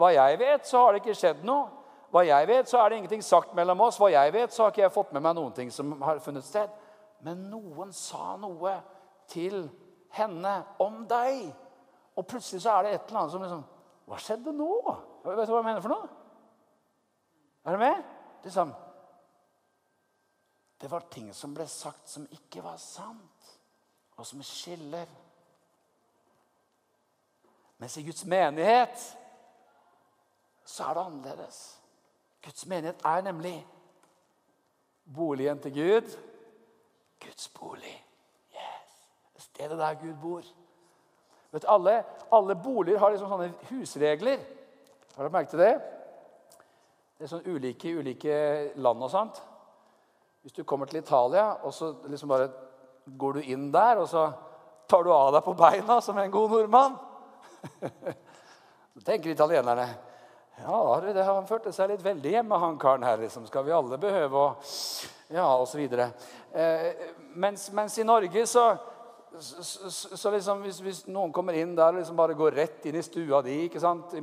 Hva 0.00 0.12
jeg 0.14 0.38
vet, 0.40 0.64
så 0.66 0.80
har 0.80 0.94
det 0.94 1.02
ikke 1.02 1.18
skjedd 1.18 1.44
noe. 1.44 1.68
Hva 2.10 2.24
jeg 2.26 2.48
vet, 2.48 2.68
så 2.70 2.80
er 2.80 2.88
det 2.90 2.96
ingenting 2.98 3.22
sagt 3.22 3.52
mellom 3.54 3.82
oss. 3.84 3.98
Hva 4.00 4.08
jeg 4.10 4.32
vet, 4.34 4.54
så 4.54 4.64
har 4.64 4.72
ikke 4.72 4.82
jeg 4.82 4.94
fått 4.94 5.12
med 5.14 5.22
meg 5.22 5.36
noen 5.36 5.52
ting 5.54 5.68
som 5.70 5.92
har 6.02 6.22
funnet 6.24 6.46
sted. 6.46 6.70
Men 7.22 7.44
noen 7.52 7.92
sa 7.94 8.34
noe 8.40 8.78
til 9.30 9.68
henne 10.16 10.54
om 10.82 11.02
deg. 11.08 11.50
Og 12.18 12.26
plutselig 12.28 12.62
så 12.64 12.76
er 12.76 12.86
det 12.86 12.94
et 12.94 13.08
eller 13.08 13.22
annet 13.22 13.34
som 13.34 13.44
liksom 13.44 13.66
Hva 14.10 14.18
skjedde 14.18 14.52
nå? 14.56 14.70
Vet 15.22 15.46
du 15.46 15.52
hva 15.52 15.60
jeg 15.60 15.68
mener 15.68 15.84
for 15.84 15.92
noe? 15.94 16.08
Er 17.64 17.76
du 17.76 17.82
med? 17.82 17.98
Liksom, 18.42 18.72
det 20.80 20.88
var 20.90 21.04
ting 21.12 21.28
som 21.36 21.52
ble 21.54 21.66
sagt 21.68 22.08
som 22.08 22.24
ikke 22.32 22.62
var 22.64 22.78
sant, 22.80 23.50
og 24.16 24.26
som 24.26 24.40
skiller. 24.42 25.06
Mens 27.78 27.96
i 28.00 28.04
Guds 28.04 28.24
menighet 28.24 29.04
så 30.64 30.88
er 30.88 30.96
det 30.96 31.04
annerledes. 31.04 31.60
Guds 32.42 32.66
menighet 32.66 33.04
er 33.04 33.22
nemlig 33.28 33.54
boligen 35.04 35.60
til 35.60 35.76
Gud. 35.76 36.14
Guds 37.20 37.48
bolig 37.48 37.96
stedet 39.60 39.78
der 39.78 39.94
Gud 39.94 40.16
bor. 40.22 40.42
Vet, 41.50 41.64
alle, 41.68 42.04
alle 42.30 42.54
boliger 42.54 42.98
har 42.98 43.12
liksom 43.12 43.28
sånne 43.28 43.50
husregler. 43.68 44.40
Har 45.16 45.26
dere 45.26 45.34
merket 45.34 45.58
det? 45.58 45.72
Det 47.18 47.26
er 47.26 47.32
sånn 47.32 47.48
ulike 47.50 47.92
ulike 47.98 48.36
land 48.80 49.04
og 49.04 49.10
sånt. 49.12 49.40
Hvis 50.40 50.56
du 50.56 50.62
kommer 50.64 50.88
til 50.88 51.02
Italia, 51.02 51.58
og 51.66 51.74
så 51.74 51.92
liksom 52.08 52.30
bare 52.30 52.48
går 53.04 53.36
du 53.36 53.50
inn 53.52 53.68
der, 53.74 54.00
og 54.00 54.08
så 54.08 54.30
tar 54.88 55.04
du 55.04 55.10
av 55.12 55.34
deg 55.34 55.44
på 55.44 55.56
beina 55.58 55.98
som 56.00 56.18
en 56.18 56.32
god 56.32 56.50
nordmann 56.50 56.96
Så 58.94 59.02
tenker 59.04 59.30
italienerne 59.30 59.84
ja, 60.60 61.00
det 61.00 61.24
han 61.24 61.46
følte 61.48 61.72
seg 61.72 61.92
litt 61.92 62.02
veldig 62.04 62.32
hjemme, 62.34 62.56
han 62.60 62.78
karen 62.80 63.04
her. 63.06 63.20
Liksom. 63.22 63.46
Skal 63.48 63.64
vi 63.64 63.72
alle 63.72 63.96
behøve 64.00 64.40
å 64.40 64.48
Ja, 65.30 65.46
osv. 65.56 65.80
Eh, 66.52 66.86
mens, 67.32 67.70
mens 67.72 67.96
i 67.98 68.04
Norge 68.04 68.42
så 68.50 68.64
så, 69.38 69.90
så 70.16 70.30
liksom, 70.30 70.62
hvis, 70.64 70.78
hvis, 70.82 71.00
noen 71.06 71.30
kommer 71.32 71.54
inn 71.54 71.76
der 71.78 71.92
og 71.92 72.00
liksom 72.00 72.16
bare 72.18 72.34
går 72.38 72.56
rett 72.58 72.86
inn 72.90 72.98
i 72.98 73.02
stua 73.04 73.38
di? 73.46 73.58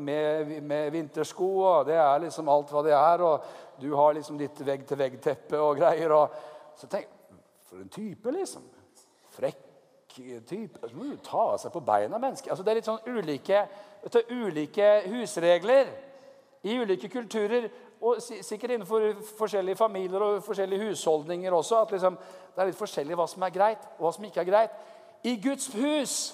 Med, 0.04 0.52
med 0.68 0.92
vintersko 0.92 1.48
og 1.64 1.86
Det 1.88 1.96
er 1.96 2.26
liksom 2.26 2.50
alt 2.52 2.74
hva 2.74 2.84
det 2.84 2.96
er. 2.98 3.24
Og 3.24 3.80
du 3.80 3.94
har 3.96 4.18
liksom 4.18 4.38
ditt 4.38 4.60
vegg-til-vegg-teppe 4.68 5.62
og 5.64 5.80
greier. 5.80 6.12
Og, 6.12 6.36
så 6.78 6.90
tenk 6.92 7.14
For 7.68 7.80
en 7.84 7.90
type, 7.92 8.32
liksom. 8.32 8.68
Frekk 9.36 9.64
type. 10.48 10.88
Så 10.88 10.96
må 10.96 11.08
du 11.08 11.18
ta 11.24 11.54
av 11.54 11.58
seg 11.62 11.72
på 11.74 11.84
beina 11.86 12.20
menneske. 12.20 12.50
Altså, 12.52 12.66
det 12.66 12.72
er 12.72 12.80
litt 12.80 12.88
sånn 12.88 13.04
ulike, 13.08 13.64
du, 14.12 14.22
ulike 14.32 14.92
husregler 15.12 15.92
i 16.68 16.78
ulike 16.80 17.10
kulturer. 17.12 17.70
Og 18.02 18.22
sikkert 18.22 18.76
innenfor 18.76 19.10
forskjellige 19.40 19.80
familier 19.80 20.22
og 20.22 20.44
forskjellige 20.46 20.92
husholdninger 20.92 21.54
også. 21.54 21.82
at 21.82 21.96
liksom, 21.96 22.18
Det 22.56 22.62
er 22.62 22.72
litt 22.72 22.80
forskjellig 22.80 23.18
hva 23.18 23.28
som 23.28 23.44
er 23.44 23.56
greit, 23.56 23.90
og 23.98 24.08
hva 24.08 24.14
som 24.14 24.28
ikke 24.28 24.44
er 24.44 24.52
greit. 24.52 24.86
I 25.24 25.36
Guds 25.44 25.68
hus, 25.74 26.34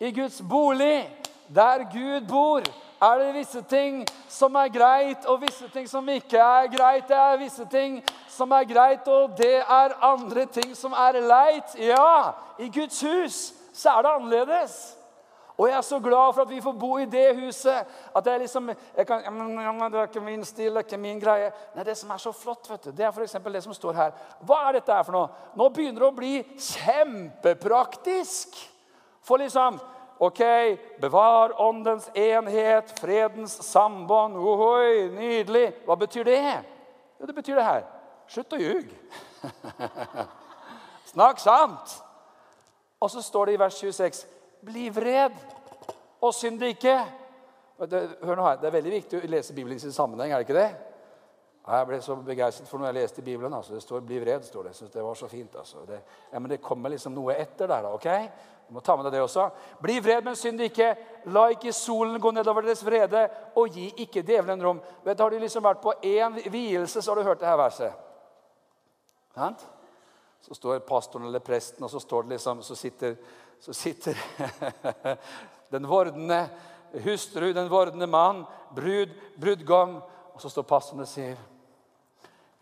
i 0.00 0.10
Guds 0.10 0.42
bolig, 0.50 1.18
der 1.54 1.78
Gud 1.92 2.28
bor, 2.28 2.62
er 3.02 3.18
det 3.18 3.34
visse 3.34 3.62
ting 3.62 4.06
som 4.28 4.54
er 4.54 4.68
greit, 4.68 5.26
og 5.26 5.40
visse 5.40 5.68
ting 5.68 5.88
som 5.88 6.08
ikke 6.08 6.38
er 6.38 6.68
greit. 6.76 7.08
Det 7.08 7.16
er 7.16 7.36
visse 7.36 7.66
ting 7.70 8.02
som 8.28 8.50
er 8.50 8.64
greit, 8.64 9.08
og 9.08 9.36
det 9.38 9.56
er 9.58 9.96
andre 10.02 10.46
ting 10.46 10.76
som 10.76 10.92
er 10.92 11.18
leit. 11.20 11.74
Ja, 11.78 12.30
i 12.58 12.70
Guds 12.70 13.00
hus 13.00 13.52
så 13.72 13.90
er 13.90 14.02
det 14.02 14.10
annerledes. 14.16 14.96
Og 15.62 15.68
jeg 15.68 15.76
er 15.76 15.84
så 15.86 16.00
glad 16.02 16.32
for 16.34 16.42
at 16.42 16.50
vi 16.50 16.60
får 16.60 16.72
bo 16.72 16.96
i 16.98 17.04
det 17.06 17.36
huset. 17.38 17.86
At 18.16 18.24
det 18.24 18.32
er 18.32 18.38
liksom, 18.38 18.70
jeg 18.96 19.06
kan, 19.06 19.22
Det 19.92 20.00
er 20.00 20.08
ikke 20.08 20.20
min 20.20 20.44
stil, 20.44 20.72
det 20.72 20.76
er 20.76 20.86
ikke 20.86 20.98
min 20.98 21.20
greie. 21.20 21.52
Nei, 21.74 21.84
Det 21.84 21.96
som 21.96 22.10
er 22.10 22.18
så 22.18 22.32
flott, 22.32 22.70
vet 22.70 22.84
du, 22.84 22.90
det 22.90 23.06
er 23.06 23.12
f.eks. 23.12 23.36
det 23.44 23.62
som 23.62 23.74
står 23.74 23.92
her. 23.92 24.10
Hva 24.40 24.68
er 24.68 24.72
dette 24.72 24.92
her 24.92 25.02
for 25.02 25.12
noe? 25.12 25.28
Nå 25.54 25.68
begynner 25.68 26.00
det 26.00 26.08
å 26.08 26.16
bli 26.16 26.42
kjempepraktisk. 26.58 28.58
For 29.22 29.38
liksom 29.38 29.78
Ok, 30.22 30.38
bevar 31.00 31.60
åndens 31.60 32.08
enhet, 32.14 32.92
fredens 33.00 33.56
sambånd. 33.66 34.36
Ohoi, 34.36 35.08
nydelig. 35.10 35.72
Hva 35.86 35.96
betyr 35.98 36.24
det? 36.24 36.62
Jo, 37.20 37.26
det 37.26 37.34
betyr 37.34 37.58
det 37.58 37.64
her. 37.66 37.82
Slutt 38.30 38.54
å 38.54 38.60
ljuge. 38.60 38.94
Snakk 41.12 41.42
sant. 41.42 41.96
Og 43.02 43.10
så 43.10 43.22
står 43.22 43.50
det 43.50 43.56
i 43.56 43.62
vers 43.64 43.80
26 43.82 44.22
bli 44.62 44.86
vred 44.94 45.34
og 46.22 46.34
synd 46.34 46.62
ikke. 46.62 46.96
Hør 47.82 48.38
nå 48.38 48.46
her, 48.46 48.58
det 48.62 48.68
er 48.68 48.76
veldig 48.76 48.94
viktig 48.94 49.18
å 49.18 49.30
lese 49.30 49.54
Bibelen 49.54 49.76
i 49.76 49.82
sin 49.82 49.94
sammenheng. 49.94 50.30
er 50.32 50.42
det 50.42 50.48
ikke 50.48 50.60
det? 50.60 50.70
Jeg 51.62 51.86
ble 51.86 51.98
så 52.02 52.16
begeistret 52.26 52.66
for 52.66 52.78
noe 52.78 52.88
jeg 52.90 52.98
leste 52.98 53.22
i 53.22 53.24
Bibelen. 53.26 53.54
Altså. 53.54 53.74
Det 53.74 53.82
står 53.82 54.00
'bli 54.00 54.18
vred'. 54.20 54.42
står 54.42 54.62
det. 54.62 54.68
Jeg 54.68 54.76
synes 54.76 54.90
det 54.90 55.02
var 55.02 55.14
så 55.14 55.28
fint. 55.28 55.56
Altså. 55.56 55.78
Det, 55.86 56.00
ja, 56.32 56.38
men 56.38 56.50
det 56.50 56.62
kommer 56.62 56.90
liksom 56.90 57.14
noe 57.14 57.34
etter 57.34 57.66
der. 57.66 57.82
da, 57.82 57.92
ok? 57.94 58.30
Du 58.68 58.74
må 58.74 58.80
ta 58.80 58.96
med 58.96 59.04
deg 59.04 59.12
det 59.12 59.22
også. 59.22 59.50
Bli 59.82 60.00
vred, 60.00 60.24
men 60.24 60.36
synd 60.36 60.60
ikke. 60.60 60.96
La 61.24 61.48
ikke 61.48 61.72
solen 61.72 62.20
gå 62.20 62.30
nedover 62.30 62.62
deres 62.62 62.84
vrede, 62.84 63.28
og 63.54 63.68
gi 63.68 63.92
ikke 63.96 64.22
djevelen 64.22 64.62
rom. 64.62 64.80
Vet, 65.04 65.18
du, 65.18 65.22
har 65.22 65.30
du 65.30 65.38
liksom 65.38 65.62
vært 65.62 65.82
på 65.82 65.92
én 66.02 66.50
vielse, 66.50 67.02
så 67.02 67.10
har 67.10 67.16
du 67.16 67.22
hørt 67.22 67.40
det 67.40 67.48
her 67.48 67.56
verset. 67.56 67.92
Sant? 69.34 69.66
Så 70.40 70.54
står 70.54 70.78
pastoren 70.78 71.26
eller 71.26 71.38
presten, 71.38 71.84
og 71.84 71.90
så, 71.90 72.22
liksom, 72.22 72.62
så 72.62 72.74
sitter 72.74 73.16
så 73.62 73.72
sitter 73.72 74.18
den 75.72 75.88
vordende 75.88 76.44
hustru, 77.04 77.52
den 77.52 77.70
vordende 77.70 78.06
mann, 78.06 78.44
brud, 78.74 79.12
brudgom. 79.40 79.96
Og 80.32 80.40
så 80.40 80.48
står 80.48 80.68
pastoren 80.68 81.04
og 81.04 81.10
sier 81.10 81.40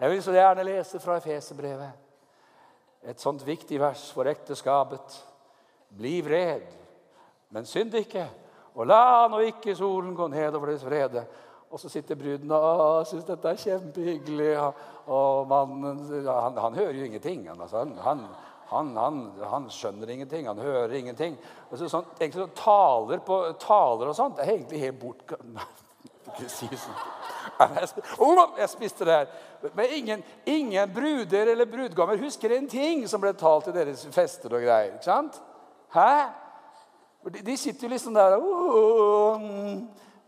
Jeg 0.01 0.11
vil 0.11 0.23
så 0.25 0.33
gjerne 0.33 0.65
lese 0.65 1.01
fra 1.01 1.19
Efeserbrevet. 1.21 1.91
Et 3.05 3.21
sånt 3.21 3.43
viktig 3.47 3.81
vers 3.81 4.11
for 4.13 4.29
ekteskapet. 4.29 5.19
Bli 5.97 6.21
vred, 6.25 6.65
men 7.51 7.67
synd 7.67 7.95
ikke. 7.99 8.27
Og 8.77 8.87
la 8.87 9.27
nå 9.29 9.41
ikke 9.45 9.75
solen 9.77 10.15
gå 10.17 10.29
ned 10.31 10.55
over 10.55 10.73
deres 10.73 10.85
vrede. 10.87 11.25
Og 11.71 11.81
så 11.81 11.89
sitter 11.89 12.19
bruden 12.19 12.51
og 12.55 13.07
syns 13.07 13.27
dette 13.29 13.51
er 13.51 13.61
kjempehyggelig. 13.61 14.53
Og 15.11 15.49
mannen 15.51 16.01
han, 16.27 16.59
han 16.59 16.79
hører 16.79 16.97
jo 16.97 17.05
ingenting. 17.05 17.49
Altså, 17.49 17.85
han, 17.85 17.93
han 18.05 18.25
han, 18.71 18.97
han, 18.97 19.21
han, 19.51 19.69
skjønner 19.73 20.11
ingenting, 20.15 20.47
han 20.47 20.59
hører 20.63 20.93
ingenting. 20.95 21.37
Altså, 21.71 21.89
sånn, 21.91 22.07
egentlig 22.21 22.45
så 22.45 22.51
taler, 22.61 23.23
på, 23.27 23.39
taler 23.59 24.13
og 24.13 24.19
sånt 24.19 24.39
det 24.39 24.47
er 24.47 24.53
egentlig 24.55 24.83
helt 24.85 25.01
bort... 25.03 25.35
Sånn. 26.31 26.99
Jeg 28.55 28.69
spiste 28.71 29.07
det 29.09 29.15
her. 29.17 29.33
Men 29.75 29.95
ingen, 29.97 30.21
ingen 30.47 30.93
bruder 30.95 31.51
eller 31.51 31.67
brudgommer 31.67 32.21
husker 32.21 32.55
en 32.55 32.69
ting 32.71 33.03
som 33.11 33.21
ble 33.23 33.33
talt 33.35 33.67
i 33.73 33.75
deres 33.75 34.05
fester 34.15 34.55
og 34.55 34.63
greier. 34.63 34.95
ikke 34.95 35.09
sant? 35.09 35.41
Hæ? 35.91 36.13
De, 37.35 37.43
de 37.51 37.57
sitter 37.59 37.89
jo 37.89 37.93
liksom 37.93 38.15
der 38.15 38.37
oh, 38.39 39.43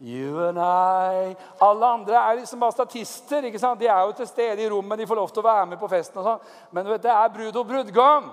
You 0.02 0.48
and 0.48 0.58
I 0.58 1.34
Alle 1.60 1.86
andre 1.86 2.14
er 2.14 2.34
liksom 2.34 2.60
bare 2.60 2.72
statister. 2.72 3.44
ikke 3.44 3.58
sant? 3.58 3.80
De 3.80 3.86
er 3.86 4.00
jo 4.00 4.12
til 4.12 4.26
stede 4.26 4.62
i 4.62 4.70
rommet, 4.70 4.98
de 4.98 5.06
får 5.06 5.14
lov 5.14 5.30
til 5.30 5.44
å 5.44 5.46
være 5.46 5.66
med 5.66 5.78
på 5.78 5.88
festen. 5.88 6.18
og 6.18 6.26
sånn. 6.26 6.48
Men 6.72 6.90
vet, 6.90 7.02
det 7.02 7.10
er 7.10 7.34
brud 7.36 7.56
og 7.56 7.68
brudgom. 7.68 8.30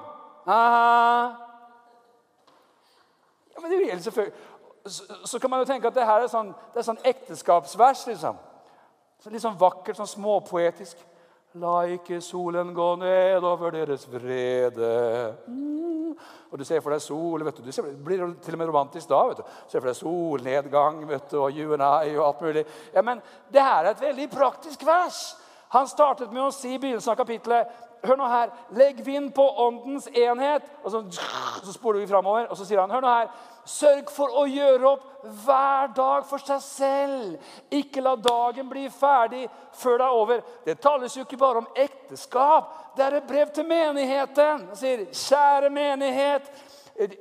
Aha. 0.50 1.36
Ja, 3.54 3.62
men 3.62 3.72
det 3.72 3.84
gjelder 3.86 4.04
selvfølgelig. 4.04 4.34
Så, 4.86 5.04
så, 5.26 5.40
kan 5.40 5.50
man 5.50 5.60
jo 5.60 5.68
tenke 5.70 5.88
at 5.88 5.96
det 5.96 6.06
her 6.08 6.24
er 6.24 6.32
sånn, 6.32 6.50
det 6.74 6.82
er 6.82 6.88
sånn 6.88 7.04
ekteskapsvers. 7.06 8.06
liksom. 8.08 8.40
Så 9.20 9.30
litt 9.30 9.44
sånn 9.44 9.60
vakkert, 9.60 10.00
sånn 10.00 10.10
småpoetisk. 10.10 11.06
La 11.58 11.80
ikke 11.90 12.20
solen 12.22 12.76
gå 12.78 12.92
ned 13.02 13.42
over 13.42 13.74
deres 13.74 14.04
vrede. 14.12 14.90
Mm. 15.50 16.12
Og 16.52 16.62
du 16.62 16.64
ser 16.66 16.82
for 16.86 16.94
deg 16.94 17.02
sol. 17.02 17.42
vet 17.44 17.58
du. 17.58 17.64
Du 17.66 17.72
ser, 17.74 17.88
det 17.90 18.06
blir 18.06 18.22
til 18.44 18.54
og 18.54 18.62
med 18.62 18.70
romantisk 18.70 19.10
da. 19.10 19.24
vet 19.32 19.42
du. 19.42 19.44
Du 19.44 19.72
ser 19.74 19.82
for 19.82 19.90
deg 19.90 19.98
solnedgang 19.98 21.02
vet 21.10 21.30
du, 21.32 21.40
og 21.42 21.58
you 21.58 21.74
and 21.74 21.82
I 21.82 22.14
og 22.18 22.26
alt 22.28 22.42
mulig. 22.46 22.66
Ja, 22.94 23.02
Men 23.02 23.22
det 23.50 23.66
her 23.66 23.84
er 23.84 23.92
et 23.96 24.02
veldig 24.02 24.30
praktisk 24.30 24.86
vers. 24.86 25.38
Han 25.74 25.88
startet 25.88 26.32
med 26.34 26.44
å 26.44 26.54
si 26.54 26.76
i 26.76 26.80
begynnelsen 26.82 27.14
av 27.14 27.18
kapittelet 27.18 27.89
Hør 28.04 28.16
nå 28.16 28.28
her. 28.32 28.52
Legg 28.78 29.06
vind 29.06 29.32
på 29.36 29.46
åndens 29.66 30.08
enhet. 30.08 30.68
Og 30.84 30.92
så, 30.92 31.04
så 31.64 31.74
spoler 31.74 32.00
vi 32.00 32.08
framover, 32.08 32.48
og 32.48 32.58
så 32.58 32.68
sier 32.68 32.82
han 32.82 32.92
Hør 32.92 33.04
nå 33.04 33.12
her. 33.12 33.32
Sørg 33.70 34.10
for 34.14 34.34
å 34.40 34.46
gjøre 34.50 34.88
opp 34.90 35.26
hver 35.44 35.92
dag 35.98 36.26
for 36.30 36.42
seg 36.42 36.62
selv. 36.64 37.52
Ikke 37.76 38.02
la 38.02 38.16
dagen 38.16 38.70
bli 38.72 38.88
ferdig 38.94 39.46
før 39.78 40.00
det 40.00 40.08
er 40.08 40.22
over. 40.22 40.42
Det 40.66 40.80
tales 40.82 41.18
jo 41.18 41.28
ikke 41.28 41.42
bare 41.42 41.62
om 41.62 41.70
ekteskap. 41.76 42.72
Det 42.98 43.06
er 43.06 43.20
et 43.20 43.30
brev 43.30 43.52
til 43.54 43.68
menigheten. 43.70 44.66
Han 44.72 44.80
sier, 44.80 45.06
kjære 45.12 45.70
menighet, 45.74 46.50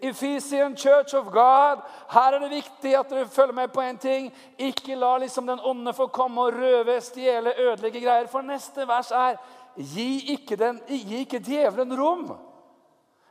Ephesian 0.02 0.76
Church 0.76 1.14
of 1.14 1.24
God. 1.24 1.84
Her 2.10 2.32
er 2.32 2.38
det 2.42 2.50
viktig 2.50 2.96
at 2.98 3.10
dere 3.10 3.28
følger 3.28 3.54
med 3.54 3.68
på 3.68 3.80
en 3.80 3.98
ting. 3.98 4.32
Ikke 4.58 4.96
la 4.98 5.16
liksom 5.18 5.46
den 5.46 5.60
onde 5.62 5.94
få 5.94 6.06
komme 6.06 6.40
og 6.40 6.54
røve, 6.54 7.00
stjele, 7.00 7.54
ødelegge 7.58 8.00
greier. 8.00 8.26
For 8.26 8.42
neste 8.42 8.88
vers 8.88 9.10
er 9.10 9.36
gi 9.78 10.34
ikke, 10.34 10.56
den, 10.58 10.80
gi 10.90 11.22
ikke 11.22 11.38
djevelen 11.42 11.94
rom. 11.96 12.32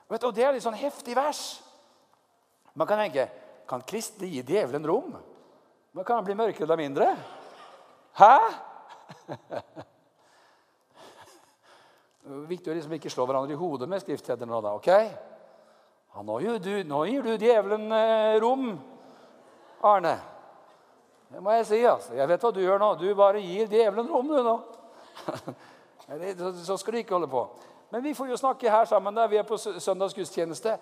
Vet 0.07 0.23
og 0.23 0.35
Det 0.35 0.45
er 0.47 0.53
litt 0.55 0.63
sånn 0.63 0.77
heftig 0.79 1.15
vers. 1.17 1.59
Man 2.77 2.87
kan 2.87 3.01
tenke 3.01 3.27
kan 3.67 3.83
kristne 3.83 4.29
gi 4.31 4.45
djevelen 4.47 4.85
rom? 4.87 5.17
Men 5.91 6.05
kan 6.05 6.21
han 6.21 6.27
bli 6.27 6.37
mørkere 6.37 6.63
eller 6.63 6.79
mindre? 6.79 7.09
Hæ? 8.17 8.37
Det 9.27 9.37
er 12.31 12.47
viktig 12.47 12.71
å 12.71 12.77
liksom 12.77 12.95
ikke 12.95 13.11
slå 13.11 13.25
hverandre 13.27 13.55
i 13.55 13.59
hodet 13.59 13.89
med 13.91 14.03
skriftsteder 14.03 14.47
nå. 14.47 14.61
da, 14.63 14.71
ok? 14.79 14.87
Ja, 14.87 16.23
nå, 16.23 16.39
gir 16.43 16.63
du, 16.63 16.73
nå, 16.87 17.03
gir 17.11 17.27
du, 17.27 17.33
djevelen 17.41 17.91
eh, 17.93 18.39
rom, 18.41 18.71
Arne. 19.85 20.15
Det 21.27 21.43
må 21.43 21.51
jeg 21.57 21.67
si. 21.67 21.81
altså. 21.85 22.15
Jeg 22.15 22.27
vet 22.31 22.43
hva 22.43 22.51
du 22.55 22.61
gjør 22.63 22.79
nå. 22.81 22.93
Du 23.01 23.07
bare 23.19 23.43
gir 23.43 23.67
djevelen 23.67 24.07
rom, 24.09 24.27
du 24.31 24.39
nå. 24.47 24.57
så 26.64 26.78
skal 26.78 26.93
du 26.93 26.97
ikke 26.97 27.16
holde 27.16 27.28
på. 27.28 27.43
Men 27.91 28.03
vi 28.03 28.14
får 28.14 28.28
jo 28.32 28.38
snakke 28.38 28.72
her 28.72 28.86
sammen 28.86 29.16
der 29.16 29.28
vi 29.28 29.39
er 29.39 29.47
på 29.47 29.58
søndagsgudstjeneste 29.58 30.78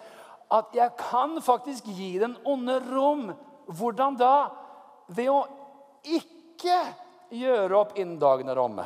at 0.51 0.65
jeg 0.73 0.91
kan 0.97 1.41
faktisk 1.41 1.85
gi 1.85 2.19
den 2.19 2.37
onde 2.45 2.79
rom. 2.95 3.31
Hvordan 3.65 4.17
da? 4.17 4.49
Ved 5.07 5.29
å 5.29 5.41
ikke 6.05 6.77
gjøre 7.33 7.77
opp 7.77 7.97
innen 7.97 8.19
dagen 8.21 8.49
er 8.49 8.61
omme. 8.61 8.85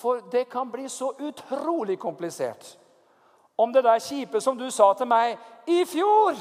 For 0.00 0.22
det 0.32 0.48
kan 0.50 0.70
bli 0.72 0.88
så 0.88 1.12
utrolig 1.18 1.98
komplisert. 1.98 2.78
Om 3.58 3.72
det 3.72 3.84
der 3.84 4.02
kjipe 4.02 4.40
som 4.40 4.58
du 4.58 4.70
sa 4.70 4.92
til 4.96 5.06
meg 5.10 5.36
i 5.68 5.82
fjor 5.84 6.38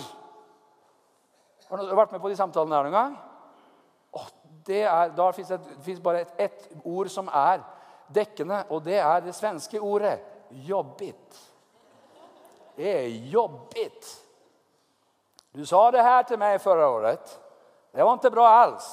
Har 1.69 1.81
du 1.81 1.91
vært 1.91 2.13
med 2.15 2.21
på 2.23 2.29
de 2.31 2.37
samtalene 2.39 2.77
her 2.77 2.87
noen 2.87 2.95
gang? 2.95 3.17
Oh, 4.15 4.29
det 4.69 4.83
er, 4.85 5.11
da 5.17 5.31
fins 5.33 5.49
det 5.49 6.03
bare 6.03 6.21
ett 6.21 6.39
et 6.39 6.71
ord 6.85 7.09
som 7.09 7.27
er 7.27 7.63
dekkende, 8.13 8.63
og 8.69 8.83
det 8.85 8.97
er 8.97 9.19
det 9.19 9.35
svenske 9.35 9.81
ordet 9.81 10.19
'jobbit'. 10.51 11.45
Det 12.77 12.97
er 12.97 13.07
jobbigt. 13.07 14.23
Du 15.55 15.65
sa 15.65 15.91
det 15.91 16.03
her 16.03 16.21
til 16.21 16.39
meg 16.39 16.61
forrige 16.61 16.85
året. 16.85 17.39
Det 17.95 18.05
var 18.05 18.15
ikke 18.15 18.31
bra 18.31 18.63
alls. 18.63 18.85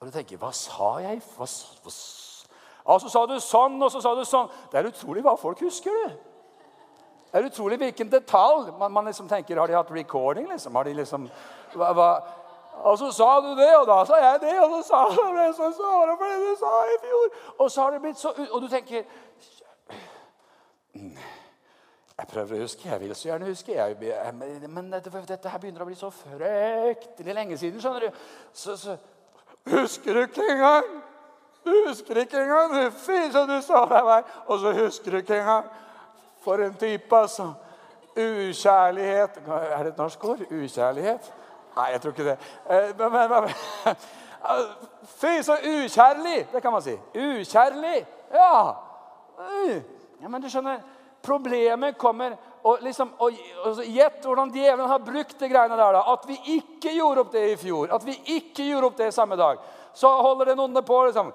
Og 0.00 0.06
du 0.06 0.12
tenker 0.12 0.36
Hva 0.36 0.50
sa 0.52 0.98
jeg? 0.98 1.22
Hva, 1.36 1.46
hva, 1.82 1.92
Og 2.84 3.00
så 3.00 3.08
sa 3.08 3.26
du 3.26 3.40
sånn, 3.40 3.82
og 3.82 3.90
så 3.92 4.00
sa 4.00 4.14
du 4.14 4.24
sånn. 4.24 4.50
Det 4.72 4.78
er 4.78 4.90
utrolig 4.90 5.22
hva 5.22 5.36
folk 5.36 5.60
husker, 5.60 5.90
du. 5.90 6.08
Det 7.32 7.40
er 7.40 7.46
utrolig 7.46 7.78
hvilken 7.78 8.10
detalj. 8.10 8.70
Man, 8.78 8.92
man 8.92 9.04
liksom 9.04 9.28
tenker, 9.28 9.56
Har 9.56 9.66
de 9.66 9.74
hatt 9.74 9.90
recording? 9.90 10.48
liksom? 10.48 10.74
Har 10.74 10.84
de 10.84 10.94
liksom 10.94 11.30
hva? 11.74 12.22
Og 12.84 12.98
så 12.98 13.10
sa 13.12 13.40
du 13.40 13.50
det, 13.58 13.70
og 13.76 13.86
da 13.86 14.04
sa 14.06 14.16
jeg 14.22 14.40
det, 14.40 14.60
og 14.60 14.70
så 14.70 14.82
sa 14.88 15.00
du 15.14 15.36
det, 15.36 15.48
så 15.56 15.70
sa 15.76 15.90
du 16.06 16.12
det 16.22 16.36
du 16.44 16.54
sa 16.60 16.74
i 16.86 16.96
fjor. 17.02 17.26
Og 17.58 17.70
så 17.70 17.82
har 17.82 17.90
det 17.90 18.00
blitt 18.00 18.18
så 18.18 18.34
Og 18.50 18.62
du 18.62 18.68
tenker 18.68 19.04
jeg 22.18 22.26
prøver 22.26 22.56
å 22.56 22.64
huske. 22.64 22.88
Jeg 22.88 23.00
vil 23.00 23.14
så 23.14 23.28
gjerne 23.28 23.46
huske. 23.46 23.74
Jeg, 23.76 24.64
men 24.66 24.88
dette, 24.90 25.10
dette, 25.28 25.50
her 25.52 25.60
begynner 25.62 25.84
å 25.84 25.86
bli 25.86 25.94
så 25.94 26.10
fryktelig 26.10 27.34
lenge 27.34 27.58
siden. 27.60 27.80
skjønner 27.80 28.08
du. 28.08 28.24
Så, 28.52 28.74
så 28.76 28.96
Husker 29.68 30.14
du 30.14 30.20
ikke 30.24 30.46
engang? 30.50 30.88
Du 31.64 31.70
husker 31.86 32.18
ikke 32.22 32.40
engang. 32.42 32.74
Er 32.80 32.90
fint 32.90 33.32
som 33.32 33.46
du 33.48 33.60
sa 33.62 33.84
det 33.86 34.02
var. 34.04 34.26
Og 34.46 34.58
så 34.58 34.72
husker 34.80 35.14
du 35.14 35.20
ikke 35.22 35.38
engang. 35.38 35.68
For 36.42 36.64
en 36.64 36.74
type, 36.74 37.16
altså. 37.16 37.52
Ukjærlighet 38.18 39.36
Er 39.46 39.82
det 39.84 39.92
et 39.92 39.98
norsk 39.98 40.24
ord? 40.24 40.40
Ukjærlighet? 40.50 41.32
Nei, 41.76 41.90
jeg 41.92 42.00
tror 42.00 42.14
ikke 42.14 42.24
det. 42.24 42.36
Eh, 42.70 42.90
men, 42.98 43.12
men, 43.12 43.30
men, 43.30 43.96
Fy, 45.20 45.42
så 45.42 45.56
ukjærlig! 45.62 46.46
Det 46.52 46.62
kan 46.62 46.72
man 46.72 46.82
si. 46.82 46.94
Ukjærlig. 47.14 48.06
Ja. 48.34 48.74
ja 50.22 50.28
men 50.28 50.42
du 50.42 50.48
skjønner 50.50 50.78
Problemet 51.22 51.98
kommer 51.98 52.36
og 52.62 52.78
liksom, 52.82 53.10
og, 53.18 53.32
og 53.64 53.80
Gjett 53.84 54.24
hvordan 54.24 54.52
djevelen 54.54 54.90
har 54.90 55.02
brukt 55.02 55.40
de 55.40 55.48
greiene 55.50 55.76
der. 55.76 55.92
da, 55.96 56.02
At 56.12 56.24
vi 56.28 56.36
ikke 56.58 56.94
gjorde 56.94 57.24
opp 57.24 57.32
det 57.32 57.44
i 57.52 57.56
fjor. 57.56 57.88
At 57.94 58.06
vi 58.06 58.14
ikke 58.38 58.66
gjorde 58.68 58.86
opp 58.90 58.98
det 58.98 59.14
samme 59.14 59.36
dag. 59.36 59.58
Så 59.94 60.08
holder 60.08 60.44
den 60.52 60.60
onde 60.60 60.82
på. 60.82 61.04
liksom. 61.04 61.32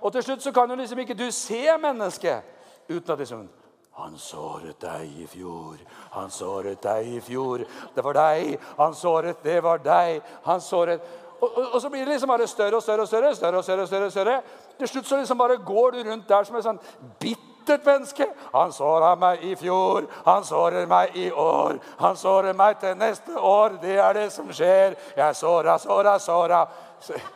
Og 0.00 0.12
til 0.12 0.22
slutt 0.22 0.42
så 0.42 0.52
kan 0.52 0.70
jo 0.70 0.76
liksom 0.76 0.98
ikke 0.98 1.14
du 1.14 1.30
se 1.30 1.78
mennesket 1.78 2.42
uten 2.88 3.12
at 3.12 3.18
liksom 3.18 3.48
han 3.96 4.18
såret 4.20 4.80
deg 4.80 5.20
i 5.22 5.26
fjor, 5.26 5.78
han 6.12 6.30
såret 6.30 6.82
deg 6.84 7.06
i 7.16 7.20
fjor. 7.24 7.62
Det 7.94 8.04
var 8.04 8.18
deg, 8.18 8.58
han 8.76 8.94
såret, 8.94 9.40
det 9.44 9.62
var 9.64 9.80
deg. 9.80 10.20
Han 10.44 10.60
såret 10.60 11.00
og, 11.40 11.50
og, 11.56 11.64
og, 11.74 11.80
så 11.80 11.88
blir 11.88 12.04
det 12.04 12.14
liksom 12.14 12.28
bare 12.28 12.46
større 12.46 12.76
og 12.76 12.82
større 12.82 13.02
og 13.02 13.08
større. 13.08 13.34
større 13.34 13.56
og 13.56 13.64
større 13.64 13.82
og 13.82 13.88
større, 13.88 14.10
større. 14.10 14.40
Til 14.78 14.88
slutt 14.88 15.06
så 15.06 15.16
liksom 15.16 15.38
bare 15.38 15.56
går 15.56 15.90
du 15.90 16.10
rundt 16.10 16.28
der 16.28 16.44
som 16.44 16.56
et 16.56 16.64
sånn 16.64 16.80
bittert 17.20 17.84
menneske. 17.84 18.28
Han 18.54 18.72
såra 18.72 19.14
meg 19.20 19.44
i 19.44 19.52
fjor, 19.56 20.06
han 20.24 20.44
sårer 20.44 20.86
meg 20.88 21.16
i 21.16 21.30
år. 21.30 21.80
Han 22.00 22.16
sårer 22.16 22.56
meg 22.56 22.78
til 22.80 22.96
neste 22.96 23.36
år. 23.36 23.76
Det 23.82 23.98
er 23.98 24.16
det 24.16 24.30
som 24.32 24.48
skjer. 24.52 24.96
Jeg 25.16 25.36
såra, 25.36 25.78
såra, 25.78 26.18
såra. 26.18 26.64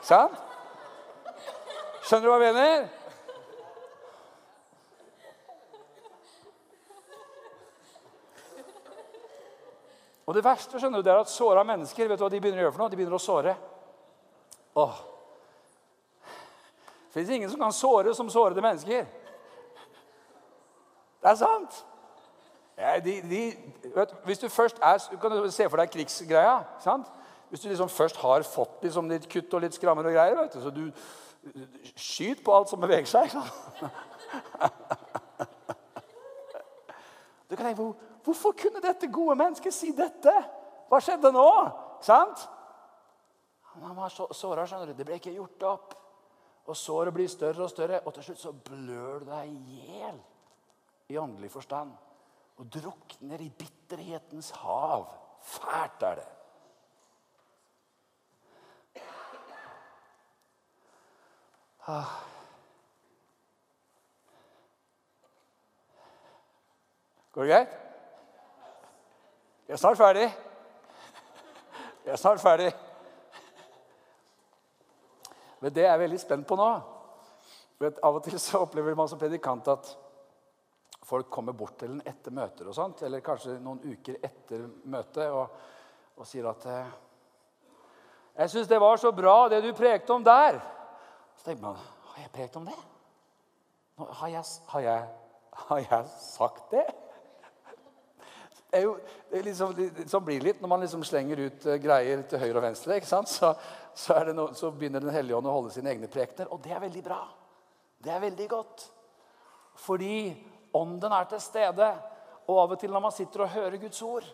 Sant? 0.00 0.40
Skjønner 2.00 2.24
du 2.24 2.32
hva 2.32 2.40
jeg 2.40 2.56
mener? 2.56 2.99
Og 10.31 10.35
Det 10.35 10.45
verste 10.47 10.78
skjønner 10.78 11.01
du, 11.01 11.03
det 11.03 11.11
er 11.11 11.24
at 11.24 11.31
såra 11.31 11.64
mennesker 11.66 12.07
vet 12.07 12.20
du 12.20 12.22
hva 12.22 12.31
de 12.31 12.39
begynner 12.39 12.61
å 12.61 12.68
gjøre 12.68 12.74
for 12.76 12.85
noe? 12.85 12.91
De 12.93 12.99
begynner 13.01 13.16
å 13.16 13.18
såre. 13.18 13.55
Åh. 14.78 14.99
Det 16.22 17.16
fins 17.16 17.33
ingen 17.35 17.51
som 17.51 17.59
kan 17.59 17.74
såre 17.74 18.12
som 18.14 18.31
sårede 18.31 18.62
mennesker. 18.62 19.09
Det 21.18 21.33
er 21.33 21.39
sant. 21.41 21.81
Ja, 22.78 22.93
de, 23.03 23.16
de, 23.26 23.41
vet, 23.97 24.12
hvis 24.28 24.39
du 24.39 24.47
først 24.55 24.78
er 24.78 25.03
kan 25.18 25.35
du 25.35 25.51
se 25.51 25.66
for 25.66 25.83
deg 25.83 25.91
krigsgreia. 25.97 26.61
sant? 26.85 27.11
Hvis 27.51 27.64
du 27.64 27.68
liksom 27.68 27.91
først 27.91 28.22
har 28.22 28.47
fått 28.47 28.87
liksom 28.87 29.11
litt 29.11 29.26
kutt 29.33 29.59
og 29.59 29.64
litt 29.64 29.74
skrammer 29.74 30.07
og 30.07 30.14
greier, 30.14 30.39
vet 30.39 30.55
du, 30.55 30.62
så 30.62 30.70
du 30.70 30.87
skyter 31.97 32.45
på 32.47 32.55
alt 32.55 32.70
som 32.70 32.87
beveger 32.87 33.11
seg. 33.11 33.35
Du 37.51 37.57
kan 37.57 37.66
tenke, 37.66 37.83
Hvorfor 38.24 38.52
kunne 38.56 38.82
dette 38.84 39.08
gode 39.12 39.36
mennesket 39.40 39.74
si 39.74 39.92
dette? 39.96 40.32
Hva 40.90 41.00
skjedde 41.02 41.32
nå? 41.32 41.46
Sant? 42.04 42.42
Han 43.78 43.96
var 43.96 44.12
så 44.12 44.26
såra, 44.34 44.66
skjønner 44.66 44.90
du. 44.90 44.98
Det 44.98 45.06
ble 45.06 45.20
ikke 45.20 45.34
gjort 45.36 45.66
opp. 45.68 45.94
Og 46.70 46.76
såret 46.76 47.14
blir 47.14 47.30
større 47.30 47.64
og 47.64 47.70
større, 47.72 48.02
og 48.04 48.14
til 48.14 48.28
slutt 48.28 48.42
så 48.42 48.52
blør 48.52 49.22
du 49.22 49.30
deg 49.30 49.48
i 49.50 49.78
hjel 49.86 50.18
i 51.10 51.18
åndelig 51.18 51.50
forstand. 51.54 51.94
Og 52.60 52.68
drukner 52.68 53.40
i 53.40 53.48
bitterhetens 53.50 54.52
hav. 54.60 55.08
Fælt 55.40 56.04
er 56.04 56.20
det. 56.20 56.28
Ah. 61.88 62.10
Går 67.32 67.42
det 67.42 67.50
greit? 67.50 67.89
Jeg 69.70 69.76
er 69.76 69.78
snart 69.78 69.98
ferdig. 70.00 70.24
Jeg 72.02 72.10
er 72.10 72.16
snart 72.18 72.40
ferdig. 72.42 72.72
Men 75.60 75.74
det 75.76 75.84
er 75.84 75.92
jeg 75.92 76.00
veldig 76.00 76.16
spent 76.18 76.46
på 76.48 76.56
nå. 76.58 76.70
For 77.78 78.00
Av 78.08 78.16
og 78.18 78.24
til 78.24 78.40
så 78.42 78.64
opplever 78.64 78.96
man 78.98 79.06
som 79.06 79.20
predikant 79.20 79.68
at 79.70 79.92
folk 81.06 81.30
kommer 81.30 81.54
bort 81.54 81.76
til 81.78 81.92
en 81.94 82.00
etter 82.02 82.34
møter 82.34 82.66
og 82.66 82.74
sånt, 82.74 83.04
eller 83.06 83.22
kanskje 83.22 83.60
noen 83.62 83.78
uker 83.84 84.18
etter 84.26 84.64
møtet 84.90 85.30
og, 85.30 85.54
og 86.18 86.26
sier 86.26 86.50
at 86.50 86.66
eh, 86.66 86.90
'Jeg 88.40 88.50
syns 88.50 88.72
det 88.72 88.80
var 88.80 88.96
så 88.96 89.12
bra, 89.14 89.48
det 89.48 89.62
du 89.62 89.70
prekte 89.70 90.10
om 90.10 90.24
der.' 90.24 90.58
Så 91.36 91.44
tenker 91.44 91.62
man 91.62 91.76
'Har 91.76 92.22
jeg 92.22 92.32
prekt 92.32 92.56
om 92.56 92.66
det?' 92.66 92.82
Har 94.18 94.28
jeg, 94.28 94.44
har 94.66 94.80
jeg, 94.80 95.08
har 95.52 95.78
jeg 95.78 96.04
sagt 96.18 96.70
det? 96.70 96.88
Er 98.72 98.84
jo, 98.86 98.94
det, 99.30 99.40
er 99.40 99.46
liksom, 99.48 99.72
sånn 100.06 100.24
blir 100.24 100.38
det 100.38 100.46
litt 100.46 100.60
når 100.62 100.70
man 100.70 100.84
liksom 100.84 101.02
slenger 101.06 101.42
ut 101.46 101.66
uh, 101.66 101.74
greier 101.82 102.22
til 102.30 102.38
høyre 102.38 102.60
og 102.60 102.64
venstre. 102.68 102.98
ikke 103.00 103.10
sant? 103.10 103.30
Så, 103.30 103.50
så, 103.94 104.20
no, 104.30 104.50
så 104.54 104.70
begynner 104.70 105.02
Den 105.02 105.14
hellige 105.14 105.38
ånd 105.38 105.50
å 105.50 105.56
holde 105.56 105.74
sine 105.74 105.90
egne 105.90 106.10
prekener, 106.10 106.52
og 106.54 106.62
det 106.62 106.76
er 106.76 106.84
veldig 106.84 107.02
bra. 107.04 107.24
Det 108.00 108.12
er 108.14 108.22
veldig 108.22 108.46
godt. 108.48 108.86
Fordi 109.80 110.14
ånden 110.76 111.12
er 111.12 111.26
til 111.30 111.42
stede. 111.42 111.90
Og 112.46 112.62
av 112.62 112.72
og 112.74 112.80
til 112.80 112.92
når 112.94 113.02
man 113.04 113.14
sitter 113.14 113.44
og 113.44 113.52
hører 113.52 113.76
Guds 113.82 114.02
ord, 114.02 114.26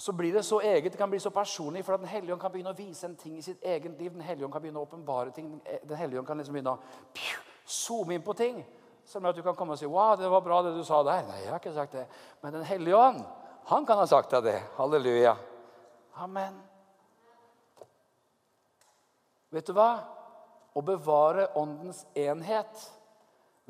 så 0.00 0.12
blir 0.16 0.32
det 0.32 0.44
så 0.44 0.60
eget, 0.64 0.92
det 0.92 0.98
kan 0.98 1.10
bli 1.10 1.18
så 1.20 1.30
personlig, 1.30 1.84
for 1.84 1.94
at 1.94 2.00
Den 2.00 2.08
hellige 2.08 2.32
ånd 2.32 2.40
kan 2.40 2.52
begynne 2.52 2.72
å 2.72 2.76
vise 2.76 3.04
en 3.06 3.16
ting 3.16 3.36
i 3.36 3.42
sitt 3.44 3.60
eget 3.62 3.98
liv. 4.00 4.12
Den 4.12 4.24
hellige 4.24 4.46
ånd 4.46 4.52
kan 4.52 4.62
begynne 4.62 4.80
å 4.80 4.86
åpenbare 4.88 5.30
ting. 5.36 5.50
Den 5.84 5.96
hellige 5.96 6.18
ånd 6.18 6.28
kan 6.28 6.40
liksom 6.40 6.56
begynne 6.56 6.72
å 6.72 6.80
zoome 7.66 8.16
inn 8.16 8.24
på 8.24 8.32
ting. 8.32 8.62
Som 9.04 9.24
gjør 9.24 9.34
at 9.34 9.36
du 9.36 9.42
kan 9.44 9.56
komme 9.58 9.76
og 9.76 9.80
si 9.80 9.88
wow, 9.90 10.14
det 10.16 10.30
var 10.30 10.40
bra 10.40 10.62
det 10.64 10.72
du 10.76 10.80
sa 10.88 11.02
der. 11.04 11.26
Nei, 11.28 11.42
jeg 11.42 11.52
har 11.52 11.60
ikke 11.60 11.74
sagt 11.76 11.98
det. 11.98 12.06
Men 12.42 12.56
Den 12.56 12.64
hellige 12.64 12.96
ånd, 12.96 13.20
han 13.70 13.86
kan 13.86 14.00
ha 14.02 14.06
sagt 14.10 14.32
deg 14.34 14.48
det. 14.48 14.56
Halleluja. 14.74 15.36
Amen. 16.18 16.56
Vet 19.54 19.68
du 19.70 19.74
hva? 19.76 19.92
Å 20.74 20.82
bevare 20.82 21.48
åndens 21.58 22.02
enhet 22.18 22.82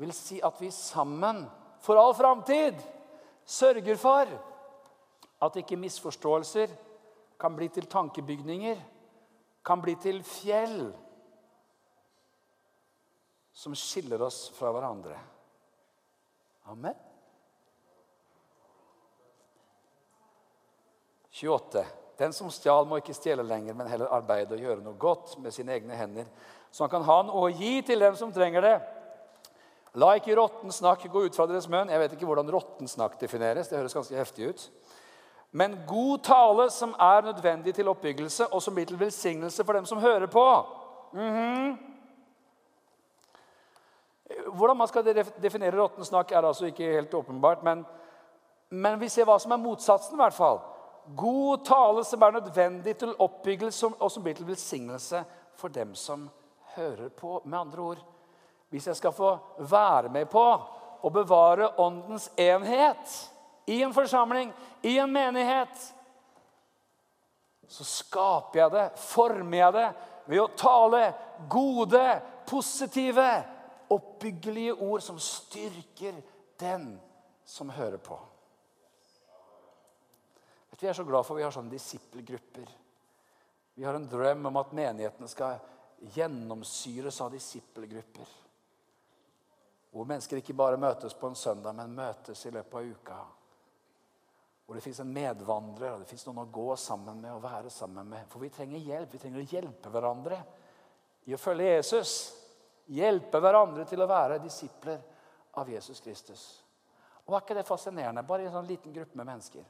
vil 0.01 0.13
si 0.17 0.39
at 0.41 0.57
vi 0.61 0.71
sammen, 0.73 1.43
for 1.85 2.01
all 2.01 2.15
framtid, 2.17 2.81
sørger 3.45 3.97
for 4.01 4.33
at 5.41 5.61
ikke 5.61 5.77
misforståelser 5.81 6.73
kan 7.41 7.53
bli 7.57 7.69
til 7.73 7.85
tankebygninger, 7.89 8.81
kan 9.65 9.81
bli 9.85 9.93
til 10.01 10.23
fjell 10.25 10.89
som 13.53 13.77
skiller 13.77 14.25
oss 14.25 14.47
fra 14.57 14.73
hverandre. 14.73 15.21
Amen. 16.73 17.10
28. 21.47 21.85
Den 22.17 22.33
som 22.33 22.51
stjal, 22.53 22.85
må 22.85 22.99
ikke 23.01 23.15
stjele 23.17 23.43
lenger, 23.43 23.73
men 23.73 23.89
heller 23.89 24.11
arbeide 24.13 24.53
og 24.53 24.61
gjøre 24.61 24.83
noe 24.85 24.97
godt 24.99 25.37
med 25.41 25.53
sine 25.55 25.73
egne 25.73 25.97
hender, 25.97 26.27
så 26.71 26.85
han 26.85 26.91
kan 26.91 27.05
ha 27.07 27.21
noe 27.25 27.47
å 27.47 27.53
gi 27.53 27.81
til 27.85 27.99
dem 27.99 28.15
som 28.15 28.33
trenger 28.33 28.61
det. 28.61 28.75
La 29.99 30.13
ikke 30.15 30.35
råtten 30.37 30.71
snakk 30.71 31.03
gå 31.11 31.25
ut 31.25 31.35
fra 31.35 31.47
deres 31.49 31.67
munn. 31.67 31.89
Jeg 31.91 31.99
vet 31.99 32.13
ikke 32.15 32.27
hvordan 32.29 32.51
råtten 32.53 32.87
snakk 32.87 33.17
defineres. 33.19 33.67
Det 33.67 33.79
høres 33.79 33.95
ganske 33.97 34.15
heftig 34.15 34.51
ut. 34.53 34.67
Men 35.51 35.75
god 35.87 36.21
tale 36.23 36.69
som 36.71 36.93
er 36.95 37.25
nødvendig 37.27 37.73
til 37.75 37.89
oppbyggelse, 37.91 38.47
og 38.55 38.61
som 38.63 38.75
blir 38.75 38.87
til 38.87 38.99
velsignelse 38.99 39.65
for 39.67 39.75
dem 39.75 39.85
som 39.85 39.99
hører 39.99 40.31
på. 40.31 40.45
Mm 41.11 41.35
-hmm. 41.35 41.77
Hvordan 44.55 44.77
man 44.77 44.87
skal 44.87 45.25
definere 45.41 45.77
råtten 45.77 46.05
snakk, 46.05 46.31
er 46.31 46.41
altså 46.41 46.65
ikke 46.65 46.93
helt 46.93 47.13
åpenbart. 47.13 47.63
Men, 47.63 47.85
men 48.69 48.99
vi 48.99 49.09
ser 49.09 49.25
hva 49.25 49.39
som 49.39 49.51
er 49.51 49.57
motsatsen. 49.57 50.15
i 50.15 50.21
hvert 50.23 50.33
fall. 50.33 50.59
God 51.05 51.65
tale 51.65 52.03
som 52.05 52.21
er 52.21 52.31
nødvendig 52.31 52.97
til 52.97 53.15
oppbyggelse, 53.19 53.87
og 53.99 54.11
som 54.11 54.23
blir 54.23 54.37
til 54.37 54.47
velsignelse 54.47 55.23
for 55.57 55.73
dem 55.73 55.95
som 55.95 56.29
hører 56.75 57.09
på. 57.09 57.41
Med 57.45 57.59
andre 57.59 57.81
ord, 57.81 58.03
hvis 58.69 58.87
jeg 58.87 58.95
skal 58.95 59.13
få 59.13 59.37
være 59.57 60.09
med 60.09 60.29
på 60.31 60.45
å 61.01 61.09
bevare 61.09 61.73
åndens 61.81 62.29
enhet 62.39 63.17
i 63.67 63.81
en 63.83 63.93
forsamling, 63.93 64.53
i 64.81 64.97
en 64.99 65.11
menighet, 65.11 65.93
så 67.67 67.83
skaper 67.87 68.59
jeg 68.59 68.71
det, 68.71 68.87
former 68.99 69.57
jeg 69.57 69.73
det, 69.73 69.87
ved 70.27 70.41
å 70.43 70.49
tale 70.59 71.05
gode, 71.49 72.03
positive, 72.47 73.29
oppbyggelige 73.91 74.75
ord 74.75 75.03
som 75.03 75.19
styrker 75.19 76.19
den 76.59 76.93
som 77.47 77.71
hører 77.73 77.97
på. 77.97 78.19
Vi 80.81 80.87
er 80.87 80.93
så 80.93 81.03
glad 81.03 81.25
for 81.25 81.35
at 81.35 81.39
vi 81.39 81.43
har 81.45 81.53
sånne 81.53 81.69
disippelgrupper. 81.69 82.69
Vi 83.77 83.83
har 83.85 83.93
en 83.93 84.07
drøm 84.09 84.47
om 84.49 84.55
at 84.57 84.71
menighetene 84.73 85.27
skal 85.29 85.59
gjennomsyres 86.15 87.19
av 87.21 87.29
disippelgrupper. 87.35 88.31
Hvor 89.91 90.07
mennesker 90.09 90.39
ikke 90.39 90.55
bare 90.57 90.79
møtes 90.81 91.13
på 91.13 91.29
en 91.29 91.37
søndag, 91.37 91.75
men 91.77 91.93
møtes 91.93 92.41
i 92.45 92.53
løpet 92.55 92.79
av 92.79 92.87
uka. 92.95 93.17
Hvor 94.65 94.79
det 94.79 94.81
fins 94.81 95.01
en 95.03 95.11
medvandrer, 95.13 95.93
og 95.93 96.01
det 96.01 96.07
fins 96.09 96.25
noen 96.25 96.41
å 96.47 96.49
gå 96.49 96.65
sammen 96.81 97.19
med 97.21 97.35
og 97.35 97.43
være 97.43 97.69
sammen 97.69 98.09
med. 98.09 98.25
For 98.31 98.41
vi 98.41 98.49
trenger 98.49 98.81
hjelp. 98.81 99.13
Vi 99.13 99.21
trenger 99.21 99.43
å 99.43 99.51
hjelpe 99.51 99.91
hverandre 99.93 100.39
i 101.29 101.35
å 101.35 101.39
følge 101.41 101.75
Jesus. 101.75 102.15
Hjelpe 102.89 103.37
hverandre 103.43 103.85
til 103.85 104.01
å 104.01 104.09
være 104.09 104.39
disipler 104.41 104.97
av 105.61 105.69
Jesus 105.69 106.01
Kristus. 106.01 106.47
Og 107.27 107.35
Er 107.35 107.45
ikke 107.45 107.59
det 107.59 107.67
fascinerende? 107.69 108.25
Bare 108.25 108.47
i 108.47 108.49
en 108.49 108.57
sånn 108.57 108.71
liten 108.71 108.95
gruppe 108.95 109.21
med 109.21 109.29
mennesker. 109.29 109.67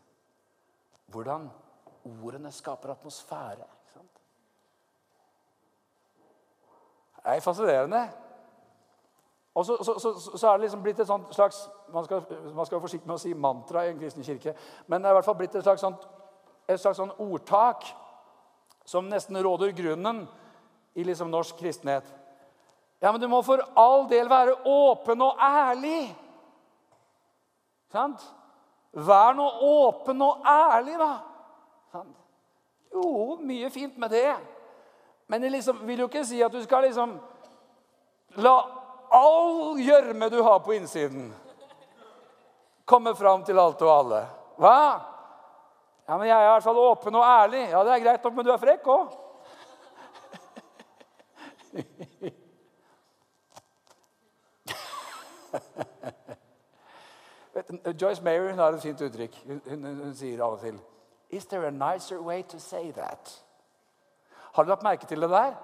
Hvordan 1.12 1.50
ordene 2.06 2.52
skaper 2.52 2.92
atmosfære. 2.92 3.68
Ikke 3.68 3.94
sant? 3.94 4.22
Det 7.16 7.36
er 7.36 7.40
fascinerende. 7.40 8.10
Og 9.56 9.66
så, 9.66 9.78
så, 9.84 10.00
så, 10.00 10.38
så, 10.38 10.48
er 10.48 10.52
det 10.52 10.62
liksom 10.62 10.84
blitt 10.84 11.00
et 11.00 11.08
sånt 11.08 11.34
slags 11.36 11.70
man 11.94 12.06
skal, 12.06 12.24
man 12.56 12.66
skal 12.66 12.78
være 12.78 12.86
forsiktig 12.86 13.08
med 13.08 13.18
å 13.18 13.22
si 13.22 13.34
mantra 13.36 13.84
i 13.84 13.92
en 13.92 14.00
kristen 14.00 14.24
kirke. 14.24 14.54
Men 14.88 15.02
det 15.02 15.10
er 15.10 15.16
i 15.16 15.18
hvert 15.20 15.28
fall 15.28 15.36
blitt 15.42 15.56
et 15.60 15.66
slags, 15.66 15.84
sånt, 15.84 16.06
et 16.68 16.80
slags 16.80 17.02
sånt 17.02 17.20
ordtak 17.20 17.84
som 18.88 19.10
nesten 19.12 19.36
råder 19.44 19.76
grunnen 19.76 20.24
i 20.96 21.04
liksom 21.04 21.32
norsk 21.32 21.60
kristenhet. 21.60 22.08
Ja, 23.02 23.12
men 23.12 23.20
du 23.22 23.28
må 23.28 23.42
for 23.44 23.64
all 23.76 24.06
del 24.10 24.30
være 24.30 24.56
åpen 24.68 25.22
og 25.26 25.40
ærlig. 25.42 26.14
Sant? 27.92 28.24
Vær 28.92 29.36
nå 29.38 29.46
åpen 29.64 30.22
og 30.26 30.48
ærlig, 30.48 30.98
da. 31.00 31.12
Jo, 32.92 33.38
mye 33.40 33.70
fint 33.72 33.98
med 33.98 34.12
det. 34.12 34.36
Men 35.32 35.42
det 35.42 35.50
liksom, 35.54 35.80
vil 35.88 36.04
jo 36.04 36.10
ikke 36.10 36.26
si 36.28 36.42
at 36.44 36.52
du 36.52 36.60
skal 36.64 36.84
liksom 36.84 37.16
la 38.44 38.56
all 39.12 39.80
gjørme 39.80 40.30
du 40.32 40.42
har 40.44 40.60
på 40.64 40.74
innsiden, 40.76 41.34
komme 42.86 43.16
fram 43.16 43.44
til 43.48 43.60
alt 43.60 43.82
og 43.84 43.92
alle. 43.94 44.22
Hva? 44.60 44.78
Ja, 46.08 46.18
men 46.18 46.28
Jeg 46.28 46.36
er 46.36 46.48
i 46.50 46.52
hvert 46.52 46.64
fall 46.64 46.78
åpen 46.84 47.16
og 47.16 47.24
ærlig. 47.24 47.70
Ja, 47.72 47.84
Det 47.84 47.94
er 47.94 48.04
greit 48.04 48.24
nok, 48.24 48.34
men 48.36 48.46
du 48.46 48.52
er 48.52 48.58
frekk 48.60 48.88
òg. 48.92 49.18
Joyce 58.02 58.24
Mayer 58.24 58.50
hun 58.50 58.60
har 58.60 58.74
et 58.74 58.82
fint 58.82 59.02
uttrykk. 59.02 59.36
Hun, 59.48 59.62
hun, 59.68 59.86
hun, 60.04 60.16
sier 60.16 60.44
av 60.44 60.56
og 60.56 60.64
til 60.64 60.80
Is 61.32 61.46
there 61.46 61.68
a 61.68 61.72
nicer 61.72 62.20
way 62.20 62.44
to 62.44 62.60
say 62.60 62.92
that? 62.92 63.44
Har 64.54 64.64
du 64.64 64.70
lagt 64.70 64.84
merke 64.84 65.08
til 65.08 65.22
det 65.22 65.30
der? 65.30 65.56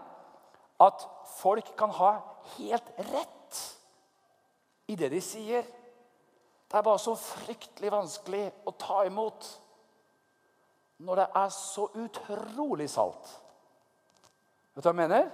At 0.79 1.07
folk 1.37 1.73
kan 1.77 1.89
ha 1.89 2.11
helt 2.57 2.91
rett 2.99 3.61
i 4.87 4.95
det 4.95 5.11
de 5.11 5.21
sier. 5.21 5.63
Det 6.67 6.77
er 6.77 6.83
bare 6.83 6.99
så 6.99 7.15
fryktelig 7.15 7.91
vanskelig 7.91 8.45
å 8.67 8.71
ta 8.79 9.01
imot 9.07 9.47
når 10.97 11.21
det 11.21 11.27
er 11.35 11.49
så 11.53 11.87
utrolig 11.95 12.89
salt. 12.89 13.27
Vet 14.75 14.83
du 14.83 14.89
hva 14.89 14.93
jeg 14.93 15.01
mener? 15.03 15.27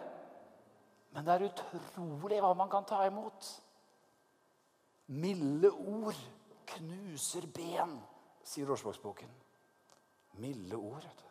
Men 1.13 1.25
det 1.25 1.33
er 1.33 1.47
utrolig 1.47 2.41
hva 2.41 2.53
man 2.57 2.71
kan 2.71 2.85
ta 2.89 3.03
imot. 3.07 3.49
Milde 5.13 5.69
ord 5.71 6.17
knuser 6.77 7.47
ben, 7.55 7.97
sier 8.43 8.69
ordspråksboken. 8.71 9.29
Milde 10.41 10.75
ord. 10.75 11.01
vet 11.01 11.19
du. 11.19 11.29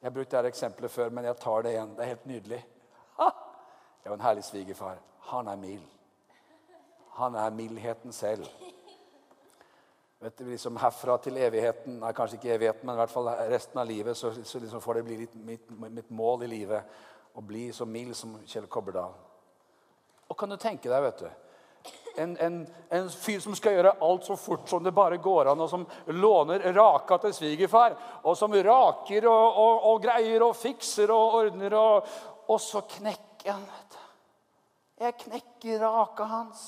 Jeg 0.00 0.06
har 0.06 0.14
brukt 0.14 0.30
dette 0.30 0.50
eksempelet 0.52 0.90
før, 0.90 1.10
men 1.10 1.26
jeg 1.26 1.36
tar 1.42 1.62
det 1.62 1.74
igjen. 1.74 1.94
Det 1.96 2.04
er 2.04 2.12
helt 2.12 2.26
nydelig. 2.26 2.58
Ha! 3.18 3.28
Jeg 4.02 4.10
har 4.10 4.16
en 4.16 4.26
herlig 4.26 4.44
svigerfar. 4.46 5.00
Han 5.32 5.48
er 5.48 5.56
mild. 5.56 5.86
Han 7.18 7.34
er 7.34 7.50
mildheten 7.50 8.12
selv. 8.12 8.46
Vet 10.18 10.38
du, 10.38 10.44
liksom 10.50 10.78
Herfra 10.82 11.14
til 11.22 11.36
evigheten 11.38 12.00
nei, 12.00 12.10
Kanskje 12.14 12.40
ikke 12.40 12.54
evigheten, 12.56 12.86
men 12.86 12.96
i 12.96 12.98
hvert 12.98 13.12
fall 13.12 13.28
resten 13.50 13.78
av 13.78 13.86
livet, 13.86 14.16
så, 14.18 14.32
så 14.44 14.58
liksom 14.58 14.82
får 14.82 14.98
det 14.98 15.04
bli 15.06 15.18
litt 15.20 15.34
mitt, 15.46 15.68
mitt 15.70 16.10
mål 16.10 16.42
i 16.42 16.50
livet 16.50 17.38
å 17.38 17.42
bli 17.46 17.68
så 17.74 17.86
mild 17.86 18.16
som 18.18 18.34
Kjell 18.46 18.66
Kobberdal. 18.66 19.14
Og 20.28 20.38
kan 20.38 20.50
du 20.50 20.56
tenke 20.58 20.90
deg, 20.90 21.04
vet 21.04 21.22
du 21.22 21.28
en, 22.18 22.36
en, 22.36 22.66
en, 22.88 23.10
fyr 23.10 23.40
som 23.40 23.54
skal 23.56 23.76
gjøre 23.76 23.94
alt 24.02 24.26
så 24.26 24.36
fort 24.36 24.68
som 24.68 24.82
det 24.84 24.92
bare 24.94 25.20
går 25.22 25.52
an, 25.52 25.60
og 25.62 25.70
som 25.70 25.84
låner 26.18 26.66
raka 26.74 27.18
til 27.22 27.34
svigerfar, 27.36 27.94
og 28.24 28.36
som 28.38 28.54
raker 28.54 29.28
og, 29.30 29.60
og, 29.62 29.86
og, 29.92 30.02
greier 30.02 30.42
og 30.48 30.56
fikser 30.58 31.12
og 31.14 31.38
ordner, 31.42 31.76
og, 31.78 32.10
og 32.48 32.60
så 32.62 32.82
knekker 32.96 33.52
han. 33.52 33.62
vet 33.62 33.94
du. 33.94 34.02
Jeg 35.04 35.16
knekker 35.22 35.84
raka 35.84 36.26
hans. 36.26 36.66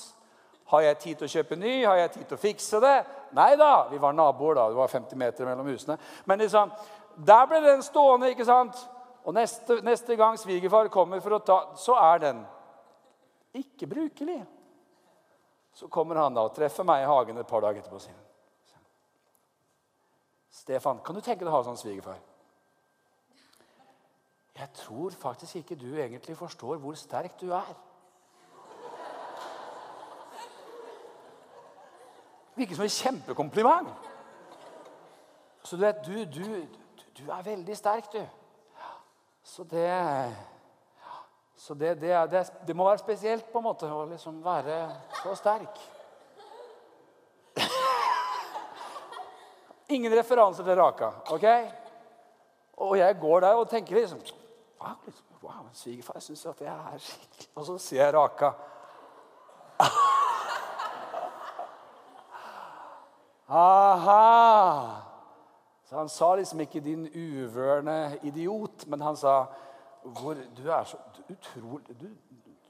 Har 0.71 0.85
jeg 0.85 0.99
tid 1.03 1.19
til 1.19 1.27
å 1.27 1.33
kjøpe 1.33 1.57
ny? 1.59 1.73
Har 1.83 1.97
jeg 1.99 2.13
tid 2.13 2.29
til 2.29 2.37
å 2.37 2.41
fikse 2.45 2.79
det? 2.79 2.95
Nei 3.35 3.49
da. 3.59 3.89
Vi 3.91 3.99
var 3.99 4.15
naboer, 4.15 4.55
da. 4.55 4.69
Det 4.71 4.79
var 4.79 4.93
50 4.93 5.19
meter 5.19 5.49
mellom 5.49 5.67
husene. 5.67 5.97
Men 6.31 6.39
liksom, 6.39 6.71
der 7.27 7.43
ble 7.51 7.59
den 7.65 7.83
stående, 7.83 8.31
ikke 8.31 8.47
sant? 8.47 8.79
Og 9.27 9.35
neste, 9.35 9.81
neste 9.83 10.15
gang 10.15 10.39
svigerfar 10.39 10.87
kommer 10.93 11.19
for 11.21 11.35
å 11.35 11.41
ta, 11.43 11.59
så 11.75 11.97
er 11.99 12.23
den 12.23 12.39
ikke 13.59 13.89
brukelig. 13.91 14.39
Så 15.73 15.87
kommer 15.87 16.19
han 16.19 16.35
da 16.35 16.43
og 16.47 16.55
treffer 16.55 16.85
meg 16.87 17.03
i 17.03 17.09
hagen 17.09 17.39
et 17.39 17.47
par 17.47 17.63
dager 17.63 17.81
etterpå 17.81 17.99
og 17.99 18.03
sier 18.03 18.27
Stefan, 20.51 20.99
kan 20.99 21.15
du 21.15 21.21
tenke 21.23 21.45
deg 21.45 21.49
å 21.53 21.55
ha 21.55 21.63
sånn 21.63 21.79
svigerfar? 21.79 22.19
Jeg 24.51 24.67
tror 24.75 25.15
faktisk 25.15 25.61
ikke 25.61 25.77
du 25.79 25.93
egentlig 25.95 26.35
forstår 26.37 26.81
hvor 26.83 26.97
sterk 26.99 27.37
du 27.39 27.53
er. 27.55 27.71
Virker 32.59 32.75
som 32.75 32.83
en 32.83 32.93
kjempekompliment. 32.97 33.89
Så 35.63 35.79
du 35.79 35.85
vet, 35.85 36.03
du, 36.05 36.25
du, 36.25 36.67
du 37.17 37.31
er 37.31 37.47
veldig 37.47 37.77
sterk, 37.77 38.11
du. 38.11 38.21
Så 39.43 39.63
det 39.63 39.87
Så 41.61 41.73
det, 41.73 41.95
det, 42.01 42.31
det, 42.31 42.53
det, 42.67 42.75
må 42.75 42.87
være 42.87 42.97
spesielt 42.97 43.51
på 43.53 43.59
en 43.59 43.63
måte 43.67 43.85
å 43.85 44.05
liksom 44.09 44.39
være 44.41 44.89
så 45.19 45.35
sterk. 45.37 45.75
Ingen 49.93 50.15
referanse 50.17 50.65
til 50.65 50.75
Raka. 50.79 51.11
ok? 51.29 51.45
Og 52.81 52.97
jeg 52.97 53.19
går 53.21 53.39
der 53.45 53.53
og 53.59 53.69
tenker 53.69 53.95
liksom 53.99 54.19
Wow, 54.81 54.97
liksom, 55.05 55.25
wow 55.43 55.69
svigerfar 55.77 56.19
syns 56.25 56.45
at 56.49 56.61
jeg 56.65 56.73
er 56.73 56.97
skikkelig 56.97 57.49
Og 57.53 57.65
så 57.67 57.77
sier 57.77 58.01
jeg 58.07 58.13
Raka. 58.15 58.49
Aha! 63.61 64.25
Så 65.85 65.95
Han 65.95 66.09
sa 66.09 66.35
liksom 66.35 66.59
ikke 66.65 66.79
'din 66.79 67.05
uvørende 67.13 68.19
idiot', 68.23 68.87
men 68.87 69.01
han 69.01 69.15
sa 69.15 69.45
hvor, 70.03 70.33
'du 70.33 70.71
er 70.71 70.83
så 70.83 70.97
utrolig 71.31 71.99
du, 72.01 72.07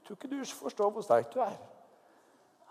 tror 0.04 0.16
ikke 0.18 0.30
du 0.32 0.40
forstår 0.44 0.90
hvor 0.90 1.04
sterk 1.06 1.34
du 1.34 1.40
er'. 1.40 1.60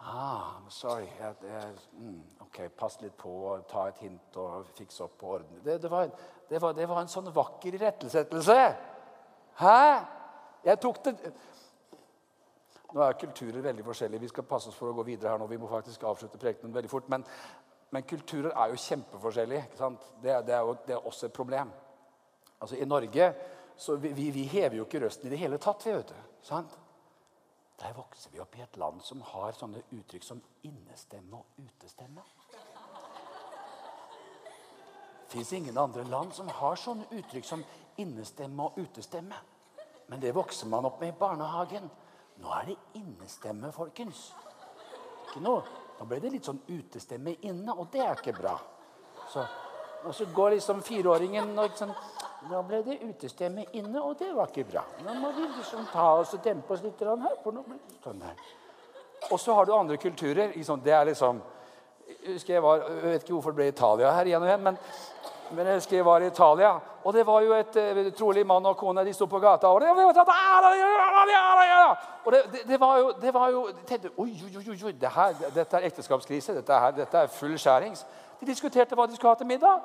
Ah, 0.01 0.69
sorry. 0.69 1.05
Jeg, 1.19 1.35
jeg, 1.43 1.73
mm, 1.93 2.21
ok, 2.41 2.61
Pass 2.77 2.97
litt 3.01 3.13
på 3.17 3.29
og 3.29 3.67
ta 3.69 3.87
et 3.87 3.99
hint 4.01 4.37
og 4.41 4.65
fikse 4.77 5.03
opp 5.03 5.19
på 5.19 5.27
orden. 5.35 5.61
Det, 5.65 5.81
det, 5.81 5.91
var, 5.91 6.09
det, 6.49 6.61
var, 6.61 6.73
det, 6.73 6.87
var, 6.89 7.01
en 7.01 7.11
sånn 7.11 7.29
vakker 7.33 7.77
irettesettelse. 7.77 8.57
Hæ? 9.61 9.77
Jeg 10.65 10.81
tok 10.81 11.03
det 11.05 11.15
Nå 12.91 12.99
er 13.05 13.13
kulturer 13.15 13.61
veldig 13.63 13.85
forskjellige. 13.87 14.19
Vi 14.19 14.27
skal 14.27 14.43
passe 14.43 14.67
oss 14.67 14.75
for 14.75 14.91
å 14.91 14.95
gå 14.97 15.05
videre 15.07 15.31
her 15.31 15.39
nå. 15.39 15.45
Vi 15.47 15.59
må 15.61 15.69
faktisk 15.71 16.01
avslutte 16.03 16.39
prekenen 16.41 16.73
veldig 16.75 16.89
fort. 16.91 17.05
Men, 17.07 17.23
men 17.95 18.03
kulturer 18.03 18.51
er 18.51 18.73
jo 18.73 18.81
kjempeforskjellige. 18.83 19.61
Det, 19.77 20.33
det, 20.47 20.55
er 20.57 20.59
jo, 20.59 20.73
det 20.87 20.97
er 20.97 21.07
også 21.07 21.29
et 21.29 21.37
problem. 21.37 21.71
Altså 22.59 22.75
I 22.75 22.89
Norge 22.89 23.29
så 23.77 23.95
vi, 23.95 24.11
vi, 24.13 24.29
vi, 24.31 24.43
hever 24.51 24.77
jo 24.77 24.85
ikke 24.85 25.01
røsten 25.05 25.27
i 25.27 25.33
det 25.33 25.39
hele 25.41 25.57
tatt. 25.61 25.85
vet 25.85 26.07
du, 26.07 26.15
sant? 26.45 26.77
Der 27.81 27.93
vokser 27.97 28.29
vi 28.33 28.39
opp 28.39 28.55
i 28.57 28.61
et 28.61 28.77
land 28.77 29.01
som 29.01 29.21
har 29.31 29.55
sånne 29.57 29.81
uttrykk 29.89 30.25
som 30.25 30.41
innestemme 30.67 31.39
og 31.39 31.63
utestemme. 31.65 32.25
Det 35.21 35.37
fins 35.37 35.53
ingen 35.53 35.77
andre 35.77 36.03
land 36.03 36.33
som 36.35 36.49
har 36.51 36.75
sånne 36.77 37.07
uttrykk 37.17 37.47
som 37.47 37.63
innestemme 37.97 38.67
og 38.67 38.77
utestemme. 38.77 39.37
Men 40.11 40.19
det 40.19 40.35
vokser 40.35 40.67
man 40.67 40.85
opp 40.85 40.99
med 41.01 41.13
i 41.13 41.17
barnehagen. 41.17 41.89
Nå 42.41 42.51
er 42.57 42.71
det 42.71 42.77
innestemme, 42.99 43.71
folkens. 43.71 44.31
Ikke 45.29 45.41
noe 45.41 45.63
nå 46.01 46.07
ble 46.09 46.17
det 46.17 46.31
litt 46.33 46.47
sånn 46.49 46.57
utestemme 46.65 47.35
inne, 47.45 47.75
og 47.77 47.91
det 47.93 47.99
er 48.01 48.17
ikke 48.17 48.33
bra. 48.33 48.55
Så, 49.29 49.43
og 50.01 50.15
så 50.17 50.25
går 50.33 50.55
liksom 50.55 50.79
fireåringen 50.81 51.51
og 51.53 51.67
liksom, 51.67 51.91
Nå 52.49 52.61
ble 52.65 52.81
det 52.85 52.97
utestemme 53.05 53.67
inne, 53.77 54.01
og 54.01 54.17
det 54.19 54.31
var 54.33 54.49
ikke 54.49 54.65
bra. 54.71 54.81
Nå 55.05 55.13
må 55.21 55.29
vi 55.37 55.45
liksom 55.45 55.85
ta 55.91 56.07
oss 56.19 56.33
og 56.33 56.43
dempe 56.43 56.73
oss 56.73 56.81
litt 56.81 57.01
her, 57.05 57.37
for 57.43 57.53
nå 57.53 57.61
blir 57.67 57.77
det 57.77 57.99
sånn 58.01 58.21
her. 58.25 58.39
Og 59.29 59.39
så 59.39 59.53
har 59.53 59.65
du 59.69 59.75
andre 59.75 59.97
kulturer. 60.01 60.55
Liksom, 60.55 60.81
det 60.81 60.95
er 60.97 61.05
liksom 61.11 61.41
jeg, 62.11 62.41
jeg, 62.47 62.63
var, 62.63 62.81
jeg 62.87 63.03
vet 63.03 63.23
ikke 63.23 63.35
hvorfor 63.35 63.53
det 63.53 63.59
ble 63.61 63.67
Italia 63.69 64.15
her 64.17 64.27
igjen 64.27 64.41
og 64.41 64.49
igjen, 64.49 64.63
men 64.65 64.79
men 65.51 65.67
jeg 65.67 65.81
husker 65.81 65.97
jeg 65.97 66.05
var 66.05 66.23
i 66.23 66.27
Italia, 66.27 66.69
og 67.03 67.13
det 67.13 67.25
var 67.27 67.41
jo 67.43 67.53
et 67.53 67.75
uh, 67.75 68.11
trolig 68.15 68.45
mann 68.47 68.65
og 68.65 68.77
kone. 68.77 69.03
De 69.05 69.13
sto 69.13 69.25
på 69.27 69.39
gata. 69.39 69.67
Og 69.67 69.81
det, 69.81 69.87
det, 72.67 72.79
var 72.79 72.97
jo, 72.97 73.11
det 73.21 73.33
var 73.33 73.49
jo 73.49 73.67
tenkte, 73.87 74.09
oi, 74.17 74.31
oi, 74.45 74.51
oi, 74.57 74.77
oi, 74.85 74.93
Dette 75.55 75.77
er 75.77 75.87
ekteskapskrise. 75.89 76.55
Dette 76.55 76.73
er, 76.73 76.91
dette 76.91 77.17
er 77.17 77.27
full 77.27 77.57
skjærings. 77.59 78.05
De 78.39 78.45
diskuterte 78.47 78.95
hva 78.95 79.07
de 79.07 79.15
skulle 79.15 79.33
ha 79.33 79.39
til 79.41 79.49
middag. 79.49 79.81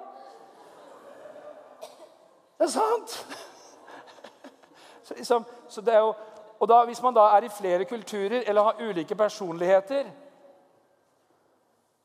Det 2.59 2.65
er 2.65 2.73
sant! 2.73 3.19
Så, 5.07 5.15
liksom, 5.15 5.45
så 5.69 5.81
det 5.87 5.93
er 5.95 6.01
jo, 6.03 6.15
og 6.59 6.69
da, 6.69 6.81
Hvis 6.85 7.03
man 7.03 7.15
da 7.15 7.29
er 7.37 7.45
i 7.47 7.51
flere 7.59 7.85
kulturer 7.85 8.43
eller 8.47 8.63
har 8.63 8.81
ulike 8.83 9.15
personligheter, 9.15 10.09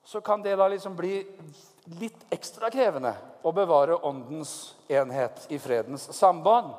så 0.04 0.22
kan 0.22 0.44
det 0.44 0.58
da 0.58 0.68
liksom 0.68 0.96
bli 0.96 1.16
litt 1.98 2.26
ekstra 2.30 2.70
krevende 2.70 3.16
å 3.42 3.54
bevare 3.56 3.98
åndens 4.06 4.76
enhet 4.90 5.48
i 5.50 5.58
fredens 5.58 6.10
samband. 6.14 6.76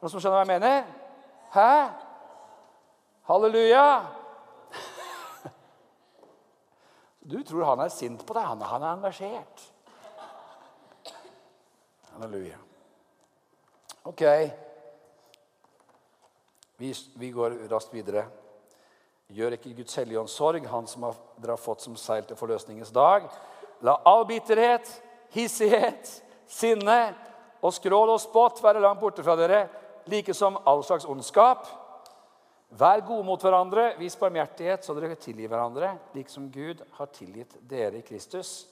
Noen 0.00 0.10
som 0.10 0.18
skjønner 0.18 0.40
hva 0.40 0.42
jeg 0.42 0.50
mener? 0.50 0.82
Hæ? 1.54 1.70
Halleluja! 3.30 3.86
Du 7.22 7.38
tror 7.46 7.68
han 7.68 7.84
er 7.84 7.94
sint 7.94 8.26
på 8.26 8.34
deg. 8.34 8.42
Han, 8.42 8.66
han 8.66 8.82
er 8.82 8.96
engasjert. 8.96 9.62
Halleluja. 12.16 12.58
Ok. 14.02 14.22
Vi, 16.76 16.94
vi 17.14 17.30
går 17.30 17.50
raskt 17.70 17.94
videre. 17.94 18.24
Gjør 19.32 19.54
ikke 19.56 19.74
Guds 19.76 19.94
hellige 19.96 20.24
sorg, 20.28 20.66
han 20.66 20.88
som 20.90 21.06
har, 21.06 21.20
dere 21.38 21.54
har 21.54 21.62
fått 21.62 21.84
som 21.84 21.94
seil 21.96 22.26
til 22.26 22.36
forløsningens 22.36 22.90
dag. 22.92 23.28
La 23.86 23.94
all 24.06 24.26
bitterhet, 24.26 24.88
hissighet, 25.34 26.10
sinne 26.50 27.14
og 27.62 27.70
skrål 27.76 28.10
og 28.12 28.20
spott 28.20 28.58
være 28.64 28.82
langt 28.82 29.00
borte 29.00 29.22
fra 29.22 29.38
dere, 29.38 29.62
like 30.10 30.34
som 30.34 30.58
all 30.66 30.82
slags 30.84 31.06
ondskap. 31.06 31.64
Vær 32.74 33.04
gode 33.06 33.24
mot 33.28 33.40
hverandre, 33.40 33.92
vis 34.00 34.18
barmhjertighet, 34.18 34.82
så 34.82 34.96
dere 34.98 35.14
tilgir 35.14 35.50
hverandre, 35.52 35.94
like 36.16 36.32
som 36.32 36.50
Gud 36.50 36.82
har 36.98 37.10
tilgitt 37.14 37.54
dere 37.70 38.00
i 38.00 38.06
Kristus. 38.06 38.64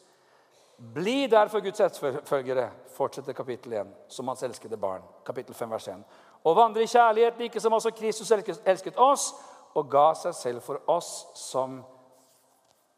Bli 0.81 1.26
derfor 1.26 1.61
Guds 1.61 1.81
etterfølgere, 1.81 2.70
fortsetter 2.89 3.33
kapittel 3.33 3.72
1, 3.72 3.87
som 4.09 4.28
hans 4.28 4.43
elskede 4.43 4.76
barn. 4.76 5.03
Kapittel 5.26 5.55
5, 5.55 5.70
vers 5.70 5.89
1. 5.89 6.05
Og 6.45 6.57
vandre 6.57 6.83
i 6.83 6.87
kjærlighet, 6.87 7.39
like 7.39 7.61
som 7.61 7.72
også 7.72 7.91
Kristus 7.91 8.31
elsket 8.33 8.97
oss 8.97 9.35
og 9.74 9.91
ga 9.91 10.14
seg 10.16 10.35
selv 10.35 10.64
for 10.64 10.81
oss 10.89 11.26
som 11.37 11.83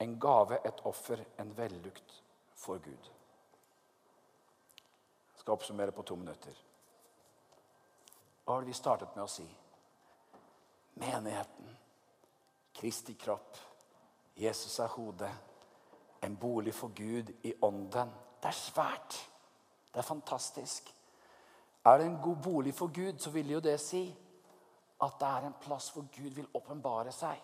en 0.01 0.14
gave, 0.20 0.59
et 0.64 0.80
offer, 0.87 1.24
en 1.41 1.51
vellukt 1.59 2.22
for 2.55 2.78
Gud. 2.78 3.11
Jeg 5.33 5.43
skal 5.43 5.53
oppsummere 5.53 5.93
på 5.93 6.03
to 6.03 6.14
minutter. 6.16 6.55
Hva 8.45 8.61
har 8.61 8.66
vi 8.66 8.74
startet 8.74 9.16
med 9.16 9.24
å 9.24 9.30
si? 9.30 9.47
Menigheten, 11.03 11.78
Kristi 12.74 13.14
kropp, 13.18 13.59
Jesus 14.39 14.78
er 14.78 14.91
hodet, 14.95 15.30
en 16.22 16.36
bolig 16.36 16.74
for 16.74 16.88
Gud 16.94 17.30
i 17.42 17.54
ånden. 17.62 18.10
Det 18.42 18.48
er 18.48 18.58
svært. 18.58 19.28
Det 19.92 19.98
er 19.98 20.06
fantastisk. 20.06 20.94
Er 21.84 21.98
det 21.98 22.06
en 22.06 22.20
god 22.22 22.36
bolig 22.36 22.74
for 22.74 22.86
Gud, 22.94 23.18
så 23.18 23.30
vil 23.30 23.50
jo 23.50 23.60
det 23.60 23.80
si 23.80 24.04
at 25.02 25.18
det 25.18 25.28
er 25.28 25.46
en 25.46 25.56
plass 25.60 25.90
hvor 25.90 26.06
Gud 26.14 26.30
vil 26.30 26.50
åpenbare 26.54 27.12
seg. 27.12 27.40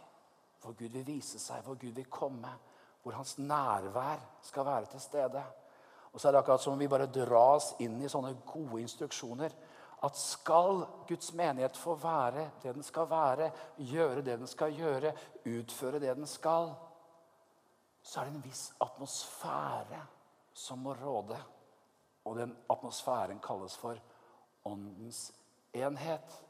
Hvor 0.63 0.73
Gud 0.79 0.95
vil 0.95 1.07
vise 1.07 1.39
seg, 1.43 1.63
hvor 1.67 1.75
Gud 1.75 1.91
vil 1.97 2.07
komme. 2.11 2.53
Hvor 3.03 3.13
hans 3.19 3.39
nærvær 3.39 4.23
skal 4.43 4.67
være 4.67 4.87
til 4.87 5.01
stede. 5.01 5.43
Og 6.13 6.21
så 6.21 6.29
er 6.29 6.33
det 6.33 6.39
akkurat 6.39 6.63
som 6.63 6.73
om 6.73 6.79
vi 6.81 6.89
bare 6.89 7.11
dras 7.11 7.73
inn 7.83 7.99
i 8.03 8.11
sånne 8.11 8.37
gode 8.47 8.81
instruksjoner. 8.83 9.55
At 10.07 10.17
skal 10.17 10.85
Guds 11.09 11.33
menighet 11.35 11.77
få 11.77 11.97
være 11.99 12.51
det 12.63 12.75
den 12.75 12.87
skal 12.87 13.11
være, 13.11 13.51
gjøre 13.79 14.23
det 14.23 14.39
den 14.39 14.47
skal 14.47 14.75
gjøre, 14.75 15.13
utføre 15.47 15.99
det 15.99 16.15
den 16.17 16.27
skal, 16.27 16.71
så 18.09 18.21
er 18.21 18.25
det 18.25 18.39
en 18.39 18.45
viss 18.45 18.71
atmosfære 18.81 20.01
som 20.57 20.79
må 20.81 20.95
råde. 20.97 21.37
Og 22.25 22.37
den 22.39 22.57
atmosfæren 22.71 23.41
kalles 23.45 23.77
for 23.77 23.99
åndens 24.65 25.33
enhet. 25.77 26.45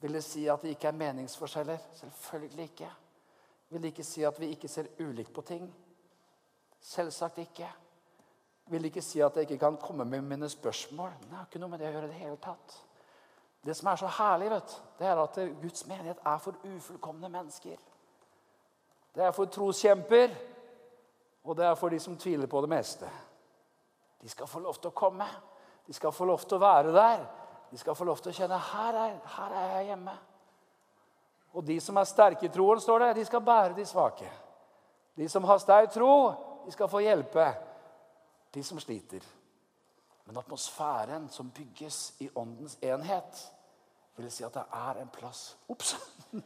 Vil 0.00 0.16
det 0.16 0.24
si 0.24 0.46
at 0.48 0.62
det 0.62 0.72
ikke 0.72 0.88
er 0.88 0.96
meningsforskjeller? 0.96 1.78
Selvfølgelig 1.92 2.64
ikke. 2.64 2.88
Vil 3.68 3.82
det 3.82 3.92
ikke 3.92 4.04
si 4.04 4.22
at 4.24 4.40
vi 4.40 4.46
ikke 4.46 4.68
ser 4.68 4.88
ulikt 5.00 5.34
på 5.34 5.42
ting? 5.42 5.68
Selvsagt 6.80 7.38
ikke. 7.38 7.68
Vil 8.66 8.82
det 8.82 8.86
ikke 8.86 9.02
si 9.02 9.20
at 9.20 9.36
jeg 9.36 9.50
ikke 9.50 9.58
kan 9.58 9.76
komme 9.76 10.04
med 10.04 10.20
mine 10.20 10.48
spørsmål? 10.48 11.12
Det 11.20 11.36
har 11.36 11.44
ikke 11.44 11.60
noe 11.60 11.74
med 11.74 11.78
det 11.78 11.90
å 11.90 11.92
gjøre 11.98 12.08
det 12.08 12.22
hele 12.22 12.40
tatt. 12.40 12.78
Det 13.64 13.76
som 13.76 13.92
er 13.92 14.00
så 14.00 14.08
herlig, 14.16 14.50
vet, 14.50 14.82
det 14.98 15.06
er 15.06 15.20
at 15.20 15.38
Guds 15.60 15.86
menighet 15.86 16.24
er 16.24 16.38
for 16.38 16.56
ufullkomne 16.64 17.28
mennesker. 17.28 17.76
Det 19.14 19.24
er 19.24 19.32
for 19.32 19.44
troskjemper, 19.44 20.32
og 21.44 21.56
det 21.56 21.66
er 21.66 21.74
for 21.76 21.92
de 21.92 22.00
som 22.00 22.16
tviler 22.16 22.48
på 22.50 22.60
det 22.64 22.70
meste. 22.72 23.08
De 24.20 24.28
skal 24.28 24.48
få 24.48 24.62
lov 24.64 24.78
til 24.80 24.88
å 24.88 24.96
komme. 24.96 25.26
De 25.86 25.92
skal 25.92 26.12
få 26.12 26.24
lov 26.24 26.46
til 26.48 26.56
å 26.56 26.62
være 26.62 26.94
der. 26.94 27.26
De 27.70 27.78
skal 27.78 27.96
få 27.96 28.06
lov 28.08 28.22
til 28.22 28.32
å 28.32 28.36
kjenne 28.38 28.58
her 28.70 28.96
er, 28.96 29.18
her 29.36 29.56
er 29.60 29.74
jeg 29.74 29.90
hjemme. 29.90 30.14
Og 31.54 31.64
de 31.66 31.76
som 31.80 32.00
er 32.00 32.08
sterke 32.08 32.48
i 32.48 32.52
troen, 32.52 32.80
står 32.80 33.04
det, 33.04 33.12
de 33.18 33.24
skal 33.28 33.44
bære 33.44 33.76
de 33.76 33.84
svake. 33.86 34.30
De 35.14 35.28
som 35.28 35.44
har 35.46 35.60
sterk 35.62 35.92
tro, 35.94 36.14
de 36.64 36.72
skal 36.72 36.88
få 36.90 37.04
hjelpe 37.04 37.44
de 38.54 38.62
som 38.64 38.80
sliter. 38.80 39.22
Men 40.24 40.40
atmosfæren 40.40 41.28
som 41.28 41.52
bygges 41.54 42.14
i 42.24 42.30
åndens 42.34 42.78
enhet, 42.82 43.44
vil 44.16 44.30
si 44.32 44.46
at 44.46 44.54
det 44.54 44.64
er 44.72 45.02
en 45.02 45.10
plass 45.10 45.56
Ops! 45.68 45.96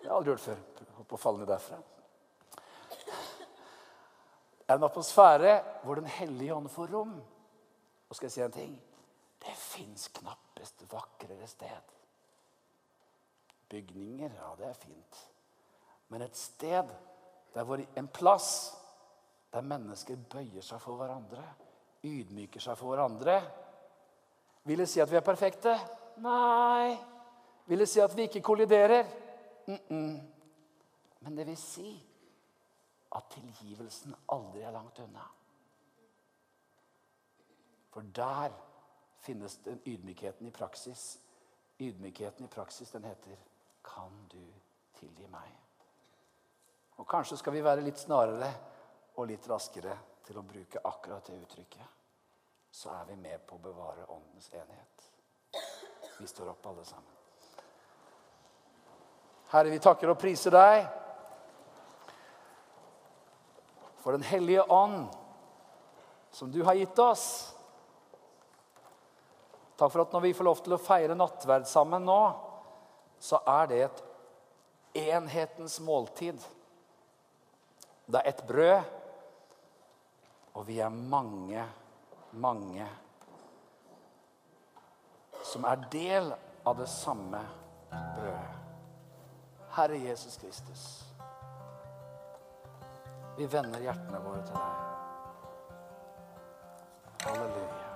Det 0.00 0.08
har 0.08 0.14
jeg 0.14 0.16
aldri 0.16 0.30
gjort 0.32 0.40
før. 0.40 0.60
Holdt 0.96 1.08
på 1.10 1.16
å 1.18 1.20
falle 1.20 1.42
ned 1.42 1.50
derfra. 1.50 1.76
En 4.70 4.84
atmosfære 4.86 5.54
hvor 5.82 5.94
Den 5.98 6.06
hellige 6.06 6.54
ånd 6.54 6.68
får 6.68 6.92
rom. 6.94 7.14
Og 8.08 8.16
skal 8.16 8.26
jeg 8.26 8.32
si 8.32 8.42
en 8.42 8.52
ting? 8.52 8.74
Det 9.40 9.54
fins 9.56 10.08
knappest 10.08 10.84
vakrere 10.90 11.46
sted. 11.48 11.94
Bygninger, 13.70 14.30
ja, 14.34 14.50
det 14.58 14.66
er 14.66 14.74
fint. 14.74 15.20
Men 16.08 16.22
et 16.22 16.36
sted, 16.36 16.90
hvor 17.54 17.80
en 17.96 18.08
plass 18.08 18.74
der 19.52 19.62
mennesker 19.66 20.18
bøyer 20.30 20.62
seg 20.62 20.82
for 20.82 20.98
hverandre, 20.98 21.44
ydmyker 22.06 22.62
seg 22.62 22.78
for 22.78 22.94
hverandre 22.94 23.40
Vil 24.64 24.78
det 24.80 24.88
si 24.88 25.00
at 25.00 25.10
vi 25.10 25.16
er 25.16 25.24
perfekte? 25.24 25.72
Nei. 26.20 26.96
Vil 27.66 27.80
det 27.80 27.88
si 27.88 28.00
at 28.00 28.12
vi 28.16 28.26
ikke 28.28 28.42
kolliderer? 28.44 29.06
Mm 29.66 29.78
-mm. 29.88 30.20
Men 31.20 31.36
det 31.36 31.46
vil 31.46 31.56
si 31.56 32.09
at 33.16 33.30
tilgivelsen 33.30 34.14
aldri 34.28 34.62
er 34.62 34.74
langt 34.74 34.98
unna. 34.98 35.24
For 37.90 38.06
der 38.14 38.54
finnes 39.20 39.56
den 39.64 39.80
ydmykheten 39.86 40.46
i 40.46 40.50
praksis. 40.50 41.18
Ydmykheten 41.80 42.44
i 42.44 42.48
praksis, 42.48 42.90
den 42.90 43.04
heter 43.04 43.36
'Kan 43.84 44.28
du 44.32 44.52
tilgi 44.94 45.26
meg'? 45.26 45.58
Og 46.96 47.08
kanskje 47.08 47.36
skal 47.36 47.52
vi 47.52 47.64
være 47.64 47.80
litt 47.80 47.98
snarere 47.98 48.54
og 49.16 49.26
litt 49.26 49.48
raskere 49.48 49.98
til 50.24 50.38
å 50.38 50.42
bruke 50.42 50.80
akkurat 50.84 51.26
det 51.26 51.42
uttrykket. 51.42 51.86
Så 52.70 52.90
er 52.90 53.04
vi 53.04 53.16
med 53.16 53.40
på 53.46 53.56
å 53.56 53.58
bevare 53.58 54.06
åndens 54.06 54.50
enighet. 54.52 55.10
Vi 56.18 56.26
står 56.26 56.50
opp, 56.50 56.66
alle 56.66 56.84
sammen. 56.84 57.16
Herre, 59.50 59.70
vi 59.70 59.78
takker 59.78 60.12
og 60.12 60.18
priser 60.18 60.50
deg 60.50 60.86
for 64.00 64.12
Den 64.12 64.22
hellige 64.22 64.62
ånd 64.62 65.08
som 66.30 66.52
du 66.52 66.62
har 66.62 66.74
gitt 66.74 66.98
oss. 66.98 67.54
Takk 69.76 69.92
for 69.92 70.04
at 70.04 70.12
når 70.12 70.20
vi 70.20 70.34
får 70.36 70.46
lov 70.46 70.62
til 70.64 70.76
å 70.76 70.82
feire 70.82 71.16
nattverd 71.16 71.66
sammen 71.68 72.04
nå, 72.04 72.20
så 73.20 73.40
er 73.48 73.68
det 73.70 73.82
et 73.86 74.02
enhetens 75.08 75.78
måltid. 75.84 76.40
Det 78.10 78.20
er 78.20 78.28
ett 78.32 78.42
brød, 78.46 78.96
og 80.54 80.66
vi 80.68 80.80
er 80.82 80.90
mange, 80.90 81.64
mange 82.32 82.88
som 85.46 85.64
er 85.64 85.84
del 85.92 86.32
av 86.66 86.76
det 86.78 86.88
samme 86.90 87.40
brødet. 87.90 88.56
Herre 89.70 89.96
Jesus 90.02 90.36
Kristus. 90.36 91.09
Vi 93.36 93.46
vender 93.46 93.80
hjertene 93.84 94.22
våre 94.24 94.42
til 94.46 94.56
deg. 94.56 94.88
Halleluja. 97.26 97.89